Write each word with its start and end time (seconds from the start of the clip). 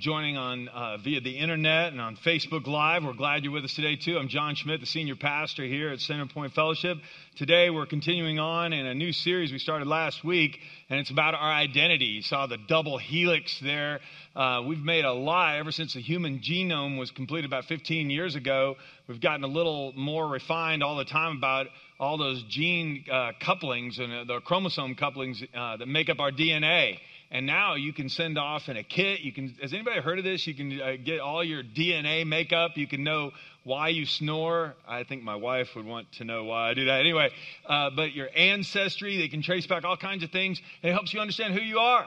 joining 0.00 0.38
on 0.38 0.68
uh, 0.68 0.96
via 0.96 1.20
the 1.20 1.36
internet 1.36 1.92
and 1.92 2.00
on 2.00 2.16
Facebook 2.16 2.66
Live. 2.66 3.04
We're 3.04 3.12
glad 3.12 3.44
you're 3.44 3.52
with 3.52 3.64
us 3.64 3.74
today, 3.74 3.96
too. 3.96 4.16
I'm 4.16 4.28
John 4.28 4.54
Schmidt, 4.54 4.80
the 4.80 4.86
senior 4.86 5.14
pastor 5.14 5.62
here 5.62 5.90
at 5.90 6.00
Center 6.00 6.24
Point 6.26 6.54
Fellowship. 6.54 6.96
Today, 7.36 7.68
we're 7.68 7.84
continuing 7.84 8.38
on 8.38 8.72
in 8.72 8.86
a 8.86 8.94
new 8.94 9.12
series 9.12 9.52
we 9.52 9.58
started 9.58 9.86
last 9.86 10.24
week, 10.24 10.58
and 10.88 10.98
it's 10.98 11.10
about 11.10 11.34
our 11.34 11.52
identity. 11.52 12.06
You 12.06 12.22
saw 12.22 12.46
the 12.46 12.56
double 12.56 12.96
helix 12.96 13.60
there. 13.60 14.00
Uh, 14.34 14.62
we've 14.66 14.82
made 14.82 15.04
a 15.04 15.12
lot 15.12 15.58
ever 15.58 15.70
since 15.70 15.92
the 15.92 16.00
human 16.00 16.38
genome 16.40 16.98
was 16.98 17.10
completed 17.10 17.44
about 17.44 17.66
15 17.66 18.08
years 18.08 18.36
ago. 18.36 18.76
We've 19.06 19.20
gotten 19.20 19.44
a 19.44 19.48
little 19.48 19.92
more 19.94 20.26
refined 20.26 20.82
all 20.82 20.96
the 20.96 21.04
time 21.04 21.36
about 21.36 21.66
all 21.98 22.16
those 22.16 22.42
gene 22.44 23.04
uh, 23.12 23.32
couplings 23.38 23.98
and 23.98 24.10
uh, 24.10 24.24
the 24.24 24.40
chromosome 24.40 24.94
couplings 24.94 25.42
uh, 25.54 25.76
that 25.76 25.86
make 25.86 26.08
up 26.08 26.20
our 26.20 26.30
DNA. 26.30 26.98
And 27.32 27.46
now 27.46 27.76
you 27.76 27.92
can 27.92 28.08
send 28.08 28.38
off 28.38 28.68
in 28.68 28.76
a 28.76 28.82
kit. 28.82 29.20
You 29.20 29.32
can. 29.32 29.54
Has 29.62 29.72
anybody 29.72 30.00
heard 30.00 30.18
of 30.18 30.24
this? 30.24 30.46
You 30.48 30.54
can 30.54 30.80
uh, 30.80 30.92
get 31.02 31.20
all 31.20 31.44
your 31.44 31.62
DNA 31.62 32.26
makeup. 32.26 32.72
You 32.74 32.88
can 32.88 33.04
know 33.04 33.30
why 33.62 33.88
you 33.88 34.04
snore. 34.04 34.74
I 34.88 35.04
think 35.04 35.22
my 35.22 35.36
wife 35.36 35.68
would 35.76 35.86
want 35.86 36.10
to 36.14 36.24
know 36.24 36.44
why 36.44 36.70
I 36.70 36.74
do 36.74 36.86
that. 36.86 37.00
Anyway, 37.00 37.30
uh, 37.66 37.90
but 37.94 38.12
your 38.14 38.28
ancestry, 38.34 39.16
they 39.18 39.28
can 39.28 39.42
trace 39.42 39.66
back 39.66 39.84
all 39.84 39.96
kinds 39.96 40.24
of 40.24 40.30
things. 40.30 40.60
It 40.82 40.90
helps 40.90 41.14
you 41.14 41.20
understand 41.20 41.54
who 41.54 41.60
you 41.60 41.78
are. 41.78 42.06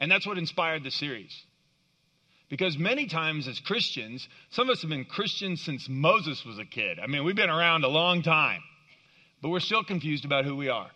And 0.00 0.10
that's 0.10 0.26
what 0.26 0.36
inspired 0.36 0.84
the 0.84 0.90
series. 0.90 1.34
Because 2.50 2.78
many 2.78 3.06
times 3.06 3.48
as 3.48 3.58
Christians, 3.58 4.28
some 4.50 4.68
of 4.68 4.74
us 4.74 4.82
have 4.82 4.90
been 4.90 5.04
Christians 5.04 5.62
since 5.62 5.88
Moses 5.88 6.44
was 6.44 6.58
a 6.58 6.64
kid. 6.64 6.98
I 7.02 7.06
mean, 7.06 7.24
we've 7.24 7.34
been 7.34 7.50
around 7.50 7.84
a 7.84 7.88
long 7.88 8.22
time, 8.22 8.60
but 9.40 9.48
we're 9.48 9.60
still 9.60 9.82
confused 9.82 10.24
about 10.24 10.44
who 10.44 10.54
we 10.54 10.68
are. 10.68 10.90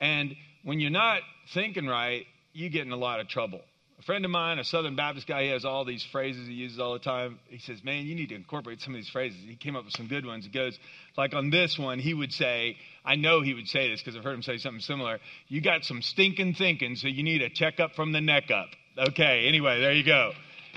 And 0.00 0.34
when 0.68 0.80
you're 0.80 0.90
not 0.90 1.22
thinking 1.54 1.86
right, 1.86 2.26
you 2.52 2.68
get 2.68 2.84
in 2.84 2.92
a 2.92 2.96
lot 2.96 3.20
of 3.20 3.28
trouble. 3.28 3.62
A 4.00 4.02
friend 4.02 4.22
of 4.26 4.30
mine, 4.30 4.58
a 4.58 4.64
Southern 4.64 4.96
Baptist 4.96 5.26
guy, 5.26 5.44
he 5.44 5.48
has 5.48 5.64
all 5.64 5.86
these 5.86 6.04
phrases 6.12 6.46
he 6.46 6.52
uses 6.52 6.78
all 6.78 6.92
the 6.92 6.98
time. 6.98 7.38
He 7.48 7.56
says, 7.56 7.82
Man, 7.82 8.04
you 8.04 8.14
need 8.14 8.28
to 8.28 8.34
incorporate 8.34 8.82
some 8.82 8.92
of 8.92 8.98
these 8.98 9.08
phrases. 9.08 9.38
He 9.48 9.56
came 9.56 9.76
up 9.76 9.86
with 9.86 9.94
some 9.94 10.08
good 10.08 10.26
ones. 10.26 10.44
He 10.44 10.50
goes, 10.50 10.78
like 11.16 11.32
on 11.32 11.48
this 11.48 11.78
one, 11.78 11.98
he 11.98 12.12
would 12.12 12.34
say, 12.34 12.76
I 13.02 13.16
know 13.16 13.40
he 13.40 13.54
would 13.54 13.66
say 13.66 13.88
this 13.88 14.02
because 14.02 14.14
I've 14.14 14.24
heard 14.24 14.34
him 14.34 14.42
say 14.42 14.58
something 14.58 14.82
similar. 14.82 15.20
You 15.48 15.62
got 15.62 15.86
some 15.86 16.02
stinking 16.02 16.52
thinking, 16.52 16.96
so 16.96 17.08
you 17.08 17.22
need 17.22 17.40
a 17.40 17.48
checkup 17.48 17.94
from 17.94 18.12
the 18.12 18.20
neck 18.20 18.50
up. 18.50 18.68
Okay, 18.98 19.48
anyway, 19.48 19.80
there 19.80 19.94
you 19.94 20.04
go. 20.04 20.32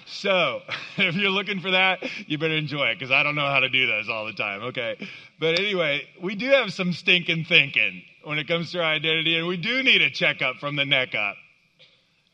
So, 0.08 0.62
if 0.98 1.16
you're 1.16 1.32
looking 1.32 1.60
for 1.60 1.72
that, 1.72 2.00
you 2.28 2.38
better 2.38 2.56
enjoy 2.56 2.88
it 2.88 3.00
because 3.00 3.12
I 3.12 3.24
don't 3.24 3.36
know 3.36 3.48
how 3.48 3.60
to 3.60 3.70
do 3.70 3.88
those 3.88 4.10
all 4.10 4.26
the 4.26 4.34
time. 4.34 4.64
Okay. 4.64 5.08
But 5.40 5.60
anyway, 5.60 6.08
we 6.22 6.36
do 6.36 6.48
have 6.48 6.74
some 6.74 6.94
stinking 6.94 7.46
thinking 7.46 8.04
when 8.24 8.38
it 8.38 8.48
comes 8.48 8.72
to 8.72 8.80
our 8.80 8.86
identity, 8.86 9.38
and 9.38 9.48
we 9.48 9.58
do 9.58 9.84
need 9.84 10.02
a 10.02 10.10
checkup 10.10 10.58
from 10.58 10.76
the 10.76 10.86
neck 10.86 11.16
up. 11.16 11.36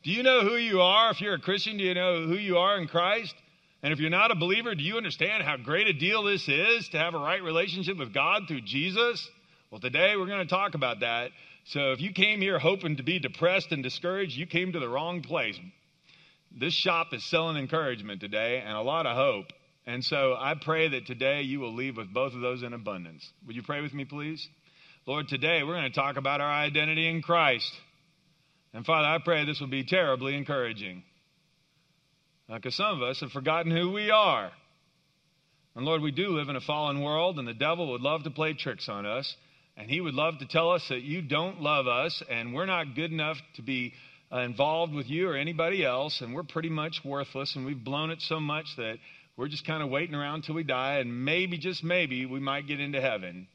Do 0.03 0.11
you 0.11 0.23
know 0.23 0.41
who 0.41 0.55
you 0.55 0.81
are? 0.81 1.11
If 1.11 1.21
you're 1.21 1.35
a 1.35 1.39
Christian, 1.39 1.77
do 1.77 1.83
you 1.83 1.93
know 1.93 2.25
who 2.25 2.35
you 2.35 2.57
are 2.57 2.77
in 2.77 2.87
Christ? 2.87 3.35
And 3.83 3.93
if 3.93 3.99
you're 3.99 4.09
not 4.09 4.31
a 4.31 4.35
believer, 4.35 4.73
do 4.73 4.83
you 4.83 4.97
understand 4.97 5.43
how 5.43 5.57
great 5.57 5.87
a 5.87 5.93
deal 5.93 6.23
this 6.23 6.47
is 6.49 6.89
to 6.89 6.97
have 6.97 7.13
a 7.13 7.19
right 7.19 7.43
relationship 7.43 7.97
with 7.97 8.13
God 8.13 8.43
through 8.47 8.61
Jesus? 8.61 9.29
Well, 9.71 9.79
today 9.79 10.15
we're 10.15 10.25
going 10.25 10.39
to 10.39 10.45
talk 10.45 10.75
about 10.75 11.01
that. 11.01 11.31
So 11.65 11.91
if 11.91 12.01
you 12.01 12.13
came 12.13 12.41
here 12.41 12.57
hoping 12.57 12.97
to 12.97 13.03
be 13.03 13.19
depressed 13.19 13.71
and 13.71 13.83
discouraged, 13.83 14.37
you 14.37 14.47
came 14.47 14.71
to 14.71 14.79
the 14.79 14.87
wrong 14.87 15.21
place. 15.21 15.59
This 16.51 16.73
shop 16.73 17.13
is 17.13 17.23
selling 17.23 17.57
encouragement 17.57 18.21
today 18.21 18.63
and 18.65 18.75
a 18.75 18.81
lot 18.81 19.05
of 19.05 19.15
hope. 19.15 19.47
And 19.85 20.03
so 20.03 20.35
I 20.37 20.55
pray 20.55 20.89
that 20.89 21.05
today 21.05 21.43
you 21.43 21.59
will 21.59 21.73
leave 21.73 21.97
with 21.97 22.13
both 22.13 22.33
of 22.33 22.41
those 22.41 22.63
in 22.63 22.73
abundance. 22.73 23.29
Would 23.45 23.55
you 23.55 23.63
pray 23.63 23.81
with 23.81 23.93
me, 23.93 24.05
please? 24.05 24.47
Lord, 25.05 25.29
today 25.29 25.63
we're 25.63 25.75
going 25.75 25.91
to 25.91 25.97
talk 25.97 26.17
about 26.17 26.41
our 26.41 26.51
identity 26.51 27.07
in 27.07 27.21
Christ. 27.21 27.71
And 28.73 28.85
Father, 28.85 29.07
I 29.07 29.19
pray 29.23 29.45
this 29.45 29.61
will 29.61 29.67
be 29.67 29.85
terribly 29.85 30.35
encouraging. 30.35 31.03
Because 32.53 32.75
some 32.75 32.97
of 32.97 33.01
us 33.01 33.21
have 33.21 33.31
forgotten 33.31 33.71
who 33.71 33.91
we 33.91 34.11
are. 34.11 34.51
And 35.75 35.85
Lord, 35.85 36.01
we 36.01 36.11
do 36.11 36.29
live 36.29 36.49
in 36.49 36.55
a 36.55 36.61
fallen 36.61 37.01
world, 37.01 37.39
and 37.39 37.47
the 37.47 37.53
devil 37.53 37.91
would 37.91 38.01
love 38.01 38.23
to 38.23 38.31
play 38.31 38.53
tricks 38.53 38.89
on 38.89 39.05
us. 39.05 39.35
And 39.77 39.89
he 39.89 40.01
would 40.01 40.15
love 40.15 40.39
to 40.39 40.45
tell 40.47 40.71
us 40.71 40.87
that 40.89 41.03
you 41.03 41.21
don't 41.21 41.61
love 41.61 41.87
us, 41.87 42.23
and 42.29 42.53
we're 42.53 42.65
not 42.65 42.95
good 42.95 43.11
enough 43.11 43.37
to 43.55 43.61
be 43.61 43.93
uh, 44.31 44.39
involved 44.39 44.93
with 44.93 45.07
you 45.09 45.29
or 45.29 45.35
anybody 45.35 45.85
else, 45.85 46.21
and 46.21 46.33
we're 46.33 46.43
pretty 46.43 46.69
much 46.69 47.01
worthless, 47.05 47.55
and 47.55 47.65
we've 47.65 47.83
blown 47.83 48.11
it 48.11 48.21
so 48.21 48.39
much 48.39 48.65
that 48.77 48.95
we're 49.35 49.47
just 49.47 49.65
kind 49.65 49.83
of 49.83 49.89
waiting 49.89 50.15
around 50.15 50.35
until 50.35 50.55
we 50.55 50.63
die, 50.63 50.95
and 50.97 51.25
maybe, 51.25 51.57
just 51.57 51.83
maybe, 51.83 52.25
we 52.25 52.39
might 52.39 52.67
get 52.67 52.79
into 52.79 52.99
heaven. 52.99 53.47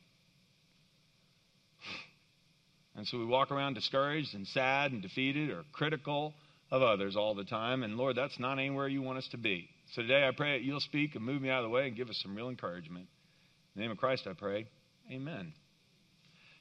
And 2.94 3.06
so 3.06 3.18
we 3.18 3.24
walk 3.24 3.50
around 3.50 3.74
discouraged 3.74 4.34
and 4.34 4.46
sad 4.46 4.92
and 4.92 5.02
defeated 5.02 5.50
or 5.50 5.64
critical 5.72 6.34
of 6.70 6.82
others 6.82 7.16
all 7.16 7.34
the 7.34 7.44
time. 7.44 7.82
And 7.82 7.96
Lord, 7.96 8.16
that's 8.16 8.38
not 8.38 8.58
anywhere 8.58 8.88
you 8.88 9.02
want 9.02 9.18
us 9.18 9.28
to 9.32 9.38
be. 9.38 9.68
So 9.94 10.02
today 10.02 10.26
I 10.26 10.30
pray 10.34 10.58
that 10.58 10.64
you'll 10.64 10.80
speak 10.80 11.14
and 11.14 11.24
move 11.24 11.42
me 11.42 11.50
out 11.50 11.64
of 11.64 11.64
the 11.64 11.74
way 11.74 11.86
and 11.86 11.96
give 11.96 12.08
us 12.08 12.20
some 12.22 12.34
real 12.34 12.48
encouragement. 12.48 13.06
In 13.74 13.80
the 13.80 13.82
name 13.82 13.90
of 13.90 13.98
Christ 13.98 14.26
I 14.26 14.34
pray. 14.34 14.66
Amen. 15.10 15.52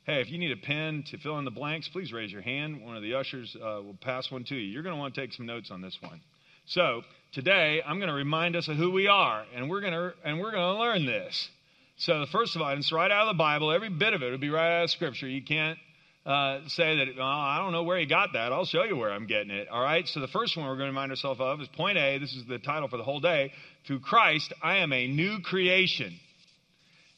Hey, 0.03 0.19
if 0.19 0.31
you 0.31 0.39
need 0.39 0.51
a 0.51 0.57
pen 0.57 1.03
to 1.11 1.19
fill 1.19 1.37
in 1.37 1.45
the 1.45 1.51
blanks, 1.51 1.87
please 1.87 2.11
raise 2.11 2.31
your 2.31 2.41
hand. 2.41 2.83
One 2.83 2.95
of 2.95 3.03
the 3.03 3.13
ushers 3.13 3.55
uh, 3.55 3.83
will 3.83 3.97
pass 4.01 4.31
one 4.31 4.43
to 4.45 4.55
you. 4.55 4.61
You're 4.61 4.81
going 4.81 4.95
to 4.95 4.99
want 4.99 5.13
to 5.13 5.21
take 5.21 5.31
some 5.31 5.45
notes 5.45 5.69
on 5.69 5.81
this 5.81 5.95
one. 6.01 6.21
So 6.65 7.03
today 7.33 7.83
I'm 7.85 7.97
going 7.97 8.09
to 8.09 8.15
remind 8.15 8.55
us 8.55 8.67
of 8.67 8.77
who 8.77 8.89
we 8.89 9.07
are, 9.07 9.45
and 9.55 9.69
we're 9.69 9.81
going 9.81 9.93
to 9.93 10.13
and 10.25 10.39
we're 10.39 10.51
going 10.51 10.75
to 10.75 10.79
learn 10.79 11.05
this. 11.05 11.49
So 11.97 12.19
the 12.19 12.25
first 12.25 12.55
of 12.55 12.63
all, 12.63 12.69
it's 12.69 12.91
right 12.91 13.11
out 13.11 13.27
of 13.27 13.35
the 13.35 13.37
Bible. 13.37 13.71
Every 13.71 13.89
bit 13.89 14.15
of 14.15 14.23
it 14.23 14.31
will 14.31 14.39
be 14.39 14.49
right 14.49 14.79
out 14.79 14.85
of 14.85 14.89
Scripture. 14.89 15.27
You 15.27 15.43
can't 15.43 15.77
uh, 16.25 16.61
say 16.65 16.97
that, 16.97 17.15
well, 17.15 17.27
I 17.27 17.59
don't 17.59 17.71
know 17.71 17.83
where 17.83 17.99
he 17.99 18.07
got 18.07 18.33
that. 18.33 18.51
I'll 18.51 18.65
show 18.65 18.83
you 18.83 18.95
where 18.95 19.11
I'm 19.11 19.27
getting 19.27 19.51
it. 19.51 19.67
All 19.67 19.83
right. 19.83 20.07
So 20.07 20.19
the 20.19 20.27
first 20.27 20.57
one 20.57 20.65
we're 20.65 20.77
going 20.77 20.87
to 20.87 20.93
remind 20.93 21.11
ourselves 21.11 21.39
of 21.39 21.61
is 21.61 21.67
point 21.67 21.99
A. 21.99 22.17
This 22.17 22.33
is 22.33 22.45
the 22.47 22.57
title 22.57 22.87
for 22.87 22.97
the 22.97 23.03
whole 23.03 23.19
day. 23.19 23.53
Through 23.85 23.99
Christ, 23.99 24.51
I 24.63 24.77
am 24.77 24.93
a 24.93 25.07
new 25.07 25.41
creation. 25.41 26.19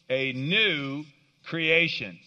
A 0.09 0.33
new 0.33 1.05
creation. 1.45 2.19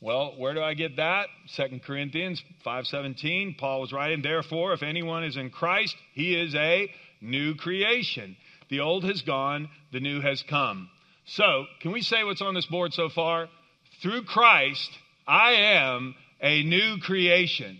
Well, 0.00 0.34
where 0.36 0.54
do 0.54 0.62
I 0.62 0.74
get 0.74 0.96
that? 0.96 1.28
2 1.54 1.80
Corinthians 1.84 2.42
5:17. 2.64 3.54
Paul 3.54 3.80
was 3.80 3.92
writing, 3.92 4.22
"Therefore, 4.22 4.72
if 4.72 4.82
anyone 4.82 5.24
is 5.24 5.36
in 5.36 5.50
Christ, 5.50 5.96
he 6.12 6.34
is 6.34 6.54
a 6.54 6.92
new 7.20 7.54
creation. 7.54 8.36
The 8.68 8.80
old 8.80 9.04
has 9.04 9.22
gone, 9.22 9.68
the 9.92 10.00
new 10.00 10.20
has 10.20 10.42
come." 10.42 10.90
So, 11.24 11.66
can 11.80 11.92
we 11.92 12.02
say 12.02 12.24
what's 12.24 12.42
on 12.42 12.54
this 12.54 12.66
board 12.66 12.92
so 12.92 13.08
far? 13.08 13.48
through 14.00 14.22
Christ, 14.24 14.90
I 15.26 15.52
am 15.52 16.14
a 16.40 16.62
new 16.62 16.98
creation. 16.98 17.78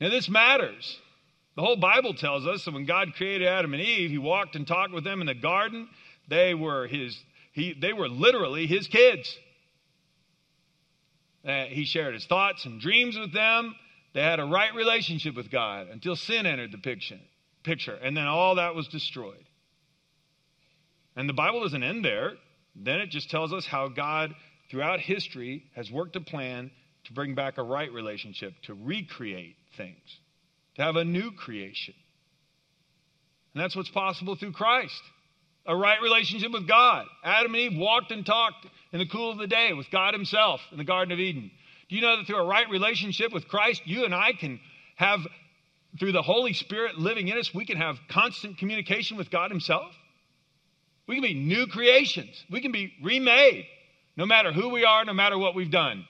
Now, 0.00 0.10
this 0.10 0.28
matters. 0.28 0.98
The 1.56 1.62
whole 1.62 1.76
Bible 1.76 2.14
tells 2.14 2.46
us 2.46 2.64
that 2.64 2.74
when 2.74 2.86
God 2.86 3.14
created 3.14 3.46
Adam 3.46 3.74
and 3.74 3.82
Eve, 3.82 4.10
He 4.10 4.18
walked 4.18 4.56
and 4.56 4.66
talked 4.66 4.92
with 4.92 5.04
them 5.04 5.20
in 5.20 5.26
the 5.26 5.34
garden. 5.34 5.88
They 6.28 6.54
were 6.54 6.86
His, 6.86 7.18
he, 7.52 7.74
they 7.74 7.92
were 7.92 8.08
literally 8.08 8.66
His 8.66 8.86
kids. 8.88 9.36
He 11.44 11.84
shared 11.84 12.14
His 12.14 12.26
thoughts 12.26 12.64
and 12.64 12.80
dreams 12.80 13.18
with 13.18 13.32
them. 13.32 13.74
They 14.14 14.22
had 14.22 14.40
a 14.40 14.44
right 14.44 14.74
relationship 14.74 15.34
with 15.34 15.50
God 15.50 15.88
until 15.88 16.16
sin 16.16 16.46
entered 16.46 16.72
the 16.72 16.78
picture, 16.78 17.18
picture 17.62 17.94
and 17.94 18.16
then 18.16 18.26
all 18.26 18.56
that 18.56 18.74
was 18.74 18.88
destroyed. 18.88 19.44
And 21.16 21.28
the 21.28 21.34
Bible 21.34 21.62
doesn't 21.62 21.82
end 21.82 22.04
there. 22.04 22.32
Then 22.74 23.00
it 23.00 23.10
just 23.10 23.30
tells 23.30 23.52
us 23.52 23.66
how 23.66 23.88
God 23.88 24.34
throughout 24.70 25.00
history 25.00 25.64
has 25.74 25.90
worked 25.90 26.16
a 26.16 26.20
plan 26.20 26.70
to 27.04 27.12
bring 27.12 27.34
back 27.34 27.58
a 27.58 27.62
right 27.62 27.92
relationship, 27.92 28.54
to 28.62 28.74
recreate 28.74 29.56
things, 29.76 30.20
to 30.76 30.82
have 30.82 30.96
a 30.96 31.04
new 31.04 31.32
creation. 31.32 31.94
And 33.52 33.62
that's 33.62 33.76
what's 33.76 33.90
possible 33.90 34.36
through 34.36 34.52
Christ 34.52 35.02
a 35.66 35.76
right 35.76 36.00
relationship 36.02 36.52
with 36.52 36.66
God. 36.66 37.06
Adam 37.24 37.54
and 37.54 37.62
Eve 37.62 37.78
walked 37.78 38.10
and 38.10 38.26
talked 38.26 38.66
in 38.92 38.98
the 38.98 39.06
cool 39.06 39.30
of 39.30 39.38
the 39.38 39.46
day 39.46 39.72
with 39.72 39.90
God 39.90 40.14
Himself 40.14 40.60
in 40.70 40.78
the 40.78 40.84
Garden 40.84 41.12
of 41.12 41.20
Eden. 41.20 41.50
Do 41.88 41.96
you 41.96 42.02
know 42.02 42.16
that 42.16 42.26
through 42.26 42.38
a 42.38 42.46
right 42.46 42.68
relationship 42.68 43.32
with 43.32 43.48
Christ, 43.48 43.82
you 43.84 44.04
and 44.04 44.14
I 44.14 44.32
can 44.32 44.60
have, 44.96 45.20
through 45.98 46.12
the 46.12 46.22
Holy 46.22 46.52
Spirit 46.52 46.98
living 46.98 47.28
in 47.28 47.38
us, 47.38 47.54
we 47.54 47.64
can 47.64 47.76
have 47.76 47.96
constant 48.08 48.58
communication 48.58 49.16
with 49.16 49.30
God 49.30 49.50
Himself? 49.50 49.92
We 51.06 51.16
can 51.16 51.22
be 51.22 51.34
new 51.34 51.66
creations, 51.66 52.44
we 52.50 52.60
can 52.60 52.72
be 52.72 52.92
remade 53.02 53.66
no 54.16 54.26
matter 54.26 54.52
who 54.52 54.68
we 54.68 54.84
are, 54.84 55.04
no 55.04 55.14
matter 55.14 55.38
what 55.38 55.54
we've 55.54 55.70
done. 55.70 56.04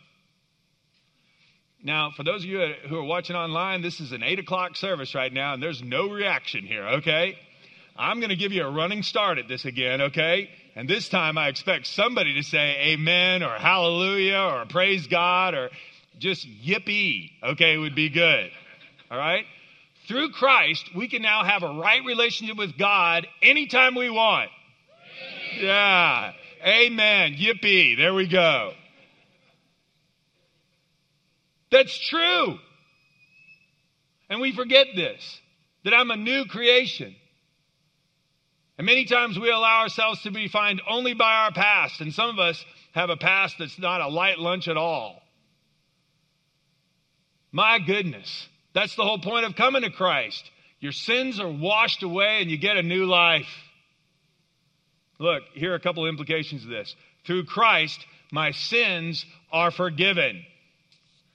Now, 1.84 2.10
for 2.16 2.22
those 2.22 2.44
of 2.44 2.48
you 2.48 2.74
who 2.88 2.96
are 2.96 3.04
watching 3.04 3.34
online, 3.34 3.82
this 3.82 4.00
is 4.00 4.12
an 4.12 4.22
8 4.22 4.38
o'clock 4.40 4.76
service 4.76 5.14
right 5.14 5.32
now, 5.32 5.54
and 5.54 5.62
there's 5.62 5.82
no 5.82 6.10
reaction 6.10 6.64
here, 6.64 6.86
okay? 6.86 7.36
I'm 7.96 8.20
going 8.20 8.30
to 8.30 8.36
give 8.36 8.52
you 8.52 8.64
a 8.64 8.70
running 8.70 9.02
start 9.02 9.38
at 9.38 9.48
this 9.48 9.64
again, 9.64 10.00
okay? 10.00 10.48
And 10.74 10.88
this 10.88 11.08
time 11.08 11.36
I 11.36 11.48
expect 11.48 11.86
somebody 11.86 12.34
to 12.34 12.42
say 12.42 12.92
amen 12.92 13.42
or 13.42 13.50
hallelujah 13.50 14.50
or 14.54 14.64
praise 14.66 15.06
God 15.06 15.54
or 15.54 15.70
just 16.18 16.46
yippee, 16.46 17.30
okay, 17.42 17.76
would 17.76 17.94
be 17.94 18.08
good. 18.08 18.50
All 19.10 19.18
right? 19.18 19.44
Through 20.08 20.30
Christ, 20.30 20.90
we 20.96 21.08
can 21.08 21.22
now 21.22 21.44
have 21.44 21.62
a 21.62 21.74
right 21.74 22.04
relationship 22.04 22.56
with 22.56 22.78
God 22.78 23.26
anytime 23.42 23.94
we 23.94 24.10
want. 24.10 24.50
Yeah. 25.58 26.32
Amen. 26.66 27.34
Yippee. 27.34 27.96
There 27.96 28.14
we 28.14 28.26
go. 28.26 28.72
That's 31.70 31.98
true. 32.08 32.58
And 34.28 34.40
we 34.40 34.52
forget 34.52 34.88
this 34.94 35.40
that 35.84 35.94
I'm 35.94 36.10
a 36.10 36.16
new 36.16 36.44
creation. 36.46 37.14
And 38.82 38.86
many 38.88 39.04
times 39.04 39.38
we 39.38 39.48
allow 39.48 39.82
ourselves 39.82 40.22
to 40.22 40.32
be 40.32 40.48
defined 40.48 40.82
only 40.90 41.14
by 41.14 41.32
our 41.32 41.52
past. 41.52 42.00
And 42.00 42.12
some 42.12 42.30
of 42.30 42.40
us 42.40 42.64
have 42.96 43.10
a 43.10 43.16
past 43.16 43.54
that's 43.60 43.78
not 43.78 44.00
a 44.00 44.08
light 44.08 44.40
lunch 44.40 44.66
at 44.66 44.76
all. 44.76 45.22
My 47.52 47.78
goodness. 47.78 48.48
That's 48.74 48.96
the 48.96 49.04
whole 49.04 49.20
point 49.20 49.44
of 49.46 49.54
coming 49.54 49.82
to 49.82 49.90
Christ. 49.90 50.50
Your 50.80 50.90
sins 50.90 51.38
are 51.38 51.48
washed 51.48 52.02
away 52.02 52.38
and 52.40 52.50
you 52.50 52.58
get 52.58 52.76
a 52.76 52.82
new 52.82 53.06
life. 53.06 53.46
Look, 55.20 55.44
here 55.54 55.70
are 55.70 55.76
a 55.76 55.80
couple 55.80 56.04
of 56.04 56.08
implications 56.08 56.64
of 56.64 56.70
this. 56.70 56.92
Through 57.24 57.44
Christ, 57.44 58.04
my 58.32 58.50
sins 58.50 59.24
are 59.52 59.70
forgiven. 59.70 60.44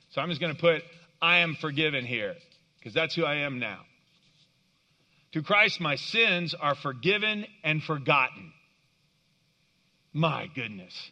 So 0.10 0.20
I'm 0.20 0.28
just 0.28 0.42
going 0.42 0.54
to 0.54 0.60
put, 0.60 0.84
I 1.22 1.38
am 1.38 1.56
forgiven 1.56 2.04
here, 2.04 2.36
because 2.78 2.94
that's 2.94 3.16
who 3.16 3.24
I 3.24 3.36
am 3.36 3.58
now. 3.58 3.87
Through 5.38 5.44
Christ, 5.44 5.80
my 5.80 5.98
sins 5.98 6.56
are 6.60 6.74
forgiven 6.74 7.46
and 7.64 7.84
forgotten. 7.84 8.54
My 10.12 10.48
goodness. 10.56 11.12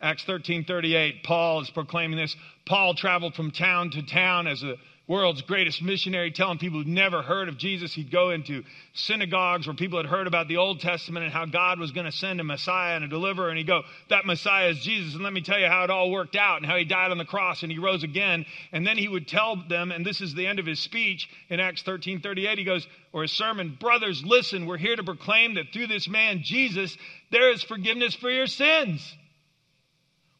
Acts 0.00 0.22
13 0.22 0.66
38, 0.66 1.24
Paul 1.24 1.62
is 1.62 1.70
proclaiming 1.70 2.16
this. 2.16 2.36
Paul 2.66 2.94
traveled 2.94 3.34
from 3.34 3.50
town 3.50 3.90
to 3.90 4.02
town 4.02 4.46
as 4.46 4.62
a 4.62 4.76
world's 5.10 5.42
greatest 5.42 5.82
missionary, 5.82 6.30
telling 6.30 6.56
people 6.56 6.78
who'd 6.78 6.86
never 6.86 7.20
heard 7.20 7.48
of 7.48 7.58
Jesus. 7.58 7.92
He'd 7.92 8.12
go 8.12 8.30
into 8.30 8.62
synagogues 8.94 9.66
where 9.66 9.74
people 9.74 9.98
had 9.98 10.06
heard 10.06 10.28
about 10.28 10.46
the 10.46 10.58
Old 10.58 10.78
Testament 10.78 11.24
and 11.24 11.34
how 11.34 11.46
God 11.46 11.80
was 11.80 11.90
going 11.90 12.06
to 12.06 12.12
send 12.12 12.40
a 12.40 12.44
Messiah 12.44 12.94
and 12.94 13.04
a 13.04 13.08
deliverer. 13.08 13.48
And 13.48 13.58
he'd 13.58 13.66
go, 13.66 13.82
That 14.08 14.24
Messiah 14.24 14.68
is 14.68 14.78
Jesus. 14.78 15.14
And 15.14 15.24
let 15.24 15.32
me 15.32 15.40
tell 15.40 15.58
you 15.58 15.66
how 15.66 15.82
it 15.82 15.90
all 15.90 16.12
worked 16.12 16.36
out 16.36 16.58
and 16.58 16.66
how 16.66 16.76
he 16.76 16.84
died 16.84 17.10
on 17.10 17.18
the 17.18 17.24
cross 17.24 17.64
and 17.64 17.72
he 17.72 17.78
rose 17.80 18.04
again. 18.04 18.46
And 18.70 18.86
then 18.86 18.96
he 18.96 19.08
would 19.08 19.26
tell 19.26 19.56
them, 19.56 19.90
and 19.90 20.06
this 20.06 20.20
is 20.20 20.32
the 20.32 20.46
end 20.46 20.60
of 20.60 20.66
his 20.66 20.78
speech 20.78 21.28
in 21.48 21.58
Acts 21.58 21.82
13 21.82 22.20
38, 22.20 22.58
he 22.58 22.64
goes, 22.64 22.86
or 23.12 23.22
his 23.22 23.32
sermon, 23.32 23.76
Brothers, 23.80 24.22
listen, 24.24 24.64
we're 24.64 24.78
here 24.78 24.94
to 24.94 25.02
proclaim 25.02 25.54
that 25.54 25.72
through 25.72 25.88
this 25.88 26.08
man, 26.08 26.42
Jesus, 26.44 26.96
there 27.32 27.50
is 27.50 27.64
forgiveness 27.64 28.14
for 28.14 28.30
your 28.30 28.46
sins 28.46 29.16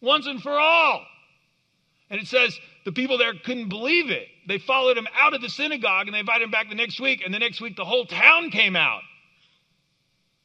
once 0.00 0.28
and 0.28 0.40
for 0.40 0.56
all. 0.56 1.05
And 2.08 2.20
it 2.20 2.28
says 2.28 2.56
the 2.85 2.93
people 2.93 3.19
there 3.19 3.35
couldn't 3.35 3.69
believe 3.69 4.11
it. 4.11 4.29
They 4.49 4.59
followed 4.59 4.97
him 4.97 5.06
out 5.19 5.35
of 5.35 5.43
the 5.43 5.49
synagogue 5.49 6.06
and 6.06 6.15
they 6.15 6.21
invited 6.21 6.44
him 6.44 6.50
back 6.50 6.69
the 6.69 6.75
next 6.75 7.00
week. 7.00 7.23
And 7.25 7.32
the 7.32 7.38
next 7.38 7.61
week, 7.61 7.77
the 7.77 7.85
whole 7.85 8.06
town 8.06 8.50
came 8.50 8.77
out 8.77 9.03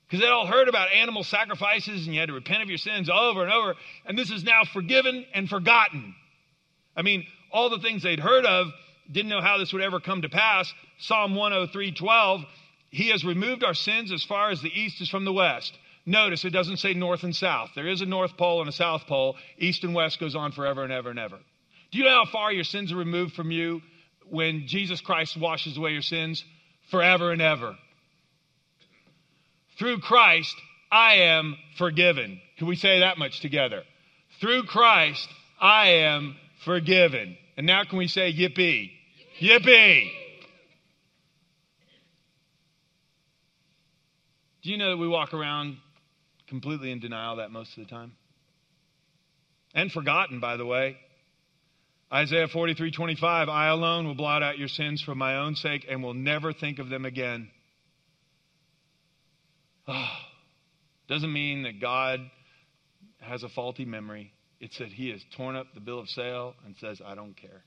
because 0.07 0.21
they'd 0.21 0.31
all 0.31 0.45
heard 0.45 0.67
about 0.67 0.91
animal 0.91 1.23
sacrifices 1.23 2.05
and 2.05 2.13
you 2.13 2.19
had 2.19 2.27
to 2.27 2.33
repent 2.33 2.61
of 2.61 2.69
your 2.69 2.77
sins 2.77 3.09
over 3.09 3.43
and 3.43 3.51
over. 3.51 3.75
And 4.05 4.17
this 4.17 4.31
is 4.31 4.43
now 4.43 4.63
forgiven 4.63 5.25
and 5.33 5.49
forgotten. 5.49 6.13
I 6.95 7.01
mean, 7.01 7.25
all 7.51 7.69
the 7.69 7.79
things 7.79 8.03
they'd 8.03 8.19
heard 8.19 8.45
of 8.45 8.67
didn't 9.11 9.29
know 9.29 9.41
how 9.41 9.57
this 9.57 9.73
would 9.73 9.81
ever 9.81 9.99
come 9.99 10.21
to 10.21 10.29
pass. 10.29 10.73
Psalm 10.99 11.35
103 11.35 11.91
12, 11.93 12.41
He 12.89 13.09
has 13.09 13.23
removed 13.23 13.63
our 13.63 13.73
sins 13.73 14.11
as 14.11 14.23
far 14.23 14.49
as 14.49 14.61
the 14.61 14.69
east 14.69 15.01
is 15.01 15.09
from 15.09 15.25
the 15.25 15.33
west. 15.33 15.77
Notice 16.05 16.45
it 16.45 16.51
doesn't 16.51 16.77
say 16.77 16.93
north 16.93 17.23
and 17.23 17.35
south. 17.35 17.71
There 17.75 17.87
is 17.87 18.01
a 18.01 18.05
north 18.05 18.37
pole 18.37 18.61
and 18.61 18.69
a 18.69 18.73
south 18.73 19.07
pole. 19.07 19.37
East 19.57 19.83
and 19.83 19.95
west 19.95 20.19
goes 20.19 20.35
on 20.35 20.51
forever 20.51 20.83
and 20.83 20.93
ever 20.93 21.09
and 21.09 21.19
ever. 21.19 21.39
Do 21.95 21.99
you 21.99 22.07
know 22.09 22.25
how 22.25 22.29
far 22.29 22.51
your 22.51 22.65
sins 22.65 22.91
are 22.91 22.97
removed 22.97 23.35
from 23.35 23.51
you 23.51 23.81
when 24.29 24.67
Jesus 24.67 24.99
Christ 24.99 25.39
washes 25.39 25.77
away 25.77 25.91
your 25.91 26.01
sins? 26.01 26.43
Forever 26.91 27.31
and 27.31 27.41
ever. 27.41 27.77
Through 29.79 29.99
Christ, 29.99 30.53
I 30.91 31.19
am 31.19 31.55
forgiven. 31.77 32.41
Can 32.57 32.67
we 32.67 32.75
say 32.75 32.99
that 32.99 33.17
much 33.17 33.39
together? 33.39 33.83
Through 34.41 34.63
Christ, 34.63 35.25
I 35.61 35.87
am 35.99 36.35
forgiven. 36.65 37.37
And 37.55 37.65
now 37.65 37.85
can 37.85 37.97
we 37.97 38.09
say 38.09 38.33
yippee? 38.33 38.91
Yippee! 39.39 40.11
Do 44.63 44.69
you 44.69 44.77
know 44.77 44.89
that 44.89 44.97
we 44.97 45.07
walk 45.07 45.33
around 45.33 45.77
completely 46.49 46.91
in 46.91 46.99
denial 46.99 47.37
that 47.37 47.51
most 47.51 47.77
of 47.77 47.85
the 47.85 47.89
time? 47.89 48.11
And 49.73 49.89
forgotten, 49.89 50.41
by 50.41 50.57
the 50.57 50.65
way. 50.65 50.97
Isaiah 52.13 52.47
43 52.47 52.91
25, 52.91 53.49
I 53.49 53.67
alone 53.67 54.05
will 54.05 54.15
blot 54.15 54.43
out 54.43 54.57
your 54.57 54.67
sins 54.67 55.01
for 55.01 55.15
my 55.15 55.37
own 55.37 55.55
sake 55.55 55.85
and 55.89 56.03
will 56.03 56.13
never 56.13 56.53
think 56.53 56.79
of 56.79 56.89
them 56.89 57.05
again. 57.05 57.49
Oh, 59.87 60.17
doesn't 61.07 61.31
mean 61.31 61.63
that 61.63 61.81
God 61.81 62.19
has 63.19 63.43
a 63.43 63.49
faulty 63.49 63.85
memory. 63.85 64.33
It's 64.59 64.77
that 64.79 64.89
He 64.89 65.09
has 65.09 65.21
torn 65.35 65.55
up 65.55 65.67
the 65.73 65.79
bill 65.79 65.99
of 65.99 66.07
sale 66.09 66.53
and 66.65 66.75
says, 66.77 67.01
I 67.05 67.15
don't 67.15 67.35
care. 67.35 67.63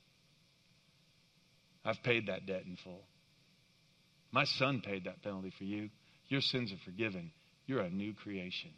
I've 1.85 2.03
paid 2.03 2.27
that 2.27 2.47
debt 2.47 2.63
in 2.67 2.77
full. 2.83 3.03
My 4.31 4.45
son 4.45 4.83
paid 4.85 5.05
that 5.05 5.23
penalty 5.23 5.53
for 5.57 5.65
you. 5.65 5.91
Your 6.29 6.41
sins 6.41 6.73
are 6.73 6.85
forgiven. 6.85 7.33
You're 7.67 7.81
a 7.81 7.91
new 7.91 8.15
creation. 8.15 8.71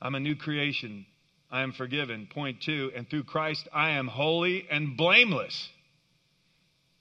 I'm 0.00 0.14
a 0.14 0.20
new 0.20 0.36
creation. 0.36 1.06
I 1.50 1.62
am 1.62 1.72
forgiven. 1.72 2.28
Point 2.32 2.60
two, 2.60 2.90
and 2.94 3.08
through 3.08 3.24
Christ 3.24 3.68
I 3.72 3.90
am 3.90 4.08
holy 4.08 4.66
and 4.70 4.96
blameless. 4.96 5.68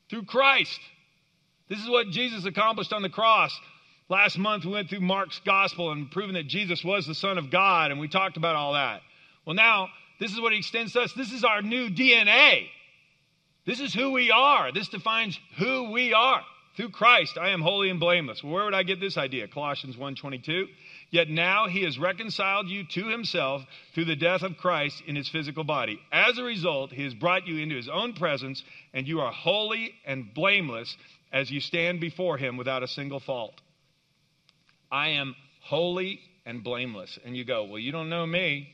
Through 0.09 0.25
Christ. 0.25 0.79
This 1.69 1.79
is 1.79 1.89
what 1.89 2.09
Jesus 2.09 2.45
accomplished 2.45 2.93
on 2.93 3.01
the 3.01 3.09
cross. 3.09 3.57
Last 4.09 4.37
month 4.37 4.65
we 4.65 4.71
went 4.71 4.89
through 4.89 4.99
Mark's 4.99 5.39
gospel 5.45 5.91
and 5.91 6.11
proving 6.11 6.35
that 6.35 6.47
Jesus 6.47 6.83
was 6.83 7.07
the 7.07 7.15
Son 7.15 7.37
of 7.37 7.49
God, 7.49 7.91
and 7.91 7.99
we 7.99 8.07
talked 8.07 8.37
about 8.37 8.55
all 8.55 8.73
that. 8.73 9.01
Well, 9.45 9.55
now, 9.55 9.87
this 10.19 10.31
is 10.31 10.39
what 10.39 10.51
he 10.51 10.59
extends 10.59 10.93
to 10.93 11.01
us. 11.01 11.13
This 11.13 11.31
is 11.31 11.43
our 11.43 11.61
new 11.61 11.89
DNA. 11.89 12.67
This 13.65 13.79
is 13.79 13.93
who 13.93 14.11
we 14.11 14.29
are. 14.29 14.71
This 14.71 14.89
defines 14.89 15.39
who 15.57 15.91
we 15.91 16.13
are. 16.13 16.41
Through 16.75 16.89
Christ 16.89 17.37
I 17.37 17.49
am 17.49 17.61
holy 17.61 17.89
and 17.89 17.99
blameless. 17.99 18.43
Well, 18.43 18.53
where 18.53 18.65
would 18.65 18.73
I 18.73 18.83
get 18.83 18.99
this 18.99 19.17
idea? 19.17 19.47
Colossians 19.47 19.95
1:22. 19.95 20.67
Yet 21.13 21.29
now 21.29 21.67
he 21.67 21.83
has 21.83 21.99
reconciled 21.99 22.67
you 22.67 22.85
to 22.85 23.05
himself 23.05 23.61
through 23.93 24.05
the 24.05 24.15
death 24.15 24.41
of 24.41 24.57
Christ 24.57 25.03
in 25.05 25.15
his 25.15 25.29
physical 25.29 25.63
body. 25.63 25.99
As 26.11 26.39
a 26.39 26.43
result, 26.43 26.91
he 26.91 27.03
has 27.03 27.13
brought 27.13 27.45
you 27.45 27.59
into 27.59 27.75
his 27.75 27.87
own 27.87 28.13
presence, 28.13 28.63
and 28.95 29.07
you 29.07 29.21
are 29.21 29.31
holy 29.31 29.93
and 30.07 30.33
blameless 30.33 30.97
as 31.31 31.51
you 31.51 31.59
stand 31.59 31.99
before 31.99 32.39
him 32.39 32.57
without 32.57 32.81
a 32.81 32.87
single 32.87 33.19
fault. 33.19 33.61
I 34.91 35.09
am 35.09 35.35
holy 35.61 36.19
and 36.47 36.63
blameless. 36.63 37.19
And 37.23 37.37
you 37.37 37.45
go, 37.45 37.65
Well, 37.65 37.77
you 37.77 37.91
don't 37.91 38.09
know 38.09 38.25
me. 38.25 38.69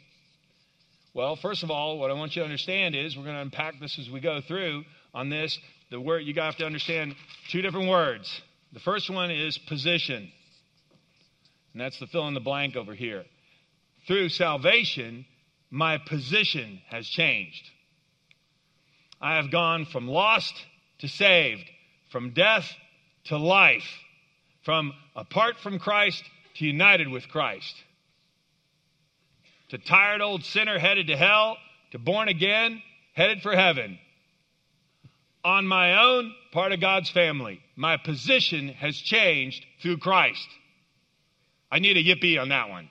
Well, 1.14 1.36
first 1.36 1.64
of 1.64 1.72
all, 1.72 2.00
what 2.00 2.10
I 2.10 2.14
want 2.14 2.38
you 2.38 2.42
to 2.42 2.46
understand 2.46 2.96
is 2.96 3.18
we're 3.18 3.24
going 3.24 3.36
to 3.36 3.42
unpack 3.42 3.82
this 3.82 4.00
as 4.00 4.10
we 4.10 4.22
go 4.22 4.40
through 4.40 4.86
on 5.14 5.30
this 5.30 5.60
the 5.92 6.00
word 6.00 6.20
you 6.20 6.34
have 6.36 6.56
to 6.56 6.66
understand 6.66 7.16
two 7.50 7.62
different 7.62 7.90
words. 7.90 8.42
The 8.72 8.80
first 8.80 9.10
one 9.10 9.30
is 9.30 9.58
position. 9.58 10.32
And 11.74 11.82
that's 11.82 12.00
the 12.00 12.08
fill 12.08 12.28
in 12.28 12.34
the 12.34 12.40
blank 12.40 12.76
over 12.76 12.94
here. 12.94 13.26
Through 14.08 14.30
salvation, 14.30 15.26
my 15.70 15.98
position 15.98 16.82
has 16.88 17.08
changed. 17.08 17.70
I 19.22 19.36
have 19.36 19.52
gone 19.52 19.86
from 19.86 20.08
lost 20.08 20.54
to 21.00 21.08
saved, 21.08 21.70
from 22.12 22.32
death 22.32 22.72
to 23.26 23.38
life, 23.38 23.88
from 24.64 24.94
apart 25.16 25.60
from 25.60 25.80
Christ 25.80 26.24
to 26.56 26.66
united 26.66 27.08
with 27.08 27.28
Christ. 27.28 27.76
To 29.70 29.78
tired 29.78 30.22
old 30.22 30.44
sinner 30.46 30.80
headed 30.80 31.08
to 31.08 31.18
hell, 31.18 31.58
to 31.92 32.00
born 32.00 32.28
again, 32.28 32.82
headed 33.14 33.42
for 33.42 33.56
heaven 33.56 34.00
on 35.44 35.68
my 35.68 36.02
own, 36.02 36.34
part 36.52 36.72
of 36.74 36.82
God's 36.82 37.10
family. 37.10 37.62
My 37.76 37.98
position 37.98 38.70
has 38.70 38.96
changed 38.96 39.66
through 39.82 39.98
Christ. 39.98 40.48
I 41.72 41.80
need 41.80 41.98
a 41.98 42.04
yippee 42.04 42.40
on 42.40 42.50
that 42.50 42.70
one. 42.70 42.90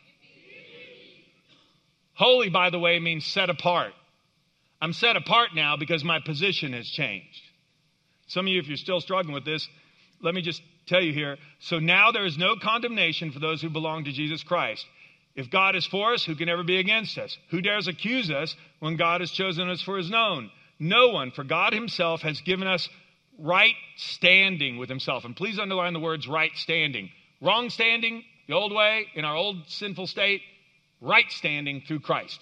Holy, 2.14 2.48
by 2.48 2.70
the 2.70 2.78
way, 2.78 2.98
means 2.98 3.26
set 3.26 3.50
apart. 3.50 3.92
I'm 4.80 4.92
set 4.92 5.16
apart 5.16 5.50
now 5.54 5.76
because 5.76 6.04
my 6.04 6.20
position 6.20 6.72
has 6.72 6.88
changed. 6.88 7.42
Some 8.26 8.46
of 8.46 8.52
you, 8.52 8.60
if 8.60 8.68
you're 8.68 8.76
still 8.76 9.00
struggling 9.00 9.34
with 9.34 9.44
this, 9.44 9.66
let 10.20 10.34
me 10.34 10.42
just 10.42 10.62
tell 10.86 11.02
you 11.02 11.12
here. 11.12 11.36
So 11.60 11.78
now 11.78 12.12
there 12.12 12.26
is 12.26 12.36
no 12.36 12.56
condemnation 12.56 13.32
for 13.32 13.38
those 13.38 13.62
who 13.62 13.70
belong 13.70 14.04
to 14.04 14.12
Jesus 14.12 14.42
Christ. 14.42 14.84
If 15.34 15.50
God 15.50 15.76
is 15.76 15.86
for 15.86 16.14
us, 16.14 16.24
who 16.24 16.34
can 16.34 16.48
ever 16.48 16.64
be 16.64 16.78
against 16.78 17.16
us? 17.18 17.36
Who 17.50 17.60
dares 17.60 17.86
accuse 17.86 18.30
us 18.30 18.56
when 18.80 18.96
God 18.96 19.20
has 19.20 19.30
chosen 19.30 19.68
us 19.68 19.80
for 19.80 19.96
his 19.96 20.10
known? 20.10 20.50
No 20.80 21.08
one, 21.08 21.30
for 21.30 21.44
God 21.44 21.72
Himself 21.72 22.22
has 22.22 22.40
given 22.40 22.66
us 22.66 22.88
right 23.38 23.74
standing 23.96 24.78
with 24.78 24.88
Himself. 24.88 25.24
And 25.24 25.36
please 25.36 25.58
underline 25.58 25.92
the 25.92 26.00
words 26.00 26.28
right 26.28 26.50
standing. 26.56 27.10
Wrong 27.40 27.70
standing, 27.70 28.24
the 28.48 28.54
old 28.54 28.72
way, 28.72 29.06
in 29.14 29.24
our 29.24 29.36
old 29.36 29.68
sinful 29.68 30.06
state, 30.06 30.40
right 31.00 31.30
standing 31.30 31.82
through 31.86 32.00
Christ. 32.00 32.40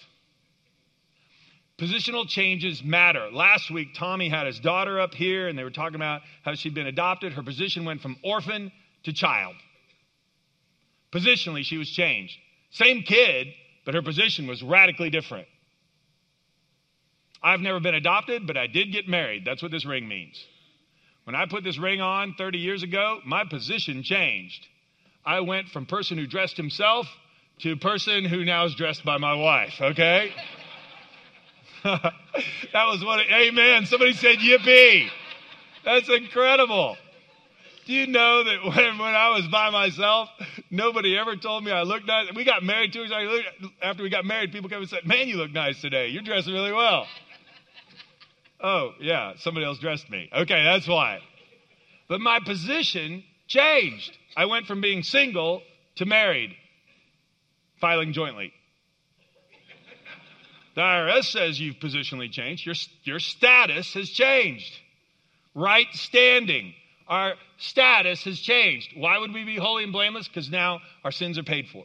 Positional 1.77 2.27
changes 2.27 2.83
matter. 2.83 3.29
Last 3.31 3.69
week, 3.69 3.89
Tommy 3.93 4.29
had 4.29 4.47
his 4.47 4.59
daughter 4.59 4.99
up 4.99 5.13
here, 5.13 5.47
and 5.47 5.57
they 5.57 5.63
were 5.63 5.69
talking 5.69 5.95
about 5.95 6.21
how 6.43 6.55
she'd 6.55 6.73
been 6.73 6.87
adopted. 6.87 7.33
Her 7.33 7.43
position 7.43 7.85
went 7.85 8.01
from 8.01 8.17
orphan 8.23 8.71
to 9.03 9.13
child. 9.13 9.55
Positionally, 11.11 11.63
she 11.63 11.77
was 11.77 11.89
changed. 11.89 12.35
Same 12.71 13.03
kid, 13.03 13.47
but 13.85 13.93
her 13.93 14.01
position 14.01 14.47
was 14.47 14.63
radically 14.63 15.09
different. 15.09 15.47
I've 17.43 17.59
never 17.59 17.79
been 17.79 17.95
adopted, 17.95 18.47
but 18.47 18.57
I 18.57 18.65
did 18.67 18.91
get 18.91 19.07
married. 19.07 19.43
That's 19.45 19.61
what 19.61 19.71
this 19.71 19.85
ring 19.85 20.07
means. 20.07 20.43
When 21.25 21.35
I 21.35 21.45
put 21.45 21.63
this 21.63 21.77
ring 21.77 22.01
on 22.01 22.33
30 22.37 22.57
years 22.57 22.81
ago, 22.81 23.19
my 23.25 23.43
position 23.47 24.01
changed. 24.01 24.65
I 25.27 25.41
went 25.41 25.67
from 25.67 25.85
person 25.85 26.17
who 26.17 26.25
dressed 26.25 26.55
himself 26.55 27.05
to 27.59 27.75
person 27.75 28.23
who 28.23 28.45
now 28.45 28.63
is 28.63 28.75
dressed 28.75 29.03
by 29.03 29.17
my 29.17 29.33
wife, 29.33 29.73
okay? 29.81 30.31
that 31.83 32.13
was 32.73 33.03
what, 33.03 33.19
amen. 33.29 33.85
Somebody 33.87 34.13
said 34.13 34.37
yippee. 34.37 35.09
That's 35.83 36.07
incredible. 36.07 36.95
Do 37.85 37.93
you 37.93 38.07
know 38.07 38.45
that 38.45 38.63
when, 38.63 38.97
when 38.97 39.15
I 39.15 39.31
was 39.31 39.45
by 39.49 39.69
myself, 39.69 40.29
nobody 40.71 41.17
ever 41.17 41.35
told 41.35 41.65
me 41.65 41.71
I 41.71 41.83
looked 41.83 42.07
nice? 42.07 42.27
We 42.33 42.45
got 42.45 42.63
married 42.63 42.93
two 42.93 42.99
years 42.99 43.11
after 43.81 44.03
we 44.03 44.09
got 44.09 44.23
married, 44.23 44.53
people 44.53 44.69
came 44.69 44.79
and 44.79 44.89
said, 44.89 45.05
Man, 45.05 45.27
you 45.27 45.35
look 45.35 45.51
nice 45.51 45.81
today. 45.81 46.07
You're 46.07 46.23
dressing 46.23 46.53
really 46.53 46.71
well. 46.71 47.05
Oh, 48.61 48.91
yeah, 49.01 49.33
somebody 49.39 49.65
else 49.65 49.79
dressed 49.79 50.09
me. 50.09 50.29
Okay, 50.33 50.63
that's 50.63 50.87
why. 50.87 51.19
But 52.07 52.21
my 52.21 52.39
position 52.39 53.25
changed. 53.47 54.17
I 54.35 54.45
went 54.45 54.65
from 54.65 54.81
being 54.81 55.03
single 55.03 55.61
to 55.95 56.05
married, 56.05 56.55
filing 57.79 58.13
jointly. 58.13 58.53
The 60.75 60.81
IRS 60.81 61.31
says 61.31 61.59
you've 61.59 61.77
positionally 61.77 62.31
changed. 62.31 62.63
Your, 62.63 62.75
your 63.03 63.19
status 63.19 63.95
has 63.95 64.11
changed. 64.11 64.71
Right 65.55 65.87
standing. 65.93 66.75
Our 67.07 67.33
status 67.57 68.23
has 68.25 68.39
changed. 68.39 68.93
Why 68.95 69.17
would 69.17 69.33
we 69.33 69.43
be 69.43 69.55
holy 69.55 69.83
and 69.83 69.91
blameless? 69.91 70.27
Because 70.27 70.51
now 70.51 70.81
our 71.03 71.11
sins 71.11 71.39
are 71.39 71.43
paid 71.43 71.67
for. 71.69 71.83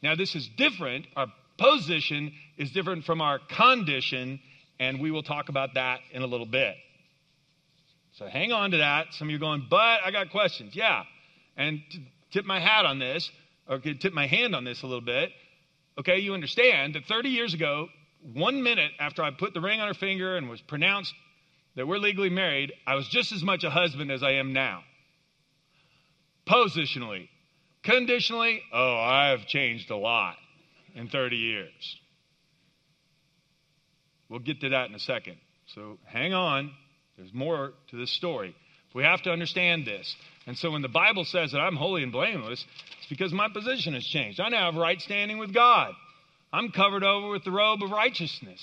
Now, 0.00 0.14
this 0.14 0.36
is 0.36 0.48
different. 0.56 1.06
Our 1.16 1.26
position 1.58 2.32
is 2.56 2.70
different 2.70 3.04
from 3.04 3.20
our 3.20 3.40
condition, 3.40 4.38
and 4.78 5.00
we 5.00 5.10
will 5.10 5.24
talk 5.24 5.48
about 5.48 5.74
that 5.74 5.98
in 6.12 6.22
a 6.22 6.26
little 6.26 6.46
bit. 6.46 6.76
So 8.18 8.26
hang 8.26 8.50
on 8.50 8.72
to 8.72 8.78
that. 8.78 9.06
Some 9.12 9.28
of 9.28 9.30
you 9.30 9.36
are 9.36 9.40
going, 9.40 9.66
but 9.70 10.00
I 10.04 10.10
got 10.10 10.30
questions. 10.30 10.74
Yeah. 10.74 11.04
And 11.56 11.80
tip 12.32 12.44
my 12.44 12.58
hat 12.58 12.84
on 12.84 12.98
this, 12.98 13.30
or 13.68 13.78
tip 13.78 14.12
my 14.12 14.26
hand 14.26 14.56
on 14.56 14.64
this 14.64 14.82
a 14.82 14.86
little 14.86 15.00
bit, 15.00 15.30
okay, 15.98 16.18
you 16.18 16.34
understand 16.34 16.94
that 16.94 17.04
30 17.04 17.28
years 17.28 17.54
ago, 17.54 17.88
one 18.34 18.64
minute 18.64 18.90
after 18.98 19.22
I 19.22 19.30
put 19.30 19.54
the 19.54 19.60
ring 19.60 19.80
on 19.80 19.86
her 19.86 19.94
finger 19.94 20.36
and 20.36 20.48
was 20.48 20.60
pronounced 20.60 21.14
that 21.76 21.86
we're 21.86 21.98
legally 21.98 22.30
married, 22.30 22.72
I 22.86 22.96
was 22.96 23.08
just 23.08 23.30
as 23.30 23.44
much 23.44 23.62
a 23.62 23.70
husband 23.70 24.10
as 24.10 24.24
I 24.24 24.32
am 24.32 24.52
now. 24.52 24.82
Positionally. 26.44 27.28
Conditionally, 27.84 28.62
oh, 28.72 28.96
I've 28.96 29.46
changed 29.46 29.90
a 29.90 29.96
lot 29.96 30.34
in 30.96 31.08
30 31.08 31.36
years. 31.36 31.96
We'll 34.28 34.40
get 34.40 34.60
to 34.62 34.70
that 34.70 34.88
in 34.88 34.94
a 34.96 34.98
second. 34.98 35.36
So 35.74 35.98
hang 36.04 36.34
on. 36.34 36.72
There's 37.18 37.34
more 37.34 37.72
to 37.90 37.96
this 37.96 38.12
story. 38.12 38.54
We 38.94 39.02
have 39.02 39.20
to 39.22 39.30
understand 39.30 39.84
this. 39.84 40.16
And 40.46 40.56
so 40.56 40.70
when 40.70 40.82
the 40.82 40.88
Bible 40.88 41.24
says 41.24 41.52
that 41.52 41.58
I'm 41.58 41.76
holy 41.76 42.02
and 42.02 42.10
blameless, 42.12 42.64
it's 42.98 43.08
because 43.08 43.32
my 43.32 43.48
position 43.52 43.92
has 43.92 44.04
changed. 44.04 44.40
I 44.40 44.48
now 44.48 44.70
have 44.70 44.80
right 44.80 45.00
standing 45.00 45.36
with 45.36 45.52
God. 45.52 45.92
I'm 46.52 46.70
covered 46.70 47.04
over 47.04 47.28
with 47.28 47.44
the 47.44 47.50
robe 47.50 47.82
of 47.82 47.90
righteousness. 47.90 48.60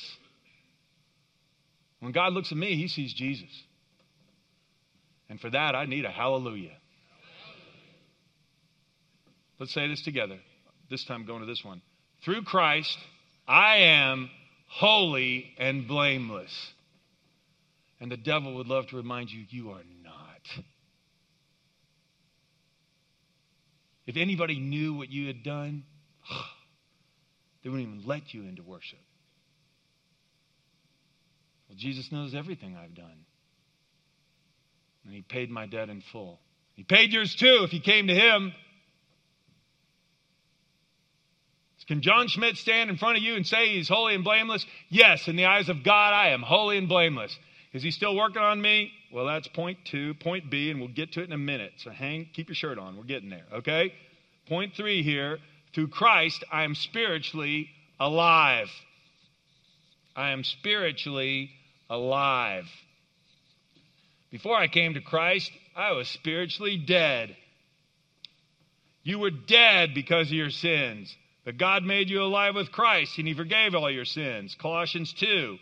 When 1.99 2.11
God 2.11 2.33
looks 2.33 2.51
at 2.51 2.57
me, 2.57 2.75
he 2.75 2.87
sees 2.87 3.13
Jesus. 3.13 3.49
And 5.29 5.39
for 5.39 5.49
that, 5.49 5.75
I 5.75 5.85
need 5.85 6.05
a 6.05 6.11
hallelujah. 6.11 6.75
Let's 9.59 9.73
say 9.73 9.87
this 9.87 10.01
together. 10.01 10.39
This 10.89 11.03
time, 11.03 11.25
going 11.25 11.41
to 11.41 11.45
this 11.45 11.63
one. 11.63 11.81
Through 12.23 12.43
Christ, 12.43 12.97
I 13.47 13.77
am 13.77 14.29
holy 14.67 15.53
and 15.57 15.87
blameless. 15.87 16.51
And 17.99 18.11
the 18.11 18.17
devil 18.17 18.55
would 18.55 18.67
love 18.67 18.87
to 18.87 18.97
remind 18.97 19.31
you, 19.31 19.45
you 19.49 19.71
are 19.71 19.83
not. 20.03 20.63
If 24.05 24.17
anybody 24.17 24.59
knew 24.59 24.93
what 24.93 25.09
you 25.09 25.27
had 25.27 25.43
done, 25.43 25.83
they 27.63 27.69
wouldn't 27.69 27.87
even 27.87 28.05
let 28.05 28.33
you 28.33 28.43
into 28.43 28.63
worship. 28.63 28.99
Well, 31.69 31.77
Jesus 31.77 32.11
knows 32.11 32.35
everything 32.35 32.75
I've 32.75 32.93
done. 32.93 33.25
And 35.05 35.13
He 35.13 35.21
paid 35.21 35.49
my 35.49 35.65
debt 35.65 35.89
in 35.89 36.01
full. 36.11 36.39
He 36.75 36.83
paid 36.83 37.11
yours 37.11 37.35
too 37.35 37.61
if 37.63 37.73
you 37.73 37.79
came 37.79 38.07
to 38.07 38.13
Him. 38.13 38.53
Can 41.87 42.01
John 42.01 42.27
Schmidt 42.27 42.57
stand 42.57 42.89
in 42.89 42.97
front 42.97 43.17
of 43.17 43.23
you 43.23 43.35
and 43.35 43.45
say 43.45 43.67
he's 43.67 43.87
holy 43.87 44.15
and 44.15 44.23
blameless? 44.23 44.65
Yes, 44.89 45.27
in 45.27 45.35
the 45.35 45.45
eyes 45.45 45.69
of 45.69 45.83
God, 45.83 46.13
I 46.13 46.29
am 46.29 46.41
holy 46.41 46.77
and 46.77 46.89
blameless. 46.89 47.37
Is 47.75 47.83
he 47.83 47.91
still 47.91 48.15
working 48.15 48.41
on 48.41 48.61
me? 48.61 48.89
Well, 49.11 49.25
that's 49.25 49.49
point 49.49 49.79
two. 49.83 50.13
Point 50.13 50.49
B, 50.49 50.71
and 50.71 50.79
we'll 50.79 50.87
get 50.87 51.11
to 51.11 51.21
it 51.21 51.25
in 51.25 51.33
a 51.33 51.37
minute. 51.37 51.73
So 51.79 51.91
hang, 51.91 52.29
keep 52.33 52.47
your 52.47 52.55
shirt 52.55 52.79
on. 52.79 52.95
We're 52.95 53.03
getting 53.03 53.29
there, 53.29 53.43
okay? 53.55 53.91
Point 54.47 54.75
three 54.77 55.03
here. 55.03 55.39
Through 55.73 55.89
Christ, 55.89 56.41
I 56.49 56.63
am 56.63 56.73
spiritually 56.73 57.67
alive. 57.99 58.69
I 60.15 60.29
am 60.29 60.45
spiritually 60.45 61.49
alive. 61.89 62.63
Before 64.31 64.55
I 64.55 64.69
came 64.69 64.93
to 64.93 65.01
Christ, 65.01 65.51
I 65.75 65.91
was 65.91 66.07
spiritually 66.07 66.77
dead. 66.77 67.35
You 69.03 69.19
were 69.19 69.31
dead 69.31 69.93
because 69.93 70.27
of 70.27 70.33
your 70.33 70.49
sins. 70.49 71.13
But 71.43 71.57
God 71.57 71.83
made 71.83 72.09
you 72.09 72.23
alive 72.23 72.55
with 72.55 72.71
Christ, 72.71 73.17
and 73.17 73.27
He 73.27 73.33
forgave 73.33 73.75
all 73.75 73.91
your 73.91 74.05
sins. 74.05 74.55
Colossians 74.61 75.11
2. 75.11 75.57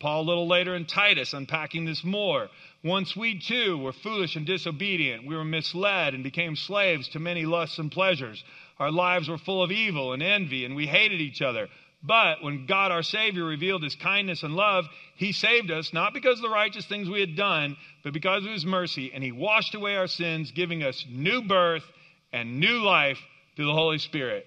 Paul, 0.00 0.22
a 0.22 0.28
little 0.28 0.46
later 0.46 0.76
in 0.76 0.84
Titus, 0.84 1.32
unpacking 1.32 1.84
this 1.84 2.04
more. 2.04 2.48
Once 2.84 3.16
we 3.16 3.38
too 3.38 3.76
were 3.78 3.92
foolish 3.92 4.36
and 4.36 4.46
disobedient. 4.46 5.26
We 5.26 5.34
were 5.34 5.44
misled 5.44 6.14
and 6.14 6.22
became 6.22 6.54
slaves 6.54 7.08
to 7.08 7.18
many 7.18 7.46
lusts 7.46 7.78
and 7.78 7.90
pleasures. 7.90 8.44
Our 8.78 8.92
lives 8.92 9.28
were 9.28 9.38
full 9.38 9.62
of 9.62 9.72
evil 9.72 10.12
and 10.12 10.22
envy, 10.22 10.64
and 10.64 10.76
we 10.76 10.86
hated 10.86 11.20
each 11.20 11.42
other. 11.42 11.68
But 12.00 12.44
when 12.44 12.66
God 12.66 12.92
our 12.92 13.02
Savior 13.02 13.44
revealed 13.44 13.82
his 13.82 13.96
kindness 13.96 14.44
and 14.44 14.54
love, 14.54 14.84
he 15.16 15.32
saved 15.32 15.72
us, 15.72 15.92
not 15.92 16.14
because 16.14 16.38
of 16.38 16.42
the 16.42 16.48
righteous 16.48 16.86
things 16.86 17.10
we 17.10 17.18
had 17.20 17.34
done, 17.34 17.76
but 18.04 18.12
because 18.12 18.44
of 18.44 18.52
his 18.52 18.64
mercy, 18.64 19.10
and 19.12 19.24
he 19.24 19.32
washed 19.32 19.74
away 19.74 19.96
our 19.96 20.06
sins, 20.06 20.52
giving 20.52 20.84
us 20.84 21.04
new 21.10 21.42
birth 21.42 21.84
and 22.32 22.60
new 22.60 22.84
life 22.84 23.18
through 23.56 23.66
the 23.66 23.72
Holy 23.72 23.98
Spirit. 23.98 24.46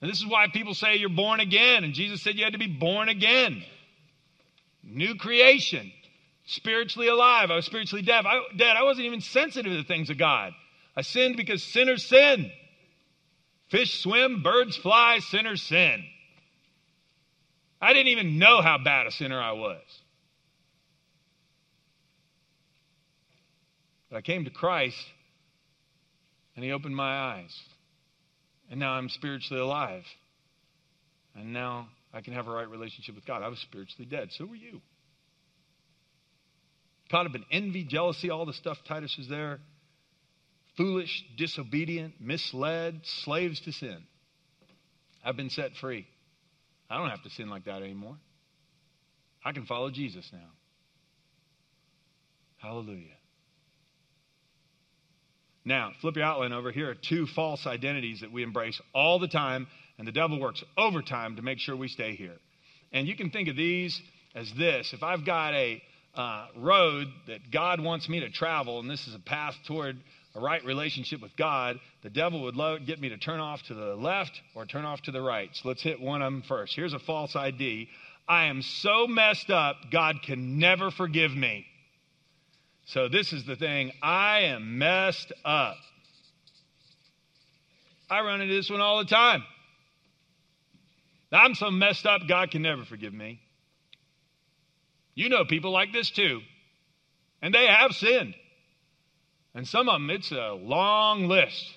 And 0.00 0.10
this 0.10 0.18
is 0.18 0.26
why 0.26 0.46
people 0.52 0.74
say 0.74 0.96
you're 0.96 1.08
born 1.08 1.40
again, 1.40 1.84
and 1.84 1.92
Jesus 1.92 2.22
said 2.22 2.36
you 2.36 2.44
had 2.44 2.52
to 2.52 2.58
be 2.58 2.68
born 2.68 3.08
again. 3.08 3.62
New 4.84 5.16
creation, 5.16 5.92
spiritually 6.46 7.08
alive. 7.08 7.50
I 7.50 7.56
was 7.56 7.66
spiritually 7.66 8.02
deaf. 8.02 8.24
I, 8.24 8.40
dead. 8.56 8.76
I 8.76 8.84
wasn't 8.84 9.06
even 9.06 9.20
sensitive 9.20 9.72
to 9.72 9.76
the 9.76 9.84
things 9.84 10.08
of 10.08 10.18
God. 10.18 10.52
I 10.96 11.02
sinned 11.02 11.36
because 11.36 11.62
sinners 11.62 12.06
sin. 12.06 12.50
Fish 13.68 14.02
swim, 14.02 14.42
birds 14.42 14.76
fly, 14.76 15.18
sinners 15.18 15.62
sin. 15.62 16.04
I 17.80 17.92
didn't 17.92 18.08
even 18.08 18.38
know 18.38 18.62
how 18.62 18.78
bad 18.78 19.06
a 19.06 19.10
sinner 19.10 19.40
I 19.40 19.52
was. 19.52 19.82
But 24.10 24.16
I 24.16 24.20
came 24.22 24.44
to 24.44 24.50
Christ 24.50 25.04
and 26.56 26.64
He 26.64 26.72
opened 26.72 26.96
my 26.96 27.34
eyes. 27.34 27.60
And 28.70 28.80
now 28.80 28.92
I'm 28.92 29.08
spiritually 29.08 29.62
alive. 29.62 30.04
And 31.34 31.52
now 31.52 31.88
I 32.12 32.20
can 32.20 32.34
have 32.34 32.48
a 32.48 32.50
right 32.50 32.68
relationship 32.68 33.14
with 33.14 33.26
God. 33.26 33.42
I 33.42 33.48
was 33.48 33.58
spiritually 33.60 34.06
dead. 34.10 34.28
So 34.32 34.46
were 34.46 34.56
you. 34.56 34.80
Caught 37.10 37.26
up 37.26 37.34
in 37.34 37.44
envy, 37.50 37.84
jealousy, 37.84 38.30
all 38.30 38.44
the 38.44 38.52
stuff 38.52 38.76
Titus 38.86 39.14
was 39.16 39.28
there 39.28 39.60
foolish, 40.78 41.24
disobedient, 41.36 42.14
misled, 42.20 43.00
slaves 43.24 43.60
to 43.62 43.72
sin. 43.72 43.98
I've 45.24 45.36
been 45.36 45.50
set 45.50 45.72
free. 45.80 46.06
I 46.88 46.96
don't 46.96 47.10
have 47.10 47.22
to 47.24 47.30
sin 47.30 47.50
like 47.50 47.64
that 47.64 47.82
anymore. 47.82 48.16
I 49.44 49.52
can 49.52 49.66
follow 49.66 49.90
Jesus 49.90 50.26
now. 50.32 50.48
Hallelujah. 52.58 53.17
Now, 55.68 55.92
flip 56.00 56.16
your 56.16 56.24
outline 56.24 56.54
over. 56.54 56.72
Here 56.72 56.88
are 56.88 56.94
two 56.94 57.26
false 57.26 57.66
identities 57.66 58.22
that 58.22 58.32
we 58.32 58.42
embrace 58.42 58.80
all 58.94 59.18
the 59.18 59.28
time, 59.28 59.66
and 59.98 60.08
the 60.08 60.12
devil 60.12 60.40
works 60.40 60.64
overtime 60.78 61.36
to 61.36 61.42
make 61.42 61.58
sure 61.58 61.76
we 61.76 61.88
stay 61.88 62.16
here. 62.16 62.36
And 62.90 63.06
you 63.06 63.14
can 63.14 63.28
think 63.28 63.48
of 63.48 63.56
these 63.56 64.00
as 64.34 64.50
this 64.54 64.94
if 64.94 65.02
I've 65.02 65.26
got 65.26 65.52
a 65.52 65.82
uh, 66.14 66.46
road 66.56 67.08
that 67.26 67.50
God 67.50 67.80
wants 67.80 68.08
me 68.08 68.20
to 68.20 68.30
travel, 68.30 68.80
and 68.80 68.88
this 68.88 69.06
is 69.06 69.14
a 69.14 69.18
path 69.18 69.54
toward 69.66 69.98
a 70.34 70.40
right 70.40 70.64
relationship 70.64 71.20
with 71.20 71.36
God, 71.36 71.78
the 72.02 72.08
devil 72.08 72.44
would 72.44 72.56
love, 72.56 72.86
get 72.86 72.98
me 72.98 73.10
to 73.10 73.18
turn 73.18 73.40
off 73.40 73.62
to 73.64 73.74
the 73.74 73.94
left 73.94 74.40
or 74.54 74.64
turn 74.64 74.86
off 74.86 75.02
to 75.02 75.10
the 75.10 75.20
right. 75.20 75.50
So 75.52 75.68
let's 75.68 75.82
hit 75.82 76.00
one 76.00 76.22
of 76.22 76.32
them 76.32 76.42
first. 76.48 76.74
Here's 76.74 76.94
a 76.94 76.98
false 76.98 77.36
ID 77.36 77.90
I 78.26 78.46
am 78.46 78.62
so 78.62 79.06
messed 79.06 79.50
up, 79.50 79.76
God 79.90 80.22
can 80.22 80.58
never 80.58 80.90
forgive 80.90 81.30
me. 81.30 81.66
So 82.88 83.06
this 83.06 83.34
is 83.34 83.44
the 83.44 83.54
thing 83.54 83.92
I 84.02 84.40
am 84.44 84.78
messed 84.78 85.30
up. 85.44 85.76
I 88.08 88.22
run 88.22 88.40
into 88.40 88.54
this 88.54 88.70
one 88.70 88.80
all 88.80 88.98
the 88.98 89.04
time. 89.04 89.44
I'm 91.30 91.54
so 91.54 91.70
messed 91.70 92.06
up, 92.06 92.22
God 92.26 92.50
can 92.50 92.62
never 92.62 92.86
forgive 92.86 93.12
me. 93.12 93.40
You 95.14 95.28
know 95.28 95.44
people 95.44 95.70
like 95.70 95.92
this 95.92 96.10
too. 96.10 96.40
And 97.42 97.54
they 97.54 97.66
have 97.66 97.92
sinned. 97.92 98.34
And 99.54 99.68
some 99.68 99.90
of 99.90 99.96
them, 99.96 100.08
it's 100.08 100.32
a 100.32 100.52
long 100.52 101.28
list. 101.28 101.74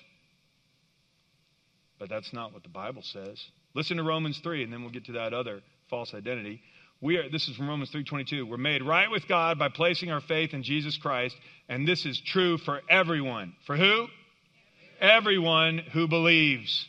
But 1.98 2.08
that's 2.08 2.32
not 2.32 2.54
what 2.54 2.62
the 2.62 2.70
Bible 2.70 3.02
says. 3.02 3.38
Listen 3.74 3.98
to 3.98 4.02
Romans 4.02 4.38
3, 4.38 4.64
and 4.64 4.72
then 4.72 4.80
we'll 4.80 4.90
get 4.90 5.04
to 5.06 5.12
that 5.12 5.34
other 5.34 5.60
false 5.90 6.14
identity. 6.14 6.62
We 7.02 7.16
are, 7.16 7.28
this 7.28 7.48
is 7.48 7.56
from 7.56 7.68
Romans 7.68 7.90
3.22. 7.90 8.48
We're 8.48 8.56
made 8.56 8.80
right 8.80 9.10
with 9.10 9.26
God 9.26 9.58
by 9.58 9.68
placing 9.68 10.12
our 10.12 10.20
faith 10.20 10.54
in 10.54 10.62
Jesus 10.62 10.96
Christ, 10.96 11.36
and 11.68 11.86
this 11.86 12.06
is 12.06 12.20
true 12.20 12.58
for 12.58 12.80
everyone. 12.88 13.54
For 13.66 13.76
who? 13.76 14.06
Everyone 15.00 15.78
who 15.78 16.06
believes. 16.06 16.86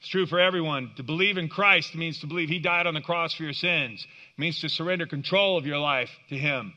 It's 0.00 0.08
true 0.08 0.26
for 0.26 0.40
everyone. 0.40 0.90
To 0.96 1.04
believe 1.04 1.38
in 1.38 1.48
Christ 1.48 1.94
means 1.94 2.18
to 2.20 2.26
believe 2.26 2.48
He 2.48 2.58
died 2.58 2.88
on 2.88 2.94
the 2.94 3.00
cross 3.00 3.32
for 3.34 3.44
your 3.44 3.52
sins. 3.52 4.04
It 4.36 4.40
means 4.40 4.60
to 4.62 4.68
surrender 4.68 5.06
control 5.06 5.56
of 5.56 5.64
your 5.64 5.78
life 5.78 6.10
to 6.30 6.36
Him, 6.36 6.72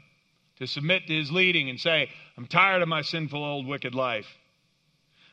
to 0.59 0.67
submit 0.67 1.07
to 1.07 1.13
His 1.17 1.31
leading 1.31 1.71
and 1.71 1.79
say, 1.79 2.07
I'm 2.37 2.45
tired 2.45 2.83
of 2.83 2.87
my 2.87 3.01
sinful, 3.01 3.43
old, 3.43 3.65
wicked 3.65 3.95
life. 3.95 4.27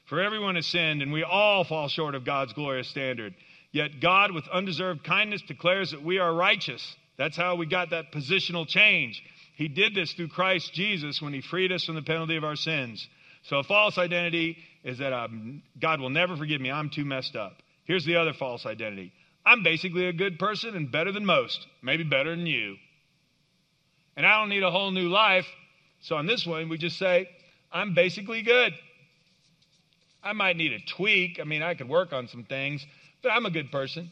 For 0.06 0.22
everyone 0.22 0.54
has 0.54 0.66
sinned, 0.66 1.02
and 1.02 1.12
we 1.12 1.22
all 1.22 1.64
fall 1.64 1.88
short 1.88 2.14
of 2.14 2.24
God's 2.24 2.54
glorious 2.54 2.88
standard. 2.88 3.34
Yet 3.72 4.00
God, 4.00 4.32
with 4.32 4.48
undeserved 4.48 5.04
kindness, 5.04 5.42
declares 5.42 5.92
that 5.92 6.02
we 6.02 6.18
are 6.18 6.32
righteous. 6.32 6.96
That's 7.16 7.36
how 7.36 7.56
we 7.56 7.66
got 7.66 7.90
that 7.90 8.12
positional 8.12 8.66
change. 8.66 9.22
He 9.54 9.68
did 9.68 9.94
this 9.94 10.12
through 10.12 10.28
Christ 10.28 10.72
Jesus 10.72 11.20
when 11.20 11.32
He 11.32 11.40
freed 11.40 11.70
us 11.70 11.84
from 11.84 11.94
the 11.94 12.02
penalty 12.02 12.36
of 12.36 12.44
our 12.44 12.56
sins. 12.56 13.06
So 13.44 13.58
a 13.58 13.62
false 13.62 13.98
identity 13.98 14.58
is 14.84 14.98
that 14.98 15.12
um, 15.12 15.62
God 15.80 16.00
will 16.00 16.10
never 16.10 16.36
forgive 16.36 16.60
me. 16.60 16.70
I'm 16.70 16.90
too 16.90 17.04
messed 17.04 17.36
up. 17.36 17.62
Here's 17.84 18.04
the 18.04 18.16
other 18.16 18.32
false 18.32 18.66
identity 18.66 19.12
I'm 19.44 19.62
basically 19.62 20.06
a 20.06 20.12
good 20.12 20.38
person 20.38 20.76
and 20.76 20.92
better 20.92 21.12
than 21.12 21.24
most, 21.24 21.66
maybe 21.82 22.04
better 22.04 22.30
than 22.30 22.46
you. 22.46 22.76
And 24.16 24.26
I 24.26 24.38
don't 24.38 24.48
need 24.48 24.62
a 24.62 24.70
whole 24.70 24.90
new 24.90 25.08
life. 25.08 25.46
So 26.02 26.16
on 26.16 26.26
this 26.26 26.46
one, 26.46 26.68
we 26.68 26.78
just 26.78 26.98
say, 26.98 27.28
I'm 27.72 27.94
basically 27.94 28.42
good. 28.42 28.72
I 30.22 30.32
might 30.34 30.56
need 30.56 30.72
a 30.72 30.80
tweak. 30.80 31.40
I 31.40 31.44
mean, 31.44 31.62
I 31.62 31.74
could 31.74 31.88
work 31.88 32.12
on 32.12 32.28
some 32.28 32.44
things, 32.44 32.84
but 33.22 33.30
I'm 33.30 33.46
a 33.46 33.50
good 33.50 33.70
person. 33.70 34.10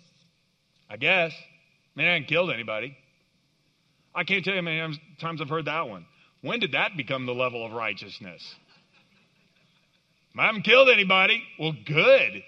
I 0.90 0.96
guess. 0.96 1.32
I 1.32 1.98
mean, 1.98 2.08
I 2.08 2.14
haven't 2.14 2.28
killed 2.28 2.50
anybody. 2.50 2.96
I 4.14 4.24
can't 4.24 4.44
tell 4.44 4.54
you 4.54 4.60
how 4.60 4.64
many 4.64 5.00
times 5.20 5.40
I've 5.40 5.48
heard 5.48 5.66
that 5.66 5.88
one. 5.88 6.06
When 6.42 6.60
did 6.60 6.72
that 6.72 6.96
become 6.96 7.26
the 7.26 7.34
level 7.34 7.64
of 7.64 7.72
righteousness? 7.72 8.42
I 10.38 10.46
haven't 10.46 10.62
killed 10.62 10.88
anybody. 10.88 11.42
Well, 11.58 11.74
good. 11.84 12.42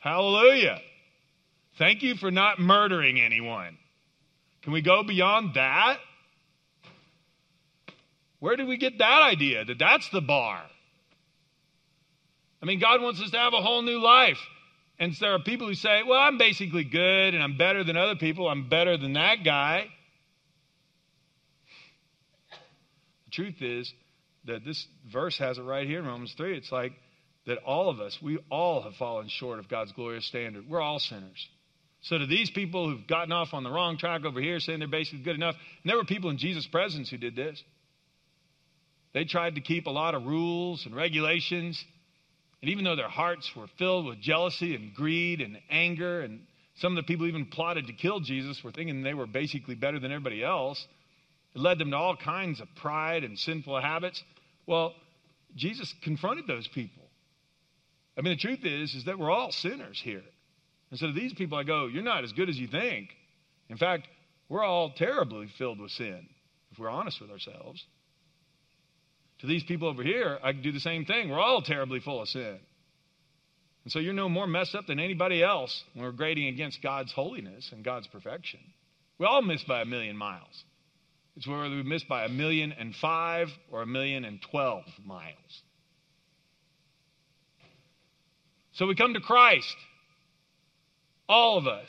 Hallelujah. 0.00 0.80
Thank 1.78 2.02
you 2.02 2.16
for 2.16 2.30
not 2.30 2.58
murdering 2.58 3.20
anyone. 3.20 3.78
Can 4.62 4.72
we 4.72 4.82
go 4.82 5.02
beyond 5.02 5.54
that? 5.54 5.98
Where 8.40 8.56
did 8.56 8.66
we 8.66 8.76
get 8.76 8.98
that 8.98 9.22
idea 9.22 9.64
that 9.64 9.78
that's 9.78 10.08
the 10.10 10.20
bar? 10.20 10.62
I 12.62 12.66
mean, 12.66 12.80
God 12.80 13.00
wants 13.00 13.20
us 13.22 13.30
to 13.30 13.38
have 13.38 13.54
a 13.54 13.62
whole 13.62 13.82
new 13.82 14.02
life. 14.02 14.38
And 15.00 15.14
so 15.14 15.24
there 15.24 15.34
are 15.34 15.38
people 15.38 15.66
who 15.66 15.74
say, 15.74 16.02
well, 16.06 16.20
I'm 16.20 16.36
basically 16.36 16.84
good 16.84 17.34
and 17.34 17.42
I'm 17.42 17.56
better 17.56 17.82
than 17.82 17.96
other 17.96 18.16
people. 18.16 18.48
I'm 18.48 18.68
better 18.68 18.98
than 18.98 19.14
that 19.14 19.36
guy. 19.42 19.86
The 23.24 23.30
truth 23.30 23.62
is 23.62 23.92
that 24.44 24.62
this 24.64 24.86
verse 25.10 25.38
has 25.38 25.56
it 25.56 25.62
right 25.62 25.86
here 25.86 26.00
in 26.00 26.06
Romans 26.06 26.34
3. 26.36 26.54
It's 26.54 26.70
like 26.70 26.92
that 27.46 27.58
all 27.58 27.88
of 27.88 27.98
us, 27.98 28.20
we 28.20 28.38
all 28.50 28.82
have 28.82 28.94
fallen 28.96 29.28
short 29.28 29.58
of 29.58 29.70
God's 29.70 29.92
glorious 29.92 30.26
standard. 30.26 30.68
We're 30.68 30.82
all 30.82 30.98
sinners. 30.98 31.48
So 32.02 32.18
to 32.18 32.26
these 32.26 32.50
people 32.50 32.90
who've 32.90 33.06
gotten 33.06 33.32
off 33.32 33.54
on 33.54 33.62
the 33.64 33.70
wrong 33.70 33.96
track 33.96 34.24
over 34.26 34.40
here, 34.40 34.60
saying 34.60 34.80
they're 34.80 34.88
basically 34.88 35.20
good 35.20 35.36
enough, 35.36 35.54
and 35.82 35.90
there 35.90 35.96
were 35.96 36.04
people 36.04 36.28
in 36.28 36.36
Jesus' 36.36 36.66
presence 36.66 37.08
who 37.08 37.16
did 37.16 37.34
this. 37.34 37.62
They 39.14 39.24
tried 39.24 39.54
to 39.54 39.60
keep 39.62 39.86
a 39.86 39.90
lot 39.90 40.14
of 40.14 40.26
rules 40.26 40.84
and 40.84 40.94
regulations. 40.94 41.82
And 42.62 42.70
even 42.70 42.84
though 42.84 42.96
their 42.96 43.08
hearts 43.08 43.54
were 43.56 43.66
filled 43.78 44.06
with 44.06 44.20
jealousy 44.20 44.74
and 44.74 44.94
greed 44.94 45.40
and 45.40 45.58
anger, 45.70 46.20
and 46.20 46.40
some 46.76 46.96
of 46.96 46.96
the 46.96 47.06
people 47.06 47.26
even 47.26 47.46
plotted 47.46 47.86
to 47.86 47.92
kill 47.92 48.20
Jesus 48.20 48.62
were 48.62 48.72
thinking 48.72 49.02
they 49.02 49.14
were 49.14 49.26
basically 49.26 49.74
better 49.74 49.98
than 49.98 50.12
everybody 50.12 50.44
else, 50.44 50.86
it 51.54 51.60
led 51.60 51.78
them 51.78 51.90
to 51.90 51.96
all 51.96 52.16
kinds 52.16 52.60
of 52.60 52.68
pride 52.76 53.24
and 53.24 53.38
sinful 53.38 53.80
habits. 53.80 54.22
Well, 54.66 54.94
Jesus 55.56 55.94
confronted 56.02 56.46
those 56.46 56.68
people. 56.68 57.02
I 58.16 58.20
mean, 58.20 58.34
the 58.34 58.40
truth 58.40 58.64
is, 58.64 58.94
is 58.94 59.04
that 59.04 59.18
we're 59.18 59.30
all 59.30 59.50
sinners 59.50 60.00
here. 60.02 60.22
And 60.90 60.98
so 60.98 61.06
to 61.06 61.12
these 61.12 61.32
people, 61.32 61.56
I 61.56 61.62
go, 61.62 61.86
you're 61.86 62.02
not 62.02 62.24
as 62.24 62.32
good 62.32 62.48
as 62.48 62.58
you 62.58 62.66
think. 62.66 63.08
In 63.68 63.76
fact, 63.76 64.08
we're 64.48 64.64
all 64.64 64.90
terribly 64.90 65.46
filled 65.58 65.80
with 65.80 65.92
sin, 65.92 66.28
if 66.72 66.78
we're 66.78 66.90
honest 66.90 67.20
with 67.20 67.30
ourselves. 67.30 67.84
To 69.40 69.46
these 69.46 69.64
people 69.64 69.88
over 69.88 70.02
here, 70.02 70.38
I 70.42 70.52
can 70.52 70.62
do 70.62 70.72
the 70.72 70.80
same 70.80 71.06
thing. 71.06 71.30
We're 71.30 71.40
all 71.40 71.62
terribly 71.62 72.00
full 72.00 72.20
of 72.20 72.28
sin. 72.28 72.58
And 73.84 73.92
so 73.92 73.98
you're 73.98 74.12
no 74.12 74.28
more 74.28 74.46
messed 74.46 74.74
up 74.74 74.86
than 74.86 75.00
anybody 75.00 75.42
else 75.42 75.82
when 75.94 76.04
we're 76.04 76.12
grading 76.12 76.48
against 76.48 76.82
God's 76.82 77.12
holiness 77.12 77.70
and 77.72 77.82
God's 77.82 78.06
perfection. 78.06 78.60
We 79.18 79.26
all 79.26 79.40
miss 79.40 79.64
by 79.64 79.80
a 79.80 79.86
million 79.86 80.16
miles. 80.16 80.64
It's 81.36 81.46
whether 81.46 81.70
we 81.70 81.82
miss 81.82 82.04
by 82.04 82.24
a 82.24 82.28
million 82.28 82.72
and 82.72 82.94
five 82.94 83.48
or 83.70 83.80
a 83.80 83.86
million 83.86 84.26
and 84.26 84.42
twelve 84.42 84.84
miles. 85.04 85.62
So 88.72 88.86
we 88.86 88.94
come 88.94 89.14
to 89.14 89.20
Christ, 89.20 89.76
all 91.28 91.56
of 91.56 91.66
us. 91.66 91.88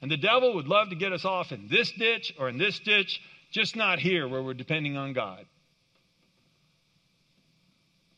And 0.00 0.10
the 0.10 0.16
devil 0.16 0.54
would 0.54 0.68
love 0.68 0.90
to 0.90 0.96
get 0.96 1.12
us 1.12 1.24
off 1.24 1.50
in 1.50 1.68
this 1.68 1.90
ditch 1.98 2.32
or 2.38 2.48
in 2.48 2.58
this 2.58 2.78
ditch, 2.80 3.20
just 3.50 3.74
not 3.74 3.98
here 3.98 4.28
where 4.28 4.42
we're 4.42 4.54
depending 4.54 4.96
on 4.96 5.14
God. 5.14 5.44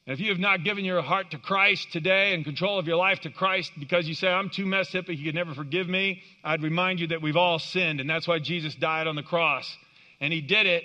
And 0.09 0.15
if 0.15 0.21
you 0.21 0.31
have 0.31 0.39
not 0.39 0.65
given 0.65 0.87
your 0.87 1.03
heart 1.03 1.33
to 1.33 1.39
Christ 1.39 1.93
today 1.93 2.33
and 2.33 2.43
control 2.43 2.79
of 2.79 2.87
your 2.87 2.97
life 2.97 3.21
to 3.21 3.31
Christ 3.31 3.73
because 3.79 4.09
you 4.09 4.15
say, 4.15 4.29
I'm 4.29 4.49
too 4.49 4.65
messed 4.65 4.97
up, 4.97 5.05
he 5.05 5.23
could 5.23 5.35
never 5.35 5.53
forgive 5.53 5.87
me, 5.87 6.23
I'd 6.43 6.63
remind 6.63 6.99
you 6.99 7.09
that 7.09 7.21
we've 7.21 7.37
all 7.37 7.59
sinned, 7.59 8.01
and 8.01 8.09
that's 8.09 8.27
why 8.27 8.39
Jesus 8.39 8.75
died 8.75 9.07
on 9.07 9.17
the 9.17 9.23
cross. 9.23 9.71
And 10.19 10.33
he 10.33 10.41
did 10.41 10.65
it 10.65 10.85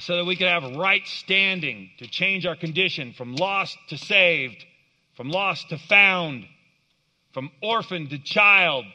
so 0.00 0.16
that 0.16 0.24
we 0.24 0.34
could 0.34 0.48
have 0.48 0.64
right 0.74 1.06
standing 1.06 1.90
to 2.00 2.08
change 2.08 2.46
our 2.46 2.56
condition 2.56 3.12
from 3.12 3.36
lost 3.36 3.78
to 3.90 3.96
saved, 3.96 4.64
from 5.16 5.30
lost 5.30 5.68
to 5.68 5.78
found, 5.78 6.46
from 7.32 7.48
orphan 7.62 8.08
to 8.08 8.18
child, 8.18 8.86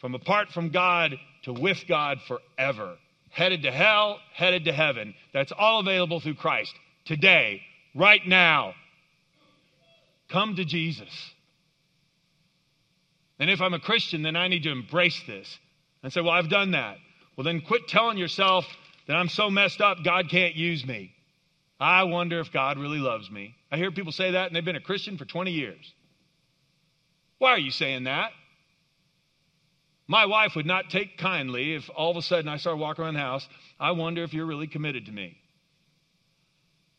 from 0.00 0.14
apart 0.14 0.52
from 0.52 0.68
God 0.68 1.16
to 1.42 1.52
with 1.52 1.82
God 1.88 2.18
forever. 2.28 2.94
Headed 3.30 3.62
to 3.64 3.72
hell, 3.72 4.20
headed 4.32 4.66
to 4.66 4.72
heaven. 4.72 5.14
That's 5.32 5.50
all 5.50 5.80
available 5.80 6.20
through 6.20 6.34
Christ 6.34 6.72
today, 7.04 7.62
right 7.94 8.26
now. 8.26 8.74
Come 10.28 10.56
to 10.56 10.64
Jesus. 10.64 11.32
And 13.38 13.50
if 13.50 13.60
I'm 13.60 13.74
a 13.74 13.80
Christian, 13.80 14.22
then 14.22 14.36
I 14.36 14.48
need 14.48 14.62
to 14.62 14.70
embrace 14.70 15.20
this 15.26 15.58
and 16.02 16.12
say, 16.12 16.20
Well, 16.20 16.32
I've 16.32 16.48
done 16.48 16.72
that. 16.72 16.96
Well, 17.36 17.44
then 17.44 17.60
quit 17.60 17.88
telling 17.88 18.16
yourself 18.16 18.64
that 19.06 19.16
I'm 19.16 19.28
so 19.28 19.50
messed 19.50 19.80
up, 19.80 19.98
God 20.04 20.28
can't 20.30 20.54
use 20.54 20.86
me. 20.86 21.12
I 21.80 22.04
wonder 22.04 22.40
if 22.40 22.52
God 22.52 22.78
really 22.78 22.98
loves 22.98 23.30
me. 23.30 23.56
I 23.70 23.76
hear 23.76 23.90
people 23.90 24.12
say 24.12 24.30
that, 24.30 24.46
and 24.46 24.56
they've 24.56 24.64
been 24.64 24.76
a 24.76 24.80
Christian 24.80 25.18
for 25.18 25.24
20 25.24 25.50
years. 25.50 25.92
Why 27.38 27.50
are 27.50 27.58
you 27.58 27.72
saying 27.72 28.04
that? 28.04 28.30
My 30.06 30.26
wife 30.26 30.54
would 30.54 30.66
not 30.66 30.90
take 30.90 31.18
kindly 31.18 31.74
if 31.74 31.90
all 31.94 32.10
of 32.10 32.16
a 32.16 32.22
sudden 32.22 32.48
I 32.48 32.58
started 32.58 32.78
walking 32.78 33.04
around 33.04 33.14
the 33.14 33.20
house. 33.20 33.46
I 33.80 33.90
wonder 33.90 34.22
if 34.22 34.32
you're 34.32 34.46
really 34.46 34.66
committed 34.66 35.06
to 35.06 35.12
me 35.12 35.36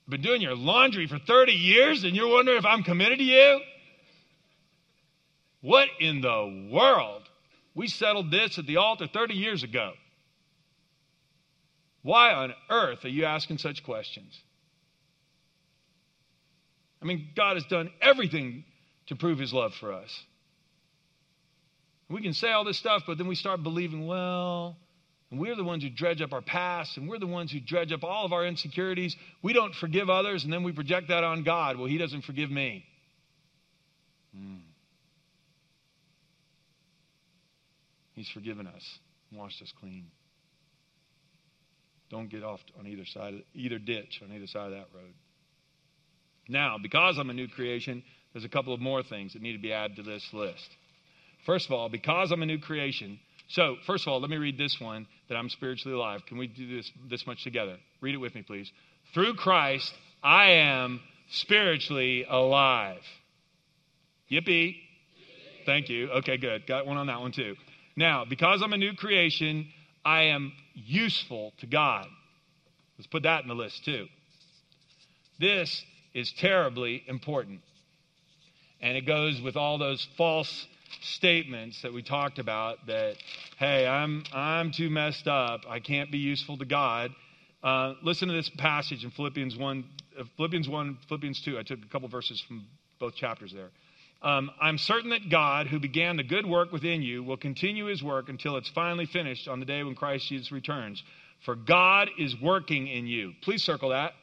been 0.10 0.22
doing 0.22 0.42
your 0.42 0.56
laundry 0.56 1.08
for 1.08 1.20
30 1.20 1.52
years 1.52 2.04
and 2.04 2.16
you're 2.16 2.28
wondering 2.28 2.58
if 2.58 2.66
I'm 2.66 2.84
committed 2.84 3.20
to 3.20 3.24
you? 3.24 3.60
What 5.62 5.88
in 6.00 6.22
the 6.22 6.70
world? 6.72 7.24
We 7.74 7.88
settled 7.88 8.32
this 8.32 8.58
at 8.60 8.68
the 8.68 8.78
altar 8.78 9.08
30 9.08 9.34
years 9.34 9.64
ago. 9.64 9.94
Why 12.04 12.34
on 12.34 12.54
earth 12.70 13.04
are 13.04 13.10
you 13.10 13.26
asking 13.26 13.58
such 13.58 13.84
questions? 13.84 14.40
I 17.02 17.06
mean, 17.06 17.30
God 17.36 17.56
has 17.56 17.66
done 17.66 17.92
everything 18.02 18.64
to 19.08 19.16
prove 19.16 19.40
his 19.40 19.54
love 19.54 19.74
for 19.74 19.92
us. 19.92 20.24
We 22.10 22.22
can 22.22 22.34
say 22.34 22.52
all 22.52 22.64
this 22.64 22.78
stuff, 22.78 23.04
but 23.08 23.18
then 23.18 23.28
we 23.28 23.36
start 23.36 23.64
believing, 23.64 24.06
well, 24.06 24.78
and 25.32 25.40
we're 25.40 25.56
the 25.56 25.64
ones 25.64 25.84
who 25.84 25.90
dredge 25.90 26.22
up 26.22 26.34
our 26.34 26.42
past, 26.42 26.98
and 26.98 27.10
we're 27.10 27.20
the 27.20 27.28
ones 27.28 27.52
who 27.52 27.60
dredge 27.60 27.92
up 27.92 28.04
all 28.04 28.26
of 28.26 28.34
our 28.34 28.46
insecurities. 28.46 29.16
We 29.42 29.54
don't 29.54 29.74
forgive 29.74 30.10
others, 30.10 30.44
and 30.44 30.54
then 30.54 30.64
we 30.64 30.72
project 30.72 31.08
that 31.10 31.24
on 31.24 31.44
God. 31.44 31.78
Well, 31.78 31.88
He 31.88 31.98
doesn't 31.98 32.24
forgive 32.24 32.52
me. 32.52 32.86
Hmm. 34.36 34.58
He's 38.14 38.30
forgiven 38.30 38.68
us, 38.68 39.00
washed 39.34 39.62
us 39.62 39.74
clean. 39.80 40.06
Don't 42.10 42.30
get 42.30 42.44
off 42.44 42.62
on 42.80 42.88
either 42.88 43.06
side, 43.06 43.34
of, 43.34 43.42
either 43.54 43.80
ditch 43.80 44.22
on 44.24 44.34
either 44.34 44.48
side 44.48 44.68
of 44.68 44.72
that 44.72 44.88
road. 44.94 45.14
Now, 46.48 46.78
because 46.82 47.18
I'm 47.18 47.30
a 47.30 47.34
new 47.34 47.48
creation, 47.48 48.04
there's 48.32 48.46
a 48.46 48.50
couple 48.50 48.74
of 48.74 48.80
more 48.80 49.04
things 49.04 49.34
that 49.34 49.42
need 49.42 49.54
to 49.54 49.62
be 49.62 49.74
added 49.74 49.98
to 49.98 50.04
this 50.04 50.26
list. 50.32 50.70
First 51.46 51.66
of 51.66 51.74
all, 51.74 51.90
because 51.90 52.32
I'm 52.32 52.42
a 52.42 52.46
new 52.46 52.60
creation. 52.60 53.20
So, 53.48 53.76
first 53.86 54.08
of 54.08 54.14
all, 54.14 54.20
let 54.20 54.30
me 54.30 54.38
read 54.38 54.58
this 54.58 54.80
one 54.80 55.08
that 55.30 55.36
I'm 55.36 55.50
spiritually 55.50 55.96
alive. 55.96 56.26
Can 56.26 56.38
we 56.38 56.48
do 56.48 56.78
this 56.78 56.92
this 57.10 57.28
much 57.28 57.44
together? 57.44 57.78
Read 58.02 58.16
it 58.16 58.20
with 58.20 58.34
me, 58.34 58.42
please. 58.42 58.72
Through 59.14 59.36
Christ, 59.36 59.94
I 60.24 60.52
am 60.52 61.02
spiritually 61.30 62.26
alive. 62.28 63.02
Yippee. 64.32 64.78
Thank 65.66 65.90
you. 65.90 66.10
Okay, 66.10 66.38
good. 66.38 66.66
Got 66.68 66.86
one 66.86 66.98
on 66.98 67.08
that 67.08 67.22
one 67.22 67.32
too. 67.32 67.56
Now, 67.96 68.26
because 68.26 68.62
I'm 68.62 68.74
a 68.74 68.78
new 68.78 68.94
creation, 68.94 69.68
I 70.04 70.24
am 70.24 70.52
useful 70.74 71.54
to 71.60 71.68
God. 71.68 72.08
Let's 72.98 73.08
put 73.08 73.24
that 73.24 73.44
in 73.44 73.48
the 73.48 73.56
list 73.56 73.86
too. 73.86 74.08
This 75.40 75.84
is 76.14 76.32
terribly 76.34 77.04
important. 77.08 77.62
And 78.82 78.98
it 78.98 79.06
goes 79.06 79.42
with 79.42 79.56
all 79.56 79.78
those 79.78 80.08
false 80.18 80.68
statements 81.02 81.82
that 81.82 81.94
we 81.94 82.02
talked 82.02 82.40
about 82.40 82.86
that, 82.88 83.16
hey, 83.58 83.88
I'm, 83.88 84.24
I'm 84.34 84.72
too 84.72 84.90
messed 84.90 85.28
up. 85.28 85.62
I 85.68 85.80
can't 85.80 86.12
be 86.12 86.18
useful 86.18 86.58
to 86.58 86.66
God. 86.66 87.12
Uh, 87.64 87.94
listen 88.04 88.28
to 88.28 88.34
this 88.34 88.50
passage 88.50 89.04
in 89.04 89.12
Philippians 89.12 89.58
1, 89.58 89.84
uh, 90.20 90.24
Philippians 90.38 90.70
1, 90.70 90.98
Philippians 91.08 91.42
2. 91.42 91.58
I 91.58 91.64
took 91.64 91.84
a 91.84 91.88
couple 91.88 92.08
verses 92.08 92.40
from 92.42 92.66
both 93.00 93.16
chapters 93.16 93.52
there. 93.54 93.72
Um, 94.22 94.52
I'm 94.60 94.78
certain 94.78 95.12
that 95.12 95.30
God, 95.30 95.68
who 95.68 95.80
began 95.80 96.18
the 96.18 96.24
good 96.24 96.46
work 96.46 96.72
within 96.72 97.02
you, 97.02 97.24
will 97.24 97.38
continue 97.38 97.86
his 97.86 98.02
work 98.02 98.30
until 98.30 98.58
it's 98.58 98.70
finally 98.70 99.06
finished 99.06 99.48
on 99.48 99.60
the 99.60 99.66
day 99.66 99.84
when 99.84 99.96
Christ 99.96 100.28
Jesus 100.28 100.52
returns. 100.52 101.04
For 101.46 101.56
God 101.56 102.10
is 102.18 102.40
working 102.42 102.88
in 102.88 103.08
you. 103.08 103.34
Please 103.42 103.64
circle 103.64 103.90
that. 103.90 104.14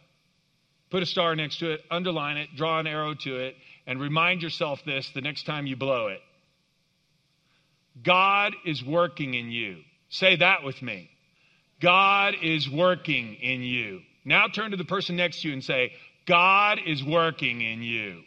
Put 0.90 1.02
a 1.02 1.06
star 1.06 1.34
next 1.34 1.58
to 1.60 1.70
it, 1.70 1.80
underline 1.90 2.36
it, 2.36 2.50
draw 2.54 2.78
an 2.78 2.86
arrow 2.86 3.14
to 3.14 3.36
it, 3.36 3.56
and 3.86 4.00
remind 4.00 4.42
yourself 4.42 4.80
this 4.84 5.08
the 5.14 5.20
next 5.20 5.46
time 5.46 5.66
you 5.66 5.76
blow 5.76 6.08
it. 6.08 6.20
God 8.00 8.54
is 8.64 8.82
working 8.84 9.34
in 9.34 9.50
you. 9.50 9.78
Say 10.08 10.36
that 10.36 10.62
with 10.62 10.80
me. 10.82 11.10
God 11.80 12.34
is 12.42 12.70
working 12.70 13.34
in 13.34 13.62
you. 13.62 14.00
Now 14.24 14.46
turn 14.48 14.70
to 14.70 14.76
the 14.76 14.84
person 14.84 15.16
next 15.16 15.42
to 15.42 15.48
you 15.48 15.54
and 15.54 15.64
say, 15.64 15.92
God 16.26 16.78
is 16.86 17.02
working 17.02 17.60
in 17.60 17.82
you. 17.82 18.22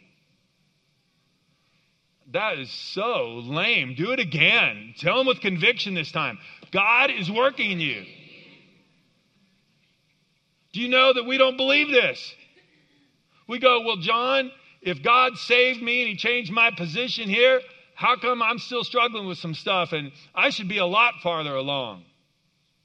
That 2.32 2.58
is 2.58 2.70
so 2.70 3.40
lame. 3.44 3.94
Do 3.96 4.10
it 4.12 4.18
again. 4.18 4.94
Tell 4.98 5.18
them 5.18 5.26
with 5.26 5.40
conviction 5.40 5.94
this 5.94 6.12
time. 6.12 6.38
God 6.72 7.10
is 7.10 7.30
working 7.30 7.70
in 7.70 7.80
you. 7.80 8.04
Do 10.72 10.80
you 10.80 10.88
know 10.88 11.14
that 11.14 11.24
we 11.24 11.38
don't 11.38 11.56
believe 11.56 11.88
this? 11.88 12.34
We 13.48 13.58
go, 13.58 13.82
well, 13.82 13.96
John, 13.96 14.50
if 14.82 15.02
God 15.02 15.38
saved 15.38 15.80
me 15.80 16.02
and 16.02 16.10
he 16.10 16.16
changed 16.16 16.52
my 16.52 16.70
position 16.70 17.28
here, 17.28 17.60
how 17.96 18.16
come 18.16 18.42
I'm 18.42 18.58
still 18.58 18.84
struggling 18.84 19.26
with 19.26 19.38
some 19.38 19.54
stuff 19.54 19.92
and 19.92 20.12
I 20.34 20.50
should 20.50 20.68
be 20.68 20.76
a 20.76 20.84
lot 20.84 21.14
farther 21.22 21.54
along? 21.54 22.04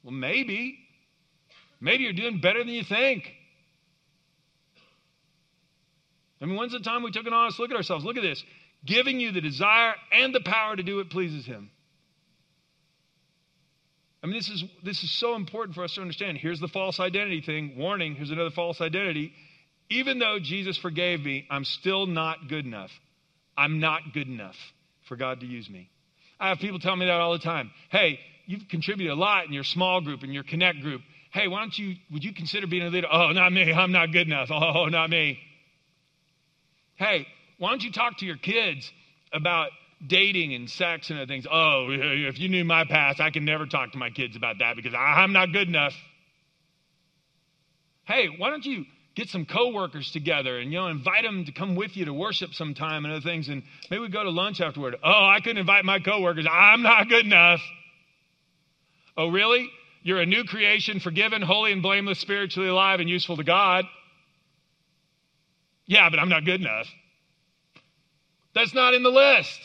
Well, 0.02 0.14
maybe. 0.14 0.78
Maybe 1.82 2.04
you're 2.04 2.14
doing 2.14 2.40
better 2.40 2.60
than 2.60 2.72
you 2.72 2.82
think. 2.82 3.30
I 6.40 6.46
mean, 6.46 6.56
when's 6.56 6.72
the 6.72 6.80
time 6.80 7.02
we 7.02 7.10
took 7.10 7.26
an 7.26 7.34
honest 7.34 7.58
look 7.60 7.70
at 7.70 7.76
ourselves? 7.76 8.06
Look 8.06 8.16
at 8.16 8.22
this 8.22 8.42
giving 8.86 9.20
you 9.20 9.32
the 9.32 9.42
desire 9.42 9.94
and 10.10 10.34
the 10.34 10.40
power 10.40 10.74
to 10.74 10.82
do 10.82 10.96
what 10.96 11.10
pleases 11.10 11.44
Him. 11.44 11.70
I 14.24 14.26
mean, 14.26 14.36
this 14.36 14.48
is, 14.48 14.64
this 14.82 15.04
is 15.04 15.10
so 15.10 15.34
important 15.36 15.74
for 15.74 15.84
us 15.84 15.94
to 15.96 16.00
understand. 16.00 16.38
Here's 16.38 16.58
the 16.58 16.68
false 16.68 16.98
identity 16.98 17.42
thing. 17.42 17.74
Warning, 17.76 18.14
here's 18.14 18.30
another 18.30 18.50
false 18.50 18.80
identity. 18.80 19.34
Even 19.90 20.18
though 20.18 20.38
Jesus 20.40 20.78
forgave 20.78 21.22
me, 21.22 21.46
I'm 21.50 21.64
still 21.64 22.06
not 22.06 22.48
good 22.48 22.64
enough. 22.64 22.90
I'm 23.58 23.78
not 23.78 24.14
good 24.14 24.26
enough 24.26 24.56
for 25.08 25.16
God 25.16 25.40
to 25.40 25.46
use 25.46 25.68
me. 25.68 25.88
I 26.38 26.48
have 26.48 26.58
people 26.58 26.78
tell 26.78 26.96
me 26.96 27.06
that 27.06 27.20
all 27.20 27.32
the 27.32 27.38
time. 27.38 27.70
Hey, 27.90 28.18
you've 28.46 28.68
contributed 28.68 29.12
a 29.12 29.18
lot 29.18 29.46
in 29.46 29.52
your 29.52 29.64
small 29.64 30.00
group, 30.00 30.24
in 30.24 30.32
your 30.32 30.42
connect 30.42 30.80
group. 30.80 31.02
Hey, 31.32 31.48
why 31.48 31.60
don't 31.60 31.76
you, 31.78 31.94
would 32.10 32.24
you 32.24 32.34
consider 32.34 32.66
being 32.66 32.82
a 32.82 32.88
leader? 32.88 33.08
Oh, 33.10 33.30
not 33.32 33.52
me. 33.52 33.72
I'm 33.76 33.92
not 33.92 34.12
good 34.12 34.26
enough. 34.26 34.48
Oh, 34.52 34.86
not 34.86 35.10
me. 35.10 35.38
Hey, 36.96 37.26
why 37.58 37.70
don't 37.70 37.82
you 37.82 37.92
talk 37.92 38.18
to 38.18 38.26
your 38.26 38.36
kids 38.36 38.90
about 39.32 39.70
dating 40.06 40.54
and 40.54 40.68
sex 40.68 41.10
and 41.10 41.18
other 41.18 41.26
things? 41.26 41.46
Oh, 41.50 41.88
if 41.90 42.38
you 42.38 42.48
knew 42.48 42.64
my 42.64 42.84
past, 42.84 43.20
I 43.20 43.30
can 43.30 43.44
never 43.44 43.66
talk 43.66 43.92
to 43.92 43.98
my 43.98 44.10
kids 44.10 44.36
about 44.36 44.58
that 44.58 44.76
because 44.76 44.94
I'm 44.96 45.32
not 45.32 45.52
good 45.52 45.68
enough. 45.68 45.94
Hey, 48.04 48.28
why 48.36 48.50
don't 48.50 48.64
you 48.64 48.84
get 49.14 49.28
some 49.28 49.44
coworkers 49.44 50.10
together 50.10 50.58
and 50.58 50.72
you 50.72 50.78
know 50.78 50.86
invite 50.86 51.22
them 51.22 51.44
to 51.44 51.52
come 51.52 51.74
with 51.74 51.96
you 51.96 52.06
to 52.06 52.14
worship 52.14 52.54
sometime 52.54 53.04
and 53.04 53.12
other 53.12 53.22
things. 53.22 53.48
And 53.48 53.62
maybe 53.90 54.00
we 54.00 54.08
go 54.08 54.22
to 54.24 54.30
lunch 54.30 54.60
afterward. 54.60 54.96
Oh 55.02 55.26
i 55.26 55.40
couldn't 55.40 55.58
invite 55.58 55.84
my 55.84 55.98
coworkers. 55.98 56.46
I'm 56.50 56.82
not 56.82 57.08
good 57.08 57.26
enough. 57.26 57.60
Oh 59.16 59.28
really? 59.28 59.68
You're 60.02 60.20
a 60.20 60.26
new 60.26 60.44
creation 60.44 60.98
forgiven 60.98 61.42
holy 61.42 61.72
and 61.72 61.82
blameless 61.82 62.18
spiritually 62.18 62.68
alive 62.68 63.00
and 63.00 63.08
useful 63.08 63.36
to 63.36 63.44
god. 63.44 63.84
Yeah 65.86 66.08
but 66.10 66.18
i'm 66.18 66.28
not 66.28 66.44
good 66.44 66.60
enough. 66.60 66.86
That's 68.54 68.74
not 68.74 68.94
in 68.94 69.02
the 69.02 69.10
list. 69.10 69.60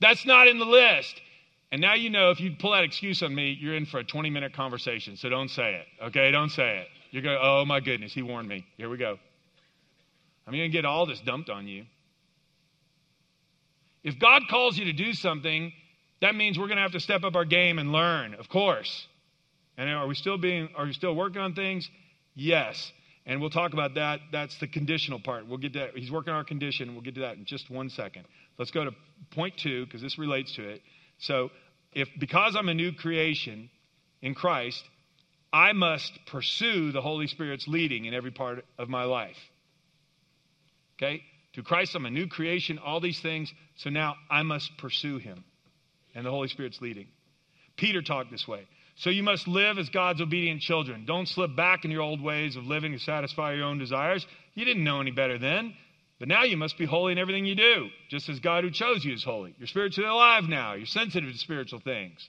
That's 0.00 0.26
not 0.26 0.48
in 0.48 0.58
the 0.58 0.64
list. 0.64 1.20
And 1.70 1.80
now 1.80 1.94
you 1.94 2.10
know 2.10 2.30
if 2.30 2.40
you 2.40 2.54
pull 2.58 2.72
that 2.72 2.84
excuse 2.84 3.22
on 3.22 3.34
me 3.34 3.56
you're 3.58 3.74
in 3.74 3.86
for 3.86 3.98
a 3.98 4.04
20 4.04 4.28
minute 4.28 4.52
conversation. 4.52 5.16
So 5.16 5.30
don't 5.30 5.48
say 5.48 5.74
it 5.80 6.04
okay? 6.04 6.30
Don't 6.30 6.50
say 6.50 6.80
it 6.80 6.88
you're 7.12 7.22
going, 7.22 7.38
oh 7.40 7.64
my 7.64 7.78
goodness, 7.78 8.12
he 8.12 8.22
warned 8.22 8.48
me. 8.48 8.66
Here 8.76 8.88
we 8.88 8.96
go. 8.96 9.18
I'm 10.46 10.52
going 10.52 10.64
to 10.64 10.76
get 10.76 10.84
all 10.84 11.06
this 11.06 11.20
dumped 11.20 11.50
on 11.50 11.68
you. 11.68 11.84
If 14.02 14.18
God 14.18 14.42
calls 14.50 14.76
you 14.76 14.86
to 14.86 14.92
do 14.92 15.12
something, 15.12 15.72
that 16.20 16.34
means 16.34 16.58
we're 16.58 16.66
going 16.66 16.78
to 16.78 16.82
have 16.82 16.92
to 16.92 17.00
step 17.00 17.22
up 17.22 17.36
our 17.36 17.44
game 17.44 17.78
and 17.78 17.92
learn, 17.92 18.34
of 18.34 18.48
course. 18.48 19.06
And 19.76 19.88
are 19.88 20.06
we 20.06 20.14
still 20.14 20.38
being 20.38 20.70
are 20.76 20.86
we 20.86 20.92
still 20.92 21.14
working 21.14 21.40
on 21.40 21.54
things? 21.54 21.88
Yes. 22.34 22.92
And 23.24 23.40
we'll 23.40 23.50
talk 23.50 23.72
about 23.72 23.94
that. 23.94 24.20
That's 24.32 24.58
the 24.58 24.66
conditional 24.66 25.20
part. 25.20 25.46
We'll 25.46 25.58
get 25.58 25.74
to 25.74 25.78
that. 25.80 25.96
He's 25.96 26.10
working 26.10 26.32
on 26.32 26.38
our 26.38 26.44
condition. 26.44 26.94
We'll 26.94 27.02
get 27.02 27.14
to 27.14 27.20
that 27.20 27.36
in 27.36 27.44
just 27.44 27.70
one 27.70 27.88
second. 27.88 28.24
Let's 28.58 28.70
go 28.70 28.84
to 28.84 28.92
point 29.30 29.56
two, 29.58 29.84
because 29.84 30.02
this 30.02 30.18
relates 30.18 30.54
to 30.56 30.68
it. 30.68 30.82
So 31.18 31.50
if 31.92 32.08
because 32.18 32.56
I'm 32.56 32.68
a 32.68 32.74
new 32.74 32.92
creation 32.92 33.70
in 34.22 34.34
Christ, 34.34 34.82
I 35.52 35.72
must 35.72 36.12
pursue 36.26 36.92
the 36.92 37.02
Holy 37.02 37.26
Spirit's 37.26 37.68
leading 37.68 38.06
in 38.06 38.14
every 38.14 38.30
part 38.30 38.64
of 38.78 38.88
my 38.88 39.04
life. 39.04 39.36
Okay? 40.96 41.22
Through 41.52 41.64
Christ, 41.64 41.94
I'm 41.94 42.06
a 42.06 42.10
new 42.10 42.26
creation, 42.26 42.78
all 42.78 43.00
these 43.00 43.20
things. 43.20 43.52
So 43.76 43.90
now 43.90 44.16
I 44.30 44.42
must 44.42 44.78
pursue 44.78 45.18
Him 45.18 45.44
and 46.14 46.24
the 46.24 46.30
Holy 46.30 46.48
Spirit's 46.48 46.80
leading. 46.80 47.08
Peter 47.76 48.02
talked 48.02 48.30
this 48.30 48.48
way. 48.48 48.66
So 48.96 49.10
you 49.10 49.22
must 49.22 49.48
live 49.48 49.78
as 49.78 49.88
God's 49.88 50.20
obedient 50.20 50.60
children. 50.60 51.04
Don't 51.06 51.28
slip 51.28 51.56
back 51.56 51.84
in 51.84 51.90
your 51.90 52.02
old 52.02 52.20
ways 52.20 52.56
of 52.56 52.66
living 52.66 52.92
to 52.92 52.98
satisfy 52.98 53.54
your 53.54 53.64
own 53.64 53.78
desires. 53.78 54.26
You 54.54 54.64
didn't 54.64 54.84
know 54.84 55.00
any 55.00 55.10
better 55.10 55.38
then. 55.38 55.74
But 56.18 56.28
now 56.28 56.44
you 56.44 56.56
must 56.56 56.78
be 56.78 56.84
holy 56.84 57.10
in 57.10 57.18
everything 57.18 57.46
you 57.46 57.56
do, 57.56 57.88
just 58.08 58.28
as 58.28 58.38
God 58.38 58.62
who 58.62 58.70
chose 58.70 59.04
you 59.04 59.12
is 59.12 59.24
holy. 59.24 59.56
You're 59.58 59.66
spiritually 59.66 60.08
alive 60.08 60.44
now. 60.44 60.74
You're 60.74 60.86
sensitive 60.86 61.32
to 61.32 61.36
spiritual 61.36 61.80
things. 61.80 62.28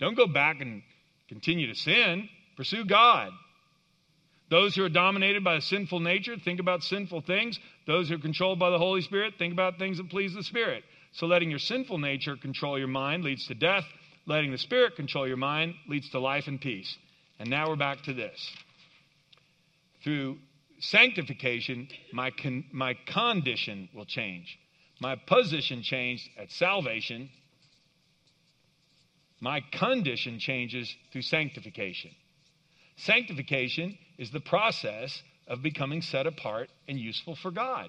Don't 0.00 0.16
go 0.16 0.26
back 0.26 0.60
and 0.60 0.82
Continue 1.28 1.66
to 1.66 1.74
sin, 1.74 2.28
pursue 2.56 2.84
God. 2.84 3.30
Those 4.48 4.76
who 4.76 4.84
are 4.84 4.88
dominated 4.88 5.42
by 5.42 5.56
a 5.56 5.60
sinful 5.60 6.00
nature, 6.00 6.36
think 6.36 6.60
about 6.60 6.84
sinful 6.84 7.22
things. 7.22 7.58
Those 7.86 8.08
who 8.08 8.14
are 8.14 8.18
controlled 8.18 8.60
by 8.60 8.70
the 8.70 8.78
Holy 8.78 9.02
Spirit, 9.02 9.34
think 9.38 9.52
about 9.52 9.78
things 9.78 9.96
that 9.96 10.08
please 10.08 10.34
the 10.34 10.44
Spirit. 10.44 10.84
So 11.12 11.26
letting 11.26 11.50
your 11.50 11.58
sinful 11.58 11.98
nature 11.98 12.36
control 12.36 12.78
your 12.78 12.88
mind 12.88 13.24
leads 13.24 13.46
to 13.48 13.54
death. 13.54 13.84
Letting 14.26 14.52
the 14.52 14.58
Spirit 14.58 14.94
control 14.94 15.26
your 15.26 15.36
mind 15.36 15.74
leads 15.88 16.08
to 16.10 16.20
life 16.20 16.46
and 16.46 16.60
peace. 16.60 16.96
And 17.38 17.50
now 17.50 17.68
we're 17.68 17.76
back 17.76 18.02
to 18.04 18.12
this. 18.12 18.52
Through 20.04 20.38
sanctification, 20.78 21.88
my, 22.12 22.30
con- 22.30 22.66
my 22.72 22.94
condition 23.06 23.88
will 23.94 24.04
change. 24.04 24.58
My 25.00 25.16
position 25.16 25.82
changed 25.82 26.28
at 26.38 26.50
salvation 26.52 27.30
my 29.40 29.60
condition 29.72 30.38
changes 30.38 30.94
through 31.12 31.22
sanctification. 31.22 32.10
Sanctification 32.96 33.98
is 34.18 34.30
the 34.30 34.40
process 34.40 35.22
of 35.46 35.62
becoming 35.62 36.02
set 36.02 36.26
apart 36.26 36.70
and 36.88 36.98
useful 36.98 37.36
for 37.36 37.50
God. 37.50 37.88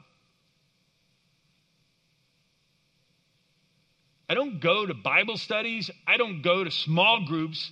I 4.30 4.34
don't 4.34 4.60
go 4.60 4.86
to 4.86 4.94
Bible 4.94 5.38
studies, 5.38 5.90
I 6.06 6.18
don't 6.18 6.42
go 6.42 6.64
to 6.64 6.72
small 6.72 7.26
groups 7.26 7.72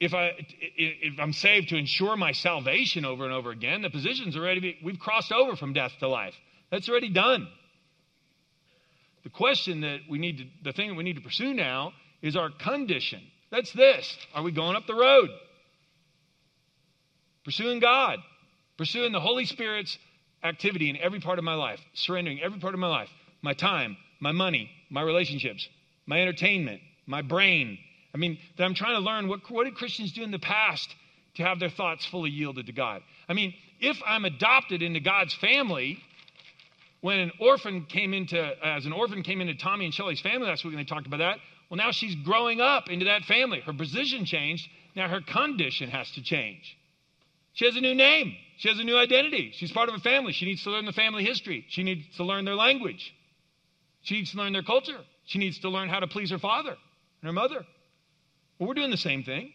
if 0.00 0.14
I 0.14 0.32
if 0.76 1.20
I'm 1.20 1.32
saved 1.32 1.68
to 1.68 1.76
ensure 1.76 2.16
my 2.16 2.32
salvation 2.32 3.04
over 3.04 3.24
and 3.24 3.32
over 3.32 3.50
again. 3.50 3.82
The 3.82 3.90
position's 3.90 4.36
already 4.36 4.78
we've 4.82 4.98
crossed 4.98 5.30
over 5.30 5.54
from 5.54 5.74
death 5.74 5.92
to 6.00 6.08
life. 6.08 6.34
That's 6.70 6.88
already 6.88 7.10
done. 7.10 7.46
The 9.22 9.30
question 9.30 9.82
that 9.82 10.00
we 10.10 10.18
need 10.18 10.38
to 10.38 10.44
the 10.64 10.72
thing 10.72 10.88
that 10.88 10.94
we 10.94 11.04
need 11.04 11.16
to 11.16 11.22
pursue 11.22 11.54
now 11.54 11.92
is 12.22 12.36
our 12.36 12.50
condition. 12.50 13.20
That's 13.50 13.72
this. 13.72 14.16
Are 14.34 14.42
we 14.42 14.52
going 14.52 14.76
up 14.76 14.86
the 14.86 14.94
road? 14.94 15.28
Pursuing 17.44 17.80
God, 17.80 18.18
pursuing 18.78 19.12
the 19.12 19.20
Holy 19.20 19.44
Spirit's 19.44 19.98
activity 20.44 20.88
in 20.88 20.96
every 20.96 21.20
part 21.20 21.38
of 21.38 21.44
my 21.44 21.54
life, 21.54 21.80
surrendering 21.94 22.40
every 22.40 22.58
part 22.58 22.74
of 22.74 22.80
my 22.80 22.88
life, 22.88 23.08
my 23.42 23.52
time, 23.52 23.96
my 24.20 24.32
money, 24.32 24.70
my 24.90 25.02
relationships, 25.02 25.68
my 26.06 26.20
entertainment, 26.20 26.80
my 27.06 27.22
brain. 27.22 27.78
I 28.14 28.18
mean, 28.18 28.38
that 28.56 28.64
I'm 28.64 28.74
trying 28.74 28.94
to 28.94 29.00
learn 29.00 29.28
what, 29.28 29.40
what 29.50 29.64
did 29.64 29.74
Christians 29.74 30.12
do 30.12 30.22
in 30.22 30.30
the 30.30 30.38
past 30.38 30.94
to 31.34 31.42
have 31.42 31.58
their 31.58 31.70
thoughts 31.70 32.06
fully 32.06 32.30
yielded 32.30 32.66
to 32.66 32.72
God? 32.72 33.02
I 33.28 33.32
mean, 33.32 33.54
if 33.80 33.96
I'm 34.06 34.24
adopted 34.24 34.82
into 34.82 35.00
God's 35.00 35.34
family, 35.34 35.98
when 37.00 37.18
an 37.18 37.32
orphan 37.40 37.86
came 37.86 38.14
into, 38.14 38.38
as 38.64 38.86
an 38.86 38.92
orphan 38.92 39.22
came 39.22 39.40
into 39.40 39.54
Tommy 39.54 39.84
and 39.86 39.94
Shelly's 39.94 40.20
family 40.20 40.46
last 40.46 40.64
week, 40.64 40.74
and 40.74 40.80
they 40.80 40.88
talked 40.88 41.06
about 41.06 41.18
that, 41.18 41.38
well, 41.72 41.78
now 41.78 41.90
she's 41.90 42.14
growing 42.16 42.60
up 42.60 42.90
into 42.90 43.06
that 43.06 43.22
family. 43.22 43.60
Her 43.60 43.72
position 43.72 44.26
changed. 44.26 44.68
Now 44.94 45.08
her 45.08 45.22
condition 45.22 45.88
has 45.88 46.10
to 46.10 46.22
change. 46.22 46.76
She 47.54 47.64
has 47.64 47.74
a 47.76 47.80
new 47.80 47.94
name. 47.94 48.36
She 48.58 48.68
has 48.68 48.78
a 48.78 48.84
new 48.84 48.98
identity. 48.98 49.52
She's 49.54 49.72
part 49.72 49.88
of 49.88 49.94
a 49.94 49.98
family. 50.00 50.34
She 50.34 50.44
needs 50.44 50.62
to 50.64 50.70
learn 50.70 50.84
the 50.84 50.92
family 50.92 51.24
history. 51.24 51.64
She 51.70 51.82
needs 51.82 52.04
to 52.18 52.24
learn 52.24 52.44
their 52.44 52.56
language. 52.56 53.14
She 54.02 54.16
needs 54.16 54.32
to 54.32 54.36
learn 54.36 54.52
their 54.52 54.62
culture. 54.62 54.98
She 55.24 55.38
needs 55.38 55.60
to 55.60 55.70
learn 55.70 55.88
how 55.88 56.00
to 56.00 56.06
please 56.06 56.30
her 56.30 56.38
father 56.38 56.72
and 56.72 57.26
her 57.26 57.32
mother. 57.32 57.64
Well, 58.58 58.68
we're 58.68 58.74
doing 58.74 58.90
the 58.90 58.98
same 58.98 59.22
thing. 59.22 59.50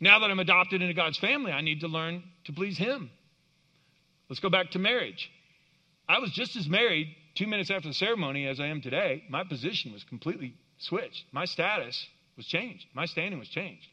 Now 0.00 0.18
that 0.18 0.30
I'm 0.32 0.40
adopted 0.40 0.82
into 0.82 0.94
God's 0.94 1.18
family, 1.18 1.52
I 1.52 1.60
need 1.60 1.82
to 1.82 1.88
learn 1.88 2.24
to 2.46 2.52
please 2.52 2.76
Him. 2.76 3.10
Let's 4.28 4.40
go 4.40 4.50
back 4.50 4.72
to 4.72 4.80
marriage. 4.80 5.30
I 6.08 6.18
was 6.18 6.32
just 6.32 6.56
as 6.56 6.68
married 6.68 7.14
two 7.36 7.46
minutes 7.46 7.70
after 7.70 7.86
the 7.86 7.94
ceremony 7.94 8.48
as 8.48 8.58
I 8.58 8.66
am 8.66 8.80
today. 8.80 9.22
My 9.30 9.44
position 9.44 9.92
was 9.92 10.02
completely 10.02 10.56
switched. 10.80 11.24
My 11.32 11.44
status 11.44 12.06
was 12.36 12.46
changed. 12.46 12.84
My 12.94 13.06
standing 13.06 13.38
was 13.38 13.48
changed. 13.48 13.86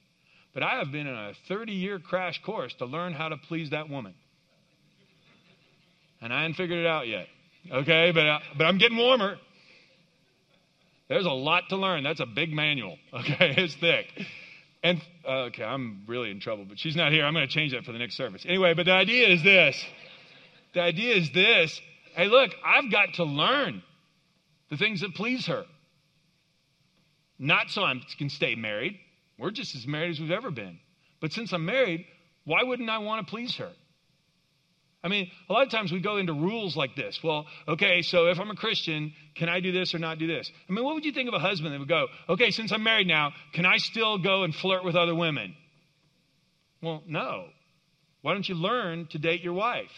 But 0.54 0.64
I 0.64 0.80
have 0.80 0.92
been 0.92 1.08
in 1.08 1.14
a 1.14 1.34
30 1.48 1.74
year 1.74 2.00
crash 2.00 2.42
course 2.44 2.74
to 2.80 2.86
learn 2.86 3.14
how 3.14 3.30
to 3.30 3.38
please 3.38 3.70
that 3.72 3.90
woman. 3.90 4.16
And 6.22 6.34
I 6.34 6.42
haven't 6.42 6.56
figured 6.56 6.80
it 6.80 6.88
out 6.88 7.08
yet. 7.08 7.28
Okay, 7.72 8.12
but, 8.12 8.26
uh, 8.26 8.40
but 8.58 8.66
I'm 8.66 8.78
getting 8.78 8.98
warmer. 8.98 9.38
There's 11.10 11.26
a 11.26 11.32
lot 11.32 11.64
to 11.70 11.78
learn. 11.78 12.04
That's 12.04 12.20
a 12.20 12.26
big 12.26 12.52
manual. 12.52 12.98
Okay, 13.14 13.54
it's 13.58 13.76
thick. 13.76 14.08
And 14.84 15.02
uh, 15.28 15.46
okay, 15.48 15.64
I'm 15.64 16.04
really 16.08 16.32
in 16.32 16.40
trouble, 16.40 16.66
but 16.68 16.80
she's 16.80 16.96
not 16.96 17.12
here. 17.12 17.26
I'm 17.26 17.34
going 17.34 17.48
to 17.48 17.54
change 17.54 17.74
that 17.74 17.84
for 17.84 17.92
the 17.92 18.00
next 18.00 18.16
service. 18.16 18.46
Anyway, 18.48 18.74
but 18.74 18.86
the 18.86 18.94
idea 18.94 19.28
is 19.28 19.44
this. 19.44 19.84
The 20.74 20.82
idea 20.82 21.16
is 21.16 21.32
this. 21.34 21.80
Hey, 22.16 22.28
look, 22.28 22.52
I've 22.66 22.92
got 22.92 23.16
to 23.16 23.24
learn 23.24 23.84
the 24.70 24.78
things 24.78 25.02
that 25.02 25.14
please 25.14 25.46
her. 25.48 25.66
Not 27.40 27.70
so 27.70 27.84
I 27.84 27.94
can 28.18 28.30
stay 28.30 28.56
married. 28.56 29.00
We're 29.38 29.52
just 29.52 29.76
as 29.76 29.86
married 29.86 30.12
as 30.12 30.20
we've 30.20 30.32
ever 30.32 30.52
been. 30.52 30.80
But 31.22 31.34
since 31.34 31.54
I'm 31.54 31.66
married, 31.66 32.06
why 32.46 32.64
wouldn't 32.64 32.90
I 32.90 33.00
want 33.00 33.26
to 33.26 33.30
please 33.30 33.56
her? 33.58 33.72
I 35.04 35.10
mean, 35.10 35.30
a 35.50 35.54
lot 35.54 35.64
of 35.64 35.70
times 35.70 35.92
we 35.92 36.00
go 36.00 36.18
into 36.18 36.34
rules 36.34 36.76
like 36.76 36.96
this. 36.96 37.20
Well, 37.24 37.46
okay, 37.68 38.02
so 38.02 38.28
if 38.28 38.40
I'm 38.40 38.50
a 38.50 38.56
Christian, 38.56 39.14
can 39.36 39.48
I 39.48 39.60
do 39.60 39.72
this 39.72 39.94
or 39.94 40.00
not 40.00 40.18
do 40.18 40.28
this? 40.28 40.52
I 40.68 40.74
mean, 40.74 40.84
what 40.84 40.96
would 40.96 41.06
you 41.06 41.12
think 41.12 41.28
of 41.28 41.36
a 41.36 41.40
husband 41.40 41.74
that 41.74 41.80
would 41.80 41.88
go, 41.88 42.08
okay, 42.30 42.52
since 42.52 42.72
I'm 42.72 42.84
married 42.84 43.08
now, 43.08 43.32
can 43.54 43.66
I 43.66 43.78
still 43.78 44.18
go 44.18 44.44
and 44.44 44.54
flirt 44.54 44.84
with 44.84 44.96
other 44.96 45.14
women? 45.14 45.56
Well, 46.82 47.04
no. 47.06 47.46
Why 48.22 48.34
don't 48.34 48.48
you 48.50 48.56
learn 48.56 49.08
to 49.12 49.20
date 49.20 49.42
your 49.42 49.54
wife? 49.54 49.92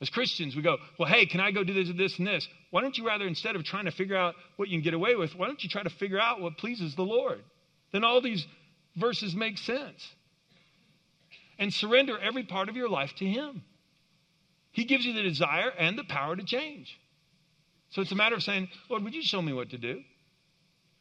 As 0.00 0.10
Christians, 0.10 0.54
we 0.54 0.62
go, 0.62 0.76
well, 0.98 1.08
hey, 1.08 1.26
can 1.26 1.40
I 1.40 1.50
go 1.50 1.64
do 1.64 1.74
this 1.74 1.88
and 1.88 1.98
this 1.98 2.18
and 2.18 2.26
this? 2.26 2.46
Why 2.70 2.82
don't 2.82 2.96
you 2.96 3.06
rather, 3.06 3.26
instead 3.26 3.56
of 3.56 3.64
trying 3.64 3.86
to 3.86 3.90
figure 3.90 4.16
out 4.16 4.34
what 4.56 4.68
you 4.68 4.76
can 4.76 4.84
get 4.84 4.94
away 4.94 5.16
with, 5.16 5.34
why 5.34 5.46
don't 5.46 5.62
you 5.62 5.68
try 5.68 5.82
to 5.82 5.90
figure 5.90 6.20
out 6.20 6.40
what 6.40 6.56
pleases 6.56 6.94
the 6.94 7.02
Lord? 7.02 7.42
Then 7.92 8.04
all 8.04 8.20
these 8.20 8.46
verses 8.96 9.34
make 9.34 9.58
sense. 9.58 10.06
And 11.58 11.74
surrender 11.74 12.16
every 12.18 12.44
part 12.44 12.68
of 12.68 12.76
your 12.76 12.88
life 12.88 13.12
to 13.16 13.24
Him. 13.24 13.62
He 14.70 14.84
gives 14.84 15.04
you 15.04 15.12
the 15.14 15.22
desire 15.22 15.70
and 15.76 15.98
the 15.98 16.04
power 16.04 16.36
to 16.36 16.44
change. 16.44 16.96
So 17.90 18.02
it's 18.02 18.12
a 18.12 18.16
matter 18.16 18.36
of 18.36 18.42
saying, 18.42 18.68
Lord, 18.88 19.02
would 19.02 19.14
you 19.14 19.22
show 19.22 19.42
me 19.42 19.52
what 19.52 19.70
to 19.70 19.78
do? 19.78 20.02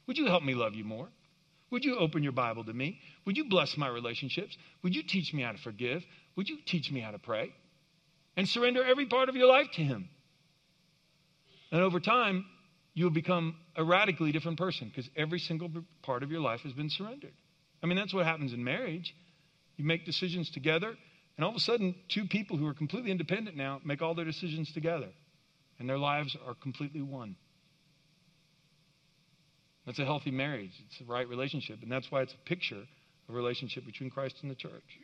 Would 0.08 0.18
you 0.18 0.26
help 0.26 0.42
me 0.42 0.56
love 0.56 0.74
you 0.74 0.84
more? 0.84 1.10
Would 1.70 1.84
you 1.84 1.98
open 1.98 2.24
your 2.24 2.32
Bible 2.32 2.64
to 2.64 2.74
me? 2.74 3.00
Would 3.26 3.38
you 3.38 3.50
bless 3.50 3.78
my 3.78 3.90
relationships? 3.90 4.58
Would 4.82 4.96
you 4.96 5.04
teach 5.04 5.34
me 5.34 5.44
how 5.44 5.52
to 5.52 5.58
forgive? 5.58 6.04
Would 6.38 6.50
you 6.50 6.58
teach 6.66 6.92
me 6.92 7.02
how 7.02 7.12
to 7.12 7.20
pray? 7.20 7.54
And 8.38 8.48
surrender 8.48 8.84
every 8.86 9.08
part 9.08 9.28
of 9.28 9.36
your 9.36 9.48
life 9.48 9.68
to 9.74 9.82
Him. 9.82 10.08
And 11.72 11.82
over 11.82 12.00
time, 12.00 12.46
you'll 12.94 13.10
become 13.10 13.58
a 13.76 13.84
radically 13.84 14.32
different 14.32 14.58
person 14.58 14.88
because 14.88 15.10
every 15.18 15.40
single 15.40 15.70
part 16.04 16.24
of 16.24 16.32
your 16.32 16.40
life 16.40 16.62
has 16.62 16.72
been 16.72 16.90
surrendered. 16.90 17.34
I 17.84 17.88
mean, 17.88 17.98
that's 17.98 18.14
what 18.14 18.26
happens 18.26 18.54
in 18.54 18.64
marriage. 18.64 19.14
You 19.76 19.86
make 19.86 20.06
decisions 20.06 20.50
together, 20.50 20.96
and 21.36 21.44
all 21.44 21.50
of 21.50 21.56
a 21.56 21.60
sudden, 21.60 21.96
two 22.10 22.26
people 22.26 22.58
who 22.58 22.66
are 22.68 22.74
completely 22.74 23.12
independent 23.12 23.58
now 23.58 23.82
make 23.84 24.02
all 24.02 24.16
their 24.16 24.26
decisions 24.26 24.72
together, 24.72 25.10
and 25.80 25.90
their 25.90 26.00
lives 26.00 26.36
are 26.48 26.56
completely 26.56 27.02
one. 27.02 27.36
That's 29.86 30.00
a 30.00 30.06
healthy 30.06 30.32
marriage. 30.32 30.72
It's 30.88 31.00
the 31.00 31.06
right 31.06 31.28
relationship, 31.28 31.80
and 31.82 31.92
that's 31.92 32.12
why 32.12 32.22
it's 32.22 32.34
a 32.34 32.50
picture 32.50 32.82
of 33.30 33.30
a 33.30 33.34
relationship 33.34 33.86
between 33.86 34.10
Christ 34.10 34.38
and 34.42 34.50
the 34.50 34.56
church. 34.56 35.00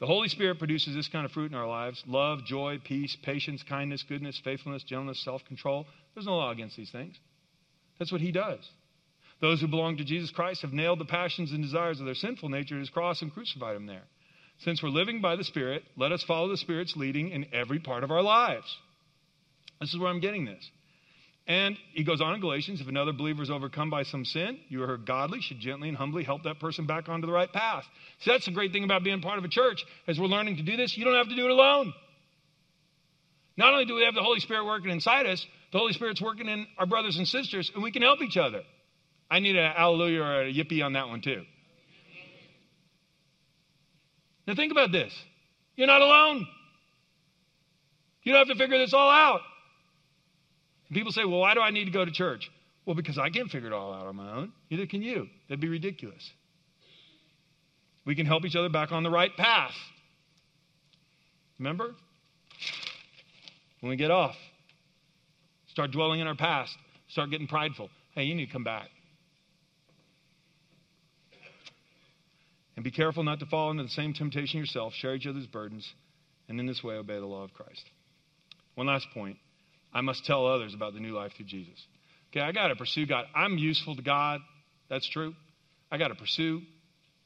The 0.00 0.06
Holy 0.06 0.28
Spirit 0.28 0.58
produces 0.58 0.94
this 0.94 1.08
kind 1.08 1.26
of 1.26 1.32
fruit 1.32 1.52
in 1.52 1.56
our 1.56 1.68
lives 1.68 2.02
love, 2.06 2.44
joy, 2.46 2.78
peace, 2.82 3.16
patience, 3.22 3.62
kindness, 3.62 4.02
goodness, 4.08 4.40
faithfulness, 4.42 4.82
gentleness, 4.82 5.22
self 5.22 5.44
control. 5.44 5.86
There's 6.14 6.26
no 6.26 6.36
law 6.36 6.50
against 6.50 6.76
these 6.76 6.90
things. 6.90 7.16
That's 7.98 8.10
what 8.10 8.22
He 8.22 8.32
does. 8.32 8.66
Those 9.42 9.60
who 9.60 9.68
belong 9.68 9.98
to 9.98 10.04
Jesus 10.04 10.30
Christ 10.30 10.62
have 10.62 10.72
nailed 10.72 11.00
the 11.00 11.04
passions 11.06 11.52
and 11.52 11.62
desires 11.62 12.00
of 12.00 12.06
their 12.06 12.14
sinful 12.14 12.48
nature 12.48 12.74
to 12.74 12.80
His 12.80 12.90
cross 12.90 13.22
and 13.22 13.32
crucified 13.32 13.76
Him 13.76 13.86
there. 13.86 14.02
Since 14.60 14.82
we're 14.82 14.90
living 14.90 15.20
by 15.20 15.36
the 15.36 15.44
Spirit, 15.44 15.82
let 15.96 16.12
us 16.12 16.22
follow 16.22 16.48
the 16.48 16.56
Spirit's 16.56 16.96
leading 16.96 17.30
in 17.30 17.46
every 17.52 17.78
part 17.78 18.04
of 18.04 18.10
our 18.10 18.22
lives. 18.22 18.76
This 19.80 19.92
is 19.92 19.98
where 19.98 20.10
I'm 20.10 20.20
getting 20.20 20.44
this. 20.44 20.70
And 21.50 21.76
he 21.94 22.04
goes 22.04 22.20
on 22.20 22.32
in 22.32 22.40
Galatians 22.40 22.80
if 22.80 22.86
another 22.86 23.12
believer 23.12 23.42
is 23.42 23.50
overcome 23.50 23.90
by 23.90 24.04
some 24.04 24.24
sin, 24.24 24.60
you 24.68 24.84
are 24.84 24.86
her 24.86 24.96
godly, 24.96 25.40
should 25.40 25.58
gently 25.58 25.88
and 25.88 25.98
humbly 25.98 26.22
help 26.22 26.44
that 26.44 26.60
person 26.60 26.86
back 26.86 27.08
onto 27.08 27.26
the 27.26 27.32
right 27.32 27.52
path. 27.52 27.84
See, 28.20 28.30
that's 28.30 28.44
the 28.44 28.52
great 28.52 28.70
thing 28.70 28.84
about 28.84 29.02
being 29.02 29.20
part 29.20 29.36
of 29.36 29.42
a 29.42 29.48
church. 29.48 29.84
As 30.06 30.16
we're 30.16 30.28
learning 30.28 30.58
to 30.58 30.62
do 30.62 30.76
this, 30.76 30.96
you 30.96 31.04
don't 31.04 31.16
have 31.16 31.28
to 31.28 31.34
do 31.34 31.46
it 31.46 31.50
alone. 31.50 31.92
Not 33.56 33.72
only 33.72 33.84
do 33.84 33.96
we 33.96 34.04
have 34.04 34.14
the 34.14 34.22
Holy 34.22 34.38
Spirit 34.38 34.64
working 34.64 34.92
inside 34.92 35.26
us, 35.26 35.44
the 35.72 35.78
Holy 35.78 35.92
Spirit's 35.92 36.22
working 36.22 36.46
in 36.46 36.68
our 36.78 36.86
brothers 36.86 37.16
and 37.16 37.26
sisters, 37.26 37.68
and 37.74 37.82
we 37.82 37.90
can 37.90 38.02
help 38.02 38.22
each 38.22 38.36
other. 38.36 38.62
I 39.28 39.40
need 39.40 39.56
a 39.56 39.70
hallelujah 39.70 40.22
or 40.22 40.42
a 40.42 40.52
yippee 40.52 40.84
on 40.84 40.92
that 40.92 41.08
one, 41.08 41.20
too. 41.20 41.42
Now, 44.46 44.54
think 44.54 44.70
about 44.70 44.92
this 44.92 45.12
you're 45.74 45.88
not 45.88 46.00
alone. 46.00 46.46
You 48.22 48.34
don't 48.34 48.46
have 48.46 48.56
to 48.56 48.62
figure 48.62 48.78
this 48.78 48.94
all 48.94 49.10
out. 49.10 49.40
People 50.92 51.12
say, 51.12 51.24
well, 51.24 51.38
why 51.38 51.54
do 51.54 51.60
I 51.60 51.70
need 51.70 51.84
to 51.84 51.90
go 51.90 52.04
to 52.04 52.10
church? 52.10 52.50
Well, 52.84 52.96
because 52.96 53.18
I 53.18 53.30
can't 53.30 53.50
figure 53.50 53.68
it 53.68 53.72
all 53.72 53.92
out 53.92 54.06
on 54.06 54.16
my 54.16 54.32
own. 54.32 54.52
Neither 54.70 54.86
can 54.86 55.02
you. 55.02 55.28
That'd 55.48 55.60
be 55.60 55.68
ridiculous. 55.68 56.28
We 58.04 58.14
can 58.16 58.26
help 58.26 58.44
each 58.44 58.56
other 58.56 58.68
back 58.68 58.90
on 58.90 59.02
the 59.02 59.10
right 59.10 59.30
path. 59.36 59.74
Remember? 61.58 61.94
When 63.80 63.90
we 63.90 63.96
get 63.96 64.10
off, 64.10 64.34
start 65.68 65.90
dwelling 65.92 66.20
in 66.20 66.26
our 66.26 66.34
past, 66.34 66.74
start 67.08 67.30
getting 67.30 67.46
prideful. 67.46 67.88
Hey, 68.14 68.24
you 68.24 68.34
need 68.34 68.46
to 68.46 68.52
come 68.52 68.64
back. 68.64 68.88
And 72.76 72.84
be 72.84 72.90
careful 72.90 73.22
not 73.22 73.40
to 73.40 73.46
fall 73.46 73.70
into 73.70 73.82
the 73.82 73.90
same 73.90 74.14
temptation 74.14 74.58
yourself. 74.58 74.94
Share 74.94 75.14
each 75.14 75.26
other's 75.26 75.46
burdens, 75.46 75.86
and 76.48 76.58
in 76.58 76.66
this 76.66 76.82
way 76.82 76.94
obey 76.94 77.18
the 77.20 77.26
law 77.26 77.44
of 77.44 77.52
Christ. 77.52 77.84
One 78.74 78.86
last 78.86 79.06
point. 79.12 79.36
I 79.92 80.00
must 80.00 80.24
tell 80.24 80.46
others 80.46 80.74
about 80.74 80.94
the 80.94 81.00
new 81.00 81.14
life 81.14 81.32
through 81.36 81.46
Jesus. 81.46 81.74
Okay, 82.30 82.40
I 82.40 82.52
got 82.52 82.68
to 82.68 82.76
pursue 82.76 83.06
God. 83.06 83.24
I'm 83.34 83.58
useful 83.58 83.96
to 83.96 84.02
God. 84.02 84.40
That's 84.88 85.08
true. 85.08 85.34
I 85.90 85.98
got 85.98 86.08
to 86.08 86.14
pursue 86.14 86.62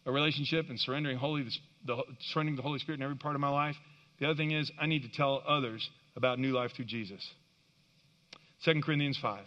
a 0.07 0.13
relationship 0.13 0.71
and 0.71 0.81
surrendering 0.81 1.19
holy, 1.19 1.47
the, 1.85 2.03
surrendering 2.33 2.57
the 2.57 2.63
Holy 2.63 2.79
Spirit 2.79 3.01
in 3.01 3.05
every 3.05 3.17
part 3.17 3.35
of 3.35 3.41
my 3.41 3.51
life. 3.51 3.77
The 4.19 4.27
other 4.27 4.37
thing 4.37 4.53
is, 4.53 4.71
I 4.79 4.87
need 4.87 5.03
to 5.03 5.11
tell 5.11 5.43
others 5.47 5.89
about 6.17 6.39
new 6.39 6.53
life 6.53 6.73
through 6.75 6.87
Jesus. 6.87 7.27
2 8.65 8.81
Corinthians 8.83 9.19
5. 9.21 9.45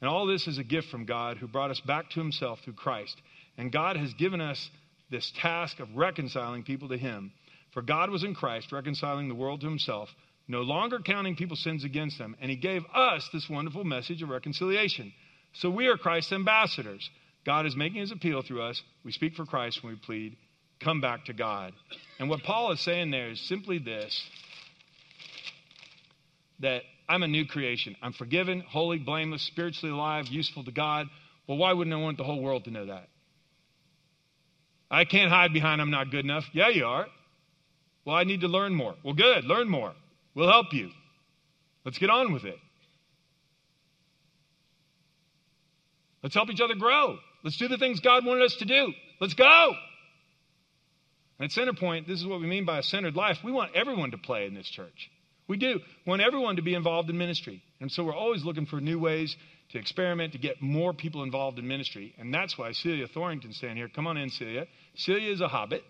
And 0.00 0.08
all 0.08 0.26
this 0.26 0.46
is 0.46 0.58
a 0.58 0.64
gift 0.64 0.88
from 0.90 1.06
God 1.06 1.38
who 1.38 1.48
brought 1.48 1.70
us 1.70 1.80
back 1.80 2.10
to 2.10 2.20
himself 2.20 2.60
through 2.64 2.74
Christ. 2.74 3.16
And 3.56 3.72
God 3.72 3.96
has 3.96 4.12
given 4.14 4.40
us 4.40 4.70
this 5.10 5.32
task 5.40 5.80
of 5.80 5.88
reconciling 5.96 6.62
people 6.62 6.88
to 6.90 6.98
him. 6.98 7.32
For 7.72 7.82
God 7.82 8.10
was 8.10 8.24
in 8.24 8.34
Christ, 8.34 8.72
reconciling 8.72 9.28
the 9.28 9.34
world 9.34 9.60
to 9.62 9.68
himself 9.68 10.08
no 10.48 10.62
longer 10.62 10.98
counting 10.98 11.36
people's 11.36 11.62
sins 11.62 11.84
against 11.84 12.18
them. 12.18 12.34
And 12.40 12.50
he 12.50 12.56
gave 12.56 12.82
us 12.94 13.28
this 13.32 13.48
wonderful 13.48 13.84
message 13.84 14.22
of 14.22 14.30
reconciliation. 14.30 15.12
So 15.52 15.68
we 15.70 15.86
are 15.86 15.96
Christ's 15.96 16.32
ambassadors. 16.32 17.08
God 17.44 17.66
is 17.66 17.76
making 17.76 18.00
his 18.00 18.12
appeal 18.12 18.42
through 18.42 18.62
us. 18.62 18.82
We 19.04 19.12
speak 19.12 19.34
for 19.34 19.44
Christ 19.44 19.82
when 19.82 19.92
we 19.92 19.98
plead, 19.98 20.36
come 20.82 21.00
back 21.00 21.26
to 21.26 21.34
God. 21.34 21.72
And 22.18 22.30
what 22.30 22.42
Paul 22.42 22.72
is 22.72 22.80
saying 22.80 23.10
there 23.10 23.30
is 23.30 23.40
simply 23.48 23.78
this 23.78 24.24
that 26.60 26.82
I'm 27.08 27.22
a 27.22 27.28
new 27.28 27.46
creation. 27.46 27.94
I'm 28.02 28.12
forgiven, 28.12 28.64
holy, 28.68 28.98
blameless, 28.98 29.46
spiritually 29.46 29.92
alive, 29.94 30.26
useful 30.26 30.64
to 30.64 30.72
God. 30.72 31.06
Well, 31.46 31.56
why 31.56 31.72
wouldn't 31.72 31.94
I 31.94 32.00
want 32.00 32.18
the 32.18 32.24
whole 32.24 32.42
world 32.42 32.64
to 32.64 32.70
know 32.70 32.86
that? 32.86 33.08
I 34.90 35.04
can't 35.04 35.30
hide 35.30 35.52
behind 35.52 35.80
I'm 35.80 35.90
not 35.90 36.10
good 36.10 36.24
enough. 36.24 36.44
Yeah, 36.52 36.68
you 36.68 36.84
are. 36.84 37.06
Well, 38.04 38.16
I 38.16 38.24
need 38.24 38.40
to 38.40 38.48
learn 38.48 38.74
more. 38.74 38.94
Well, 39.04 39.14
good, 39.14 39.44
learn 39.44 39.68
more. 39.68 39.92
We'll 40.38 40.48
help 40.48 40.72
you. 40.72 40.90
Let's 41.84 41.98
get 41.98 42.10
on 42.10 42.32
with 42.32 42.44
it. 42.44 42.54
Let's 46.22 46.36
help 46.36 46.48
each 46.48 46.60
other 46.60 46.76
grow. 46.76 47.16
Let's 47.42 47.56
do 47.56 47.66
the 47.66 47.76
things 47.76 47.98
God 47.98 48.24
wanted 48.24 48.44
us 48.44 48.54
to 48.60 48.64
do. 48.64 48.92
Let's 49.20 49.34
go. 49.34 49.72
And 51.40 51.50
at 51.50 51.50
Centerpoint, 51.50 52.06
this 52.06 52.20
is 52.20 52.26
what 52.26 52.38
we 52.38 52.46
mean 52.46 52.64
by 52.64 52.78
a 52.78 52.84
centered 52.84 53.16
life. 53.16 53.38
We 53.42 53.50
want 53.50 53.74
everyone 53.74 54.12
to 54.12 54.18
play 54.18 54.46
in 54.46 54.54
this 54.54 54.68
church. 54.68 55.10
We 55.48 55.56
do. 55.56 55.80
We 56.06 56.10
want 56.10 56.22
everyone 56.22 56.54
to 56.54 56.62
be 56.62 56.74
involved 56.74 57.10
in 57.10 57.18
ministry. 57.18 57.60
And 57.80 57.90
so 57.90 58.04
we're 58.04 58.14
always 58.14 58.44
looking 58.44 58.66
for 58.66 58.80
new 58.80 59.00
ways 59.00 59.36
to 59.70 59.78
experiment 59.78 60.34
to 60.34 60.38
get 60.38 60.62
more 60.62 60.92
people 60.92 61.24
involved 61.24 61.58
in 61.58 61.66
ministry. 61.66 62.14
And 62.16 62.32
that's 62.32 62.56
why 62.56 62.70
Celia 62.70 63.08
Thorington's 63.08 63.56
standing 63.56 63.76
here. 63.76 63.88
Come 63.88 64.06
on 64.06 64.16
in, 64.16 64.30
Celia. 64.30 64.66
Celia 64.94 65.32
is 65.32 65.40
a 65.40 65.48
hobbit. 65.48 65.82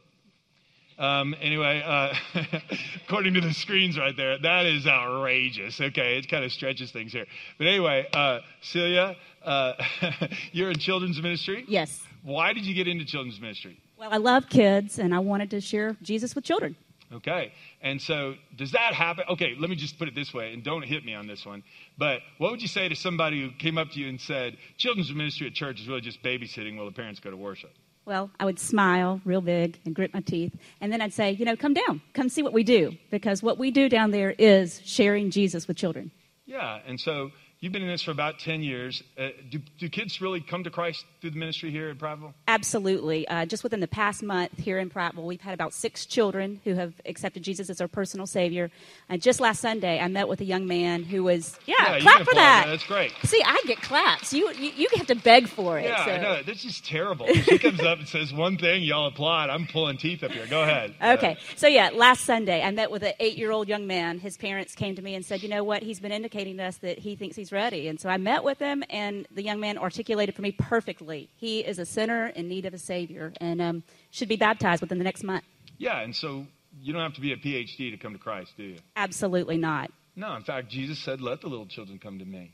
Um, 0.98 1.34
anyway, 1.40 1.82
uh, 1.84 2.12
according 3.06 3.34
to 3.34 3.40
the 3.40 3.52
screens 3.52 3.96
right 3.96 4.16
there, 4.16 4.36
that 4.38 4.66
is 4.66 4.86
outrageous. 4.86 5.80
Okay, 5.80 6.18
it 6.18 6.28
kind 6.28 6.44
of 6.44 6.52
stretches 6.52 6.90
things 6.90 7.12
here. 7.12 7.26
But 7.56 7.68
anyway, 7.68 8.08
uh, 8.12 8.40
Celia, 8.62 9.16
uh, 9.44 9.74
you're 10.52 10.70
in 10.70 10.78
children's 10.78 11.20
ministry? 11.22 11.64
Yes. 11.68 12.02
Why 12.22 12.52
did 12.52 12.66
you 12.66 12.74
get 12.74 12.88
into 12.88 13.04
children's 13.04 13.40
ministry? 13.40 13.80
Well, 13.96 14.10
I 14.12 14.16
love 14.16 14.48
kids, 14.48 14.98
and 14.98 15.14
I 15.14 15.20
wanted 15.20 15.50
to 15.50 15.60
share 15.60 15.96
Jesus 16.02 16.34
with 16.34 16.44
children. 16.44 16.76
Okay. 17.12 17.52
And 17.80 18.02
so, 18.02 18.34
does 18.56 18.72
that 18.72 18.92
happen? 18.92 19.24
Okay, 19.30 19.54
let 19.58 19.70
me 19.70 19.76
just 19.76 19.98
put 19.98 20.08
it 20.08 20.14
this 20.14 20.34
way, 20.34 20.52
and 20.52 20.62
don't 20.62 20.82
hit 20.82 21.04
me 21.04 21.14
on 21.14 21.26
this 21.26 21.46
one. 21.46 21.62
But 21.96 22.20
what 22.38 22.50
would 22.50 22.60
you 22.60 22.68
say 22.68 22.88
to 22.88 22.96
somebody 22.96 23.40
who 23.40 23.50
came 23.56 23.78
up 23.78 23.90
to 23.92 24.00
you 24.00 24.08
and 24.08 24.20
said, 24.20 24.56
Children's 24.76 25.12
ministry 25.12 25.46
at 25.46 25.54
church 25.54 25.80
is 25.80 25.88
really 25.88 26.00
just 26.00 26.22
babysitting 26.22 26.76
while 26.76 26.86
the 26.86 26.92
parents 26.92 27.20
go 27.20 27.30
to 27.30 27.36
worship? 27.36 27.70
Well, 28.08 28.30
I 28.40 28.46
would 28.46 28.58
smile 28.58 29.20
real 29.26 29.42
big 29.42 29.78
and 29.84 29.94
grit 29.94 30.14
my 30.14 30.22
teeth. 30.22 30.56
And 30.80 30.90
then 30.90 31.02
I'd 31.02 31.12
say, 31.12 31.32
you 31.32 31.44
know, 31.44 31.54
come 31.54 31.74
down, 31.74 32.00
come 32.14 32.30
see 32.30 32.42
what 32.42 32.54
we 32.54 32.64
do. 32.64 32.96
Because 33.10 33.42
what 33.42 33.58
we 33.58 33.70
do 33.70 33.86
down 33.90 34.12
there 34.12 34.30
is 34.38 34.80
sharing 34.82 35.30
Jesus 35.30 35.68
with 35.68 35.76
children. 35.76 36.10
Yeah. 36.46 36.78
And 36.86 36.98
so, 36.98 37.30
You've 37.60 37.72
been 37.72 37.82
in 37.82 37.88
this 37.88 38.04
for 38.04 38.12
about 38.12 38.38
10 38.38 38.62
years. 38.62 39.02
Uh, 39.18 39.30
do, 39.50 39.58
do, 39.80 39.88
kids 39.88 40.20
really 40.20 40.40
come 40.40 40.62
to 40.62 40.70
Christ 40.70 41.04
through 41.20 41.30
the 41.30 41.38
ministry 41.38 41.72
here 41.72 41.88
in 41.88 41.96
Prattville? 41.96 42.32
Absolutely. 42.46 43.26
Uh, 43.26 43.46
just 43.46 43.64
within 43.64 43.80
the 43.80 43.88
past 43.88 44.22
month 44.22 44.56
here 44.58 44.78
in 44.78 44.88
Prattville, 44.88 45.24
we've 45.24 45.40
had 45.40 45.54
about 45.54 45.72
six 45.72 46.06
children 46.06 46.60
who 46.62 46.74
have 46.74 46.94
accepted 47.04 47.42
Jesus 47.42 47.68
as 47.68 47.78
their 47.78 47.88
personal 47.88 48.28
Savior. 48.28 48.70
And 49.08 49.20
just 49.20 49.40
last 49.40 49.60
Sunday, 49.60 49.98
I 49.98 50.06
met 50.06 50.28
with 50.28 50.40
a 50.40 50.44
young 50.44 50.68
man 50.68 51.02
who 51.02 51.24
was, 51.24 51.58
yeah, 51.66 51.96
yeah 51.96 51.98
clap 51.98 52.22
for 52.22 52.34
that. 52.34 52.66
That's 52.68 52.86
great. 52.86 53.10
See, 53.24 53.42
I 53.44 53.60
get 53.66 53.82
claps. 53.82 54.32
You, 54.32 54.52
you, 54.52 54.70
you 54.76 54.88
have 54.94 55.08
to 55.08 55.16
beg 55.16 55.48
for 55.48 55.80
it. 55.80 55.86
Yeah, 55.86 56.04
so. 56.04 56.10
I 56.12 56.18
know. 56.18 56.42
This 56.44 56.64
is 56.64 56.80
terrible. 56.80 57.26
She 57.26 57.58
comes 57.58 57.80
up 57.80 57.98
and 57.98 58.06
says 58.06 58.32
one 58.32 58.56
thing, 58.56 58.84
y'all 58.84 59.08
applaud. 59.08 59.50
I'm 59.50 59.66
pulling 59.66 59.96
teeth 59.96 60.22
up 60.22 60.30
here. 60.30 60.46
Go 60.46 60.62
ahead. 60.62 60.94
Okay. 61.08 61.38
So, 61.56 61.66
yeah, 61.66 61.90
last 61.92 62.26
Sunday, 62.26 62.62
I 62.62 62.70
met 62.70 62.90
with 62.90 63.02
an 63.02 63.14
eight 63.18 63.38
year 63.38 63.50
old 63.50 63.66
young 63.66 63.86
man. 63.86 64.18
His 64.18 64.36
parents 64.36 64.74
came 64.74 64.94
to 64.94 65.02
me 65.02 65.14
and 65.14 65.24
said, 65.24 65.42
you 65.42 65.48
know 65.48 65.64
what? 65.64 65.82
He's 65.82 66.00
been 66.00 66.12
indicating 66.12 66.58
to 66.58 66.64
us 66.64 66.76
that 66.78 66.98
he 66.98 67.16
thinks 67.16 67.34
he's 67.34 67.47
he's 67.48 67.52
ready. 67.52 67.88
And 67.88 68.00
so 68.00 68.08
I 68.08 68.16
met 68.18 68.44
with 68.44 68.58
him, 68.58 68.84
and 68.90 69.26
the 69.30 69.42
young 69.42 69.60
man 69.60 69.78
articulated 69.78 70.34
for 70.34 70.42
me 70.42 70.52
perfectly. 70.52 71.30
He 71.36 71.60
is 71.60 71.78
a 71.78 71.86
sinner 71.86 72.26
in 72.28 72.48
need 72.48 72.66
of 72.66 72.74
a 72.74 72.78
Savior 72.78 73.32
and 73.40 73.60
um, 73.60 73.82
should 74.10 74.28
be 74.28 74.36
baptized 74.36 74.82
within 74.82 74.98
the 74.98 75.04
next 75.04 75.22
month. 75.22 75.44
Yeah, 75.78 76.00
and 76.00 76.14
so 76.14 76.46
you 76.80 76.92
don't 76.92 77.02
have 77.02 77.14
to 77.14 77.20
be 77.20 77.32
a 77.32 77.36
PhD 77.36 77.90
to 77.90 77.96
come 77.96 78.12
to 78.12 78.18
Christ, 78.18 78.52
do 78.56 78.64
you? 78.64 78.78
Absolutely 78.96 79.56
not. 79.56 79.90
No, 80.14 80.34
in 80.34 80.42
fact, 80.42 80.68
Jesus 80.68 80.98
said, 80.98 81.20
Let 81.20 81.40
the 81.40 81.48
little 81.48 81.66
children 81.66 81.98
come 81.98 82.18
to 82.18 82.24
me. 82.24 82.52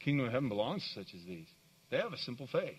Kingdom 0.00 0.26
of 0.26 0.32
heaven 0.32 0.48
belongs 0.48 0.86
to 0.88 1.00
such 1.00 1.14
as 1.14 1.24
these. 1.24 1.46
They 1.90 1.96
have 1.98 2.12
a 2.12 2.18
simple 2.18 2.46
faith. 2.46 2.78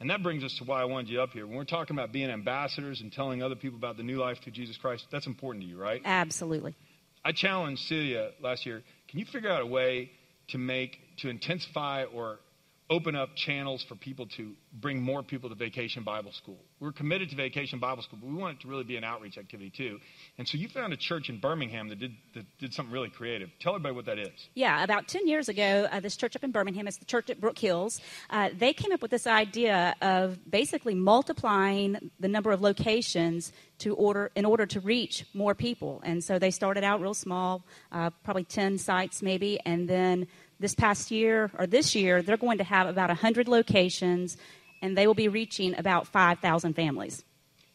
And 0.00 0.10
that 0.10 0.22
brings 0.22 0.42
us 0.42 0.56
to 0.58 0.64
why 0.64 0.82
I 0.82 0.84
wanted 0.84 1.10
you 1.10 1.22
up 1.22 1.30
here. 1.30 1.46
When 1.46 1.56
we're 1.56 1.64
talking 1.64 1.96
about 1.96 2.12
being 2.12 2.28
ambassadors 2.28 3.00
and 3.00 3.12
telling 3.12 3.40
other 3.40 3.54
people 3.54 3.78
about 3.78 3.96
the 3.96 4.02
new 4.02 4.18
life 4.18 4.38
through 4.42 4.52
Jesus 4.52 4.76
Christ, 4.76 5.06
that's 5.12 5.28
important 5.28 5.62
to 5.64 5.70
you, 5.70 5.78
right? 5.78 6.02
Absolutely. 6.04 6.74
I 7.24 7.30
challenged 7.30 7.82
Celia 7.82 8.30
last 8.40 8.66
year. 8.66 8.82
Can 9.08 9.20
you 9.20 9.26
figure 9.26 9.48
out 9.48 9.62
a 9.62 9.66
way 9.66 10.10
to 10.52 10.58
make, 10.58 11.00
to 11.18 11.28
intensify 11.28 12.04
or 12.04 12.38
open 12.92 13.16
up 13.16 13.34
channels 13.34 13.82
for 13.82 13.94
people 13.94 14.26
to 14.26 14.52
bring 14.74 15.00
more 15.00 15.22
people 15.22 15.48
to 15.48 15.54
Vacation 15.54 16.02
Bible 16.02 16.30
School. 16.30 16.58
We're 16.78 16.92
committed 16.92 17.30
to 17.30 17.36
Vacation 17.36 17.78
Bible 17.78 18.02
School, 18.02 18.18
but 18.20 18.28
we 18.28 18.34
want 18.34 18.58
it 18.58 18.60
to 18.62 18.68
really 18.68 18.84
be 18.84 18.96
an 18.96 19.04
outreach 19.04 19.38
activity 19.38 19.70
too. 19.70 19.98
And 20.36 20.46
so 20.46 20.58
you 20.58 20.68
found 20.68 20.92
a 20.92 20.96
church 20.98 21.30
in 21.30 21.38
Birmingham 21.38 21.88
that 21.88 21.98
did, 21.98 22.12
that 22.34 22.44
did 22.58 22.74
something 22.74 22.92
really 22.92 23.08
creative. 23.08 23.48
Tell 23.60 23.74
everybody 23.74 23.94
what 23.94 24.04
that 24.04 24.18
is. 24.18 24.48
Yeah, 24.54 24.84
about 24.84 25.08
10 25.08 25.26
years 25.26 25.48
ago, 25.48 25.88
uh, 25.90 26.00
this 26.00 26.16
church 26.16 26.36
up 26.36 26.44
in 26.44 26.50
Birmingham, 26.50 26.86
it's 26.86 26.98
the 26.98 27.06
church 27.06 27.30
at 27.30 27.40
Brook 27.40 27.58
Hills, 27.58 27.98
uh, 28.28 28.50
they 28.54 28.74
came 28.74 28.92
up 28.92 29.00
with 29.00 29.10
this 29.10 29.26
idea 29.26 29.94
of 30.02 30.38
basically 30.50 30.94
multiplying 30.94 32.10
the 32.20 32.28
number 32.28 32.52
of 32.52 32.60
locations 32.60 33.52
to 33.78 33.94
order 33.94 34.30
in 34.36 34.44
order 34.44 34.66
to 34.66 34.80
reach 34.80 35.24
more 35.32 35.54
people. 35.54 36.02
And 36.04 36.22
so 36.22 36.38
they 36.38 36.50
started 36.50 36.84
out 36.84 37.00
real 37.00 37.14
small, 37.14 37.64
uh, 37.90 38.10
probably 38.22 38.44
10 38.44 38.76
sites 38.76 39.22
maybe, 39.22 39.58
and 39.64 39.88
then 39.88 40.28
this 40.62 40.74
past 40.74 41.10
year 41.10 41.50
or 41.58 41.66
this 41.66 41.94
year, 41.94 42.22
they're 42.22 42.38
going 42.38 42.58
to 42.58 42.64
have 42.64 42.88
about 42.88 43.10
100 43.10 43.48
locations 43.48 44.38
and 44.80 44.96
they 44.96 45.06
will 45.06 45.14
be 45.14 45.28
reaching 45.28 45.78
about 45.78 46.06
5,000 46.06 46.74
families. 46.74 47.24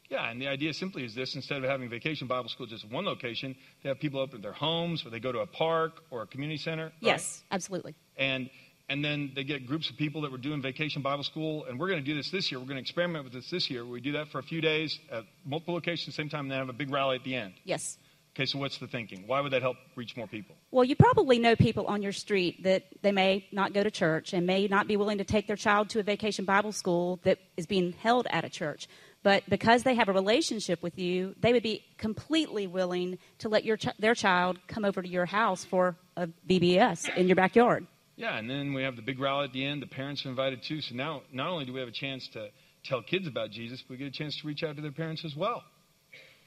Yeah, 0.10 0.30
and 0.30 0.42
the 0.42 0.48
idea 0.48 0.74
simply 0.74 1.04
is 1.04 1.14
this 1.14 1.36
instead 1.36 1.64
of 1.64 1.70
having 1.70 1.90
vacation 1.90 2.28
Bible 2.28 2.50
school 2.50 2.66
just 2.66 2.90
one 2.90 3.06
location, 3.06 3.56
they 3.84 3.90
have 3.90 4.00
people 4.00 4.20
open 4.20 4.42
their 4.42 4.54
homes 4.54 5.06
or 5.06 5.10
they 5.10 5.20
go 5.20 5.32
to 5.32 5.40
a 5.40 5.46
park 5.46 6.02
or 6.10 6.22
a 6.22 6.26
community 6.26 6.58
center. 6.58 6.86
Right? 6.86 6.94
Yes, 7.02 7.44
absolutely. 7.52 7.94
And 8.16 8.50
and 8.90 9.04
then 9.04 9.34
they 9.36 9.44
get 9.44 9.68
groups 9.68 9.90
of 9.90 9.98
people 9.98 10.22
that 10.22 10.32
were 10.32 10.38
doing 10.38 10.62
vacation 10.62 11.02
Bible 11.02 11.24
school, 11.24 11.66
and 11.66 11.78
we're 11.78 11.90
going 11.90 12.00
to 12.00 12.06
do 12.06 12.16
this 12.16 12.32
this 12.32 12.50
year. 12.50 12.60
We're 12.60 12.68
going 12.68 12.78
to 12.78 12.82
experiment 12.82 13.26
with 13.26 13.34
this 13.34 13.50
this 13.50 13.70
year. 13.70 13.86
We 13.86 14.00
do 14.00 14.14
that 14.14 14.30
for 14.30 14.40
a 14.40 14.44
few 14.44 14.62
days 14.62 14.98
at 15.12 15.26
multiple 15.46 15.74
locations, 15.74 16.16
same 16.16 16.30
time, 16.30 16.46
and 16.46 16.52
then 16.52 16.60
have 16.60 16.70
a 16.70 16.74
big 16.74 16.90
rally 16.90 17.18
at 17.18 17.26
the 17.26 17.36
end. 17.36 17.54
Yes. 17.66 17.98
Okay, 18.38 18.46
so 18.46 18.60
what's 18.60 18.78
the 18.78 18.86
thinking? 18.86 19.24
Why 19.26 19.42
would 19.42 19.52
that 19.54 19.64
help 19.64 19.78
reach 19.96 20.16
more 20.16 20.28
people? 20.28 20.56
Well, 20.70 20.84
you 20.84 20.96
probably 20.96 21.40
know 21.40 21.56
people 21.56 21.88
on 21.88 22.04
your 22.04 22.12
street 22.12 22.62
that 22.66 22.84
they 23.02 23.12
may 23.12 23.48
not 23.52 23.74
go 23.74 23.82
to 23.82 23.90
church 23.90 24.32
and 24.32 24.46
may 24.46 24.68
not 24.68 24.88
be 24.88 24.96
willing 24.96 25.18
to 25.18 25.24
take 25.24 25.48
their 25.48 25.56
child 25.56 25.90
to 25.90 26.00
a 26.02 26.04
vacation 26.04 26.46
Bible 26.46 26.72
school 26.72 27.20
that 27.24 27.40
is 27.58 27.66
being 27.66 27.94
held 27.94 28.28
at 28.30 28.46
a 28.46 28.50
church. 28.50 28.88
But 29.24 29.50
because 29.50 29.82
they 29.82 29.96
have 29.96 30.08
a 30.08 30.14
relationship 30.14 30.84
with 30.84 31.00
you, 31.00 31.34
they 31.40 31.52
would 31.52 31.64
be 31.64 31.84
completely 31.98 32.68
willing 32.68 33.18
to 33.40 33.50
let 33.50 33.66
your 33.66 33.76
ch- 33.76 33.98
their 33.98 34.14
child 34.14 34.60
come 34.68 34.86
over 34.86 35.02
to 35.02 35.10
your 35.10 35.26
house 35.26 35.66
for 35.66 35.96
a 36.16 36.28
VBS 36.48 37.18
in 37.18 37.28
your 37.28 37.36
backyard. 37.36 37.88
Yeah, 38.18 38.38
and 38.38 38.48
then 38.48 38.74
we 38.74 38.84
have 38.84 38.96
the 38.96 39.02
big 39.02 39.20
rally 39.20 39.46
at 39.46 39.52
the 39.52 39.66
end. 39.66 39.82
The 39.82 39.88
parents 39.88 40.28
are 40.28 40.30
invited 40.30 40.62
too. 40.62 40.82
So 40.82 40.94
now, 40.94 41.24
not 41.34 41.50
only 41.50 41.66
do 41.66 41.74
we 41.74 41.80
have 41.80 41.90
a 41.90 41.92
chance 41.92 42.28
to 42.34 42.50
tell 42.86 43.02
kids 43.02 43.26
about 43.26 43.50
Jesus, 43.50 43.82
but 43.82 43.94
we 43.94 43.98
get 43.98 44.08
a 44.08 44.12
chance 44.12 44.40
to 44.42 44.48
reach 44.48 44.62
out 44.62 44.76
to 44.76 44.84
their 44.84 44.92
parents 44.92 45.26
as 45.26 45.36
well. 45.36 45.64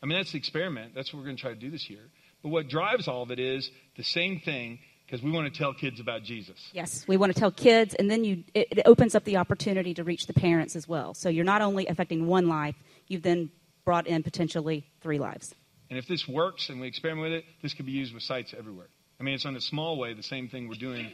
I 0.02 0.06
mean, 0.06 0.16
that's 0.18 0.32
the 0.32 0.38
experiment. 0.38 0.94
That's 0.94 1.12
what 1.12 1.18
we're 1.18 1.26
going 1.26 1.36
to 1.36 1.42
try 1.42 1.52
to 1.52 1.58
do 1.58 1.70
this 1.70 1.90
year. 1.90 2.08
But 2.42 2.48
what 2.48 2.68
drives 2.68 3.06
all 3.06 3.22
of 3.22 3.30
it 3.30 3.38
is 3.38 3.70
the 3.96 4.02
same 4.02 4.40
thing 4.40 4.78
because 5.04 5.22
we 5.22 5.30
want 5.30 5.52
to 5.52 5.58
tell 5.58 5.74
kids 5.74 6.00
about 6.00 6.22
Jesus. 6.22 6.56
Yes, 6.72 7.04
we 7.08 7.16
want 7.16 7.34
to 7.34 7.38
tell 7.38 7.50
kids, 7.50 7.94
and 7.94 8.10
then 8.10 8.24
you, 8.24 8.44
it, 8.54 8.68
it, 8.70 8.82
opens 8.86 9.16
up 9.16 9.24
the 9.24 9.38
opportunity 9.38 9.92
to 9.94 10.04
reach 10.04 10.26
the 10.26 10.32
parents 10.32 10.76
as 10.76 10.86
well. 10.86 11.14
So 11.14 11.28
you're 11.28 11.44
not 11.44 11.62
only 11.62 11.88
affecting 11.88 12.26
one 12.26 12.48
life, 12.48 12.76
you've 13.08 13.22
then 13.22 13.50
brought 13.84 14.06
in 14.06 14.22
potentially 14.22 14.86
three 15.00 15.18
lives. 15.18 15.52
And 15.90 15.98
if 15.98 16.06
this 16.06 16.28
works 16.28 16.68
and 16.68 16.80
we 16.80 16.86
experiment 16.86 17.24
with 17.24 17.32
it, 17.32 17.44
this 17.60 17.74
could 17.74 17.86
be 17.86 17.92
used 17.92 18.14
with 18.14 18.22
sites 18.22 18.54
everywhere. 18.56 18.86
I 19.18 19.24
mean, 19.24 19.34
it's 19.34 19.44
in 19.44 19.56
a 19.56 19.60
small 19.60 19.98
way 19.98 20.14
the 20.14 20.22
same 20.22 20.48
thing 20.48 20.68
we're 20.68 20.74
doing 20.74 21.10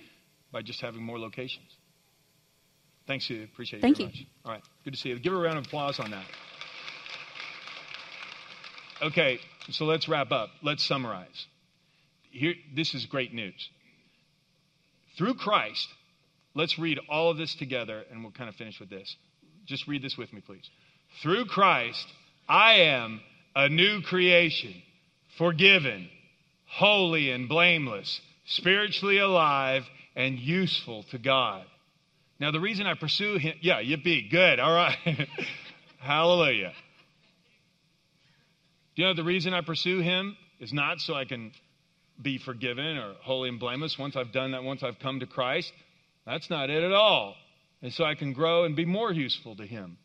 by 0.53 0.61
just 0.61 0.83
having 0.83 1.03
more 1.03 1.19
locations. 1.19 1.67
Thanks, 3.07 3.31
you. 3.31 3.45
Appreciate 3.45 3.79
it 3.79 3.83
Thank 3.83 3.97
very 3.97 4.11
you. 4.11 4.19
much. 4.19 4.27
All 4.45 4.53
right, 4.53 4.63
good 4.85 4.93
to 4.93 4.99
see 4.99 5.09
you. 5.09 5.19
Give 5.19 5.33
a 5.33 5.37
round 5.37 5.59
of 5.59 5.67
applause 5.67 5.99
on 5.99 6.11
that. 6.11 6.25
Okay, 9.03 9.39
so 9.71 9.85
let's 9.85 10.09
wrap 10.09 10.33
up. 10.33 10.51
Let's 10.63 10.85
summarize. 10.85 11.47
Here, 12.31 12.55
this 12.75 12.95
is 12.95 13.07
great 13.07 13.35
news. 13.35 13.69
Through 15.19 15.35
Christ, 15.35 15.89
let's 16.55 16.79
read 16.79 16.99
all 17.09 17.31
of 17.31 17.39
this 17.39 17.55
together 17.55 18.05
and 18.11 18.23
we'll 18.23 18.33
kind 18.33 18.49
of 18.49 18.57
finish 18.57 18.81
with 18.81 18.91
this. 18.91 19.17
Just 19.67 19.87
read 19.87 20.03
this 20.03 20.17
with 20.17 20.33
me, 20.33 20.41
please. 20.41 20.69
Through 21.23 21.47
Christ, 21.47 22.07
I 22.49 22.75
am 22.75 23.21
a 23.55 23.69
new 23.69 24.03
creation, 24.03 24.75
forgiven, 25.39 26.09
holy 26.67 27.31
and 27.31 27.49
blameless, 27.49 28.21
spiritually 28.47 29.19
alive, 29.19 29.85
and 30.15 30.39
useful 30.39 31.05
to 31.11 31.19
God. 31.19 31.65
Now, 32.39 32.51
the 32.51 32.61
reason 32.61 32.87
I 32.87 32.95
pursue 32.95 33.39
him, 33.39 33.55
yeah, 33.61 33.81
you 33.81 33.97
yippee, 33.97 34.31
good, 34.31 34.61
all 34.61 34.75
right. 34.75 34.97
Hallelujah. 35.99 36.73
Do 38.97 39.03
you 39.03 39.09
know 39.09 39.15
the 39.15 39.25
reason 39.25 39.53
I 39.53 39.61
pursue 39.61 40.01
him 40.01 40.37
is 40.59 40.73
not 40.73 41.01
so 41.01 41.15
I 41.15 41.27
can 41.27 41.53
be 42.21 42.39
forgiven 42.39 42.97
or 42.97 43.15
holy 43.21 43.51
and 43.51 43.61
blameless 43.61 43.99
once 43.99 44.17
I've 44.17 44.33
done 44.33 44.53
that, 44.53 44.65
once 44.65 44.83
I've 44.83 44.99
come 44.99 45.21
to 45.21 45.27
Christ? 45.27 45.71
That's 46.25 46.49
not 46.49 46.71
it 46.71 46.83
at 46.83 46.93
all. 46.93 47.37
And 47.83 47.93
so 47.93 48.05
I 48.05 48.15
can 48.15 48.33
grow 48.33 48.65
and 48.65 48.75
be 48.75 48.87
more 48.87 49.13
useful 49.13 49.55
to 49.57 49.67
him. 49.67 49.99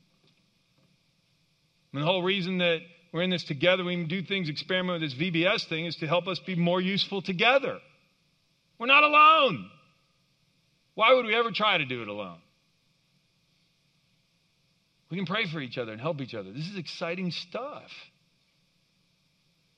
And 1.93 2.01
the 2.01 2.05
whole 2.05 2.21
reason 2.21 2.57
that 2.57 2.79
we're 3.13 3.21
in 3.21 3.29
this 3.29 3.45
together, 3.45 3.85
we 3.85 4.03
do 4.03 4.23
things, 4.23 4.49
experiment 4.49 5.01
with 5.01 5.09
this 5.09 5.19
VBS 5.19 5.69
thing, 5.69 5.85
is 5.85 5.95
to 5.97 6.07
help 6.07 6.27
us 6.27 6.39
be 6.39 6.55
more 6.55 6.81
useful 6.81 7.21
together. 7.21 7.79
We're 8.77 8.87
not 8.87 9.03
alone. 9.03 9.69
Why 10.95 11.13
would 11.13 11.25
we 11.25 11.35
ever 11.35 11.51
try 11.51 11.77
to 11.77 11.85
do 11.85 12.01
it 12.01 12.09
alone? 12.09 12.39
We 15.09 15.17
can 15.17 15.25
pray 15.25 15.45
for 15.51 15.61
each 15.61 15.77
other 15.77 15.93
and 15.93 15.99
help 15.99 16.19
each 16.21 16.33
other. 16.33 16.51
This 16.51 16.67
is 16.67 16.77
exciting 16.77 17.31
stuff. 17.31 17.89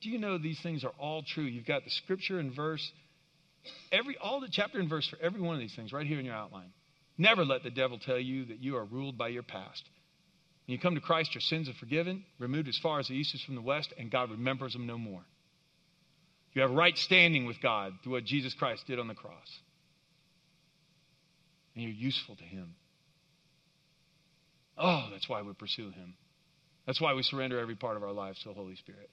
Do 0.04 0.10
you 0.10 0.18
know 0.18 0.36
these 0.36 0.60
things 0.60 0.84
are 0.84 0.92
all 0.98 1.22
true? 1.22 1.44
You've 1.44 1.64
got 1.64 1.82
the 1.82 1.90
scripture 1.90 2.38
and 2.38 2.54
verse 2.54 2.92
every 3.90 4.18
all 4.18 4.38
the 4.38 4.48
chapter 4.50 4.78
and 4.78 4.86
verse 4.86 5.08
for 5.08 5.18
every 5.22 5.40
one 5.40 5.54
of 5.54 5.60
these 5.60 5.74
things 5.74 5.94
right 5.94 6.06
here 6.06 6.18
in 6.18 6.26
your 6.26 6.34
outline. 6.34 6.68
Never 7.16 7.42
let 7.42 7.62
the 7.62 7.70
devil 7.70 7.98
tell 7.98 8.18
you 8.18 8.44
that 8.46 8.62
you 8.62 8.76
are 8.76 8.84
ruled 8.84 9.16
by 9.16 9.28
your 9.28 9.42
past. 9.42 9.82
When 10.66 10.74
you 10.74 10.78
come 10.78 10.94
to 10.94 11.00
Christ, 11.00 11.34
your 11.34 11.40
sins 11.40 11.70
are 11.70 11.74
forgiven, 11.74 12.22
removed 12.38 12.68
as 12.68 12.78
far 12.82 12.98
as 12.98 13.08
the 13.08 13.14
east 13.14 13.34
is 13.34 13.42
from 13.42 13.54
the 13.54 13.62
west, 13.62 13.94
and 13.98 14.10
God 14.10 14.30
remembers 14.30 14.74
them 14.74 14.86
no 14.86 14.98
more. 14.98 15.22
You 16.52 16.60
have 16.60 16.70
right 16.70 16.98
standing 16.98 17.46
with 17.46 17.62
God 17.62 17.94
through 18.02 18.12
what 18.12 18.24
Jesus 18.24 18.52
Christ 18.52 18.86
did 18.86 18.98
on 18.98 19.08
the 19.08 19.14
cross. 19.14 19.58
And 21.74 21.82
you're 21.82 21.92
useful 21.92 22.36
to 22.36 22.44
Him. 22.44 22.74
Oh, 24.76 25.08
that's 25.12 25.30
why 25.30 25.40
we 25.40 25.54
pursue 25.54 25.90
Him. 25.90 26.14
That's 26.86 27.00
why 27.00 27.14
we 27.14 27.22
surrender 27.22 27.58
every 27.58 27.74
part 27.74 27.96
of 27.96 28.02
our 28.02 28.12
lives 28.12 28.42
to 28.42 28.48
the 28.48 28.54
Holy 28.54 28.76
Spirit. 28.76 29.08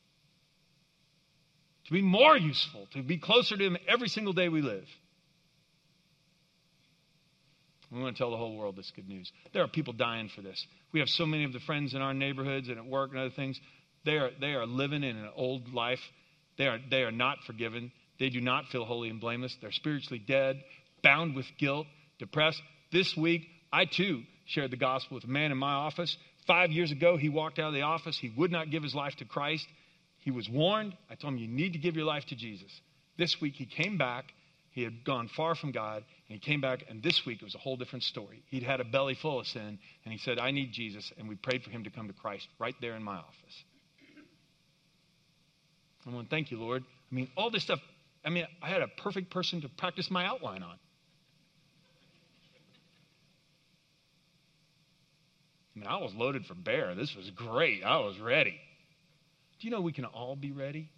To 1.92 1.96
be 1.96 2.02
more 2.02 2.38
useful, 2.38 2.88
to 2.94 3.04
be 3.04 3.18
closer 3.18 3.58
to 3.58 3.64
Him 3.66 3.76
every 3.86 4.08
single 4.08 4.32
day 4.32 4.48
we 4.48 4.62
live. 4.62 4.88
We 7.92 8.02
want 8.02 8.16
to 8.16 8.18
tell 8.18 8.32
the 8.32 8.38
whole 8.38 8.56
world 8.56 8.78
this 8.78 8.94
good 8.96 9.10
news. 9.10 9.30
There 9.52 9.62
are 9.62 9.68
people 9.68 9.92
dying 9.92 10.30
for 10.34 10.42
this. 10.42 10.66
We 10.94 11.02
have 11.02 11.10
so 11.10 11.26
many 11.26 11.44
of 11.44 11.52
the 11.52 11.60
friends 11.60 11.94
in 11.94 12.02
our 12.02 12.14
neighborhoods 12.14 12.70
and 12.70 12.78
at 12.78 12.86
work 12.86 13.10
and 13.12 13.20
other 13.20 13.30
things. 13.30 13.60
They 14.06 14.14
are, 14.14 14.30
they 14.40 14.54
are 14.54 14.66
living 14.66 15.04
in 15.04 15.18
an 15.18 15.32
old 15.36 15.74
life. 15.74 16.00
They 16.58 16.68
are, 16.68 16.80
they 16.90 17.04
are 17.04 17.12
not 17.12 17.40
forgiven. 17.46 17.92
They 18.20 18.30
do 18.30 18.40
not 18.40 18.68
feel 18.68 18.86
holy 18.86 19.10
and 19.10 19.20
blameless. 19.20 19.58
They're 19.62 19.74
spiritually 19.74 20.24
dead, 20.26 20.64
bound 21.04 21.36
with 21.36 21.48
guilt, 21.58 21.88
depressed. 22.20 22.62
This 22.94 23.18
week, 23.18 23.50
I 23.74 23.84
too 23.84 24.22
shared 24.46 24.72
the 24.72 24.78
gospel 24.78 25.16
with 25.16 25.26
a 25.26 25.28
man 25.28 25.52
in 25.52 25.58
my 25.58 25.74
office. 25.74 26.16
Five 26.48 26.72
years 26.72 26.94
ago, 26.94 27.18
he 27.18 27.28
walked 27.28 27.60
out 27.60 27.68
of 27.68 27.74
the 27.74 27.82
office. 27.82 28.18
He 28.18 28.32
would 28.38 28.50
not 28.50 28.72
give 28.72 28.82
his 28.82 28.96
life 28.96 29.18
to 29.18 29.26
Christ. 29.26 29.68
He 30.22 30.32
was 30.32 30.48
warned. 30.48 30.96
I 31.10 31.16
told 31.16 31.34
him, 31.34 31.40
You 31.40 31.48
need 31.48 31.74
to 31.74 31.80
give 31.80 31.96
your 31.96 32.06
life 32.06 32.26
to 32.28 32.36
Jesus. 32.36 32.72
This 33.18 33.42
week, 33.42 33.56
he 33.56 33.66
came 33.66 33.98
back. 33.98 34.34
He 34.72 34.84
had 34.84 35.04
gone 35.04 35.28
far 35.28 35.54
from 35.54 35.74
God, 35.74 35.98
and 35.98 36.04
he 36.34 36.40
came 36.40 36.62
back, 36.62 36.86
and 36.88 37.04
this 37.04 37.26
week 37.26 37.42
it 37.42 37.44
was 37.44 37.56
a 37.56 37.58
whole 37.58 37.76
different 37.76 38.04
story. 38.04 38.42
He'd 38.48 38.64
had 38.64 38.80
a 38.80 38.86
belly 38.86 39.16
full 39.16 39.42
of 39.42 39.48
sin, 39.48 39.78
and 40.06 40.14
he 40.14 40.18
said, 40.18 40.40
I 40.40 40.52
need 40.52 40.72
Jesus, 40.72 41.12
and 41.18 41.28
we 41.28 41.36
prayed 41.36 41.62
for 41.64 41.72
him 41.72 41.84
to 41.84 41.90
come 41.90 42.08
to 42.08 42.14
Christ 42.14 42.48
right 42.58 42.76
there 42.80 42.96
in 42.96 43.04
my 43.04 43.18
office. 43.18 43.64
I 46.08 46.10
want 46.10 46.30
thank 46.30 46.52
you, 46.52 46.58
Lord. 46.58 46.84
I 47.12 47.16
mean, 47.16 47.30
all 47.36 47.52
this 47.52 47.64
stuff, 47.64 47.80
I 48.24 48.30
mean, 48.30 48.48
I 48.62 48.70
had 48.70 48.82
a 48.82 48.88
perfect 48.88 49.30
person 49.30 49.60
to 49.62 49.70
practice 49.70 50.10
my 50.10 50.26
outline 50.26 50.64
on. 50.64 50.80
I 55.76 55.80
mean, 55.80 55.88
I 55.88 55.98
was 55.98 56.14
loaded 56.16 56.46
for 56.46 56.54
bear. 56.54 56.96
This 56.96 57.14
was 57.16 57.30
great. 57.32 57.84
I 57.84 58.00
was 58.00 58.18
ready. 58.20 58.60
Do 59.62 59.68
you 59.68 59.72
know 59.72 59.82
we 59.82 59.94
can 59.94 60.06
all 60.06 60.36
be 60.36 60.52
ready? 60.52 60.90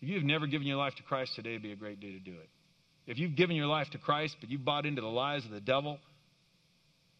If 0.00 0.08
you 0.08 0.14
have 0.14 0.24
never 0.24 0.46
given 0.46 0.66
your 0.66 0.76
life 0.76 0.94
to 0.96 1.02
Christ, 1.02 1.32
today 1.34 1.52
would 1.52 1.62
be 1.62 1.72
a 1.72 1.76
great 1.76 1.98
day 1.98 2.12
to 2.12 2.20
do 2.20 2.32
it. 2.32 2.48
If 3.06 3.18
you've 3.18 3.34
given 3.34 3.56
your 3.56 3.66
life 3.66 3.88
to 3.92 3.98
Christ, 3.98 4.36
but 4.40 4.48
you've 4.48 4.64
bought 4.64 4.86
into 4.86 5.00
the 5.00 5.08
lies 5.08 5.44
of 5.44 5.50
the 5.50 5.60
devil, 5.60 5.98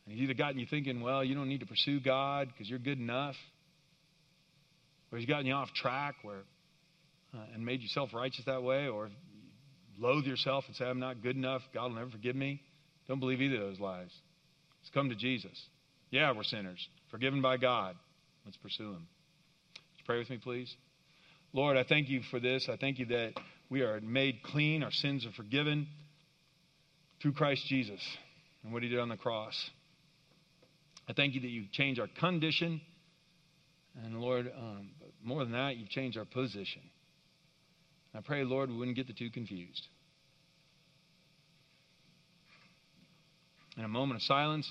and 0.06 0.14
he's 0.14 0.22
either 0.22 0.34
gotten 0.34 0.60
you 0.60 0.66
thinking, 0.70 1.00
well, 1.00 1.24
you 1.24 1.34
don't 1.34 1.48
need 1.48 1.60
to 1.60 1.66
pursue 1.66 1.98
God 1.98 2.48
because 2.48 2.70
you're 2.70 2.78
good 2.78 2.98
enough, 3.00 3.34
or 5.10 5.18
he's 5.18 5.26
gotten 5.26 5.46
you 5.46 5.54
off 5.54 5.72
track 5.74 6.14
where, 6.22 6.42
uh, 7.34 7.38
and 7.52 7.66
made 7.66 7.82
you 7.82 7.88
self 7.88 8.14
righteous 8.14 8.44
that 8.46 8.62
way, 8.62 8.86
or 8.86 9.10
loathe 9.98 10.24
yourself 10.24 10.64
and 10.68 10.76
say, 10.76 10.84
I'm 10.84 11.00
not 11.00 11.20
good 11.20 11.34
enough, 11.34 11.62
God 11.74 11.88
will 11.88 11.98
never 11.98 12.10
forgive 12.10 12.36
me. 12.36 12.62
Don't 13.08 13.18
believe 13.18 13.40
either 13.40 13.56
of 13.56 13.62
those 13.62 13.80
lies. 13.80 14.10
Let's 14.80 14.94
come 14.94 15.08
to 15.08 15.16
Jesus. 15.16 15.60
Yeah, 16.10 16.32
we're 16.32 16.44
sinners, 16.44 16.86
forgiven 17.10 17.42
by 17.42 17.56
God. 17.56 17.96
Let's 18.44 18.56
pursue 18.56 18.92
him. 18.92 19.08
Pray 20.04 20.18
with 20.18 20.30
me, 20.30 20.38
please? 20.38 20.74
Lord, 21.52 21.76
I 21.76 21.84
thank 21.84 22.08
you 22.08 22.22
for 22.30 22.40
this. 22.40 22.68
I 22.68 22.76
thank 22.76 22.98
you 22.98 23.06
that 23.06 23.34
we 23.70 23.82
are 23.82 24.00
made 24.00 24.42
clean, 24.42 24.82
our 24.82 24.90
sins 24.90 25.24
are 25.26 25.32
forgiven 25.32 25.86
through 27.20 27.32
Christ 27.32 27.64
Jesus 27.68 28.00
and 28.64 28.72
what 28.72 28.82
he 28.82 28.88
did 28.88 28.98
on 28.98 29.08
the 29.08 29.16
cross. 29.16 29.54
I 31.08 31.12
thank 31.12 31.34
you 31.34 31.40
that 31.42 31.48
you 31.48 31.64
changed 31.70 32.00
our 32.00 32.08
condition. 32.18 32.80
And 34.04 34.20
Lord, 34.20 34.50
um, 34.56 34.90
more 35.22 35.44
than 35.44 35.52
that, 35.52 35.76
you've 35.76 35.90
changed 35.90 36.18
our 36.18 36.24
position. 36.24 36.82
I 38.14 38.20
pray, 38.20 38.44
Lord, 38.44 38.70
we 38.70 38.76
wouldn't 38.76 38.96
get 38.96 39.06
the 39.06 39.12
two 39.12 39.30
confused. 39.30 39.86
In 43.76 43.84
a 43.84 43.88
moment 43.88 44.16
of 44.16 44.22
silence, 44.22 44.70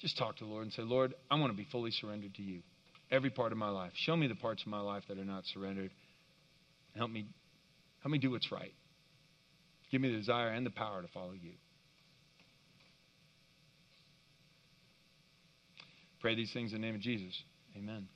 just 0.00 0.16
talk 0.16 0.36
to 0.36 0.44
the 0.44 0.50
Lord 0.50 0.64
and 0.64 0.72
say, 0.72 0.82
Lord, 0.82 1.14
I 1.30 1.38
want 1.38 1.52
to 1.52 1.56
be 1.56 1.66
fully 1.70 1.90
surrendered 1.90 2.34
to 2.36 2.42
you 2.42 2.62
every 3.10 3.30
part 3.30 3.52
of 3.52 3.58
my 3.58 3.68
life. 3.68 3.92
Show 3.94 4.16
me 4.16 4.26
the 4.26 4.34
parts 4.34 4.62
of 4.62 4.68
my 4.68 4.80
life 4.80 5.02
that 5.08 5.18
are 5.18 5.24
not 5.24 5.44
surrendered. 5.52 5.90
Help 6.96 7.10
me, 7.10 7.26
help 8.02 8.12
me 8.12 8.18
do 8.18 8.30
what's 8.30 8.50
right. 8.50 8.72
Give 9.90 10.00
me 10.00 10.10
the 10.10 10.18
desire 10.18 10.48
and 10.48 10.64
the 10.64 10.70
power 10.70 11.02
to 11.02 11.08
follow 11.08 11.32
you. 11.32 11.52
Pray 16.20 16.34
these 16.34 16.52
things 16.52 16.72
in 16.72 16.80
the 16.80 16.86
name 16.86 16.94
of 16.94 17.00
Jesus. 17.02 17.34
Amen. 17.76 18.08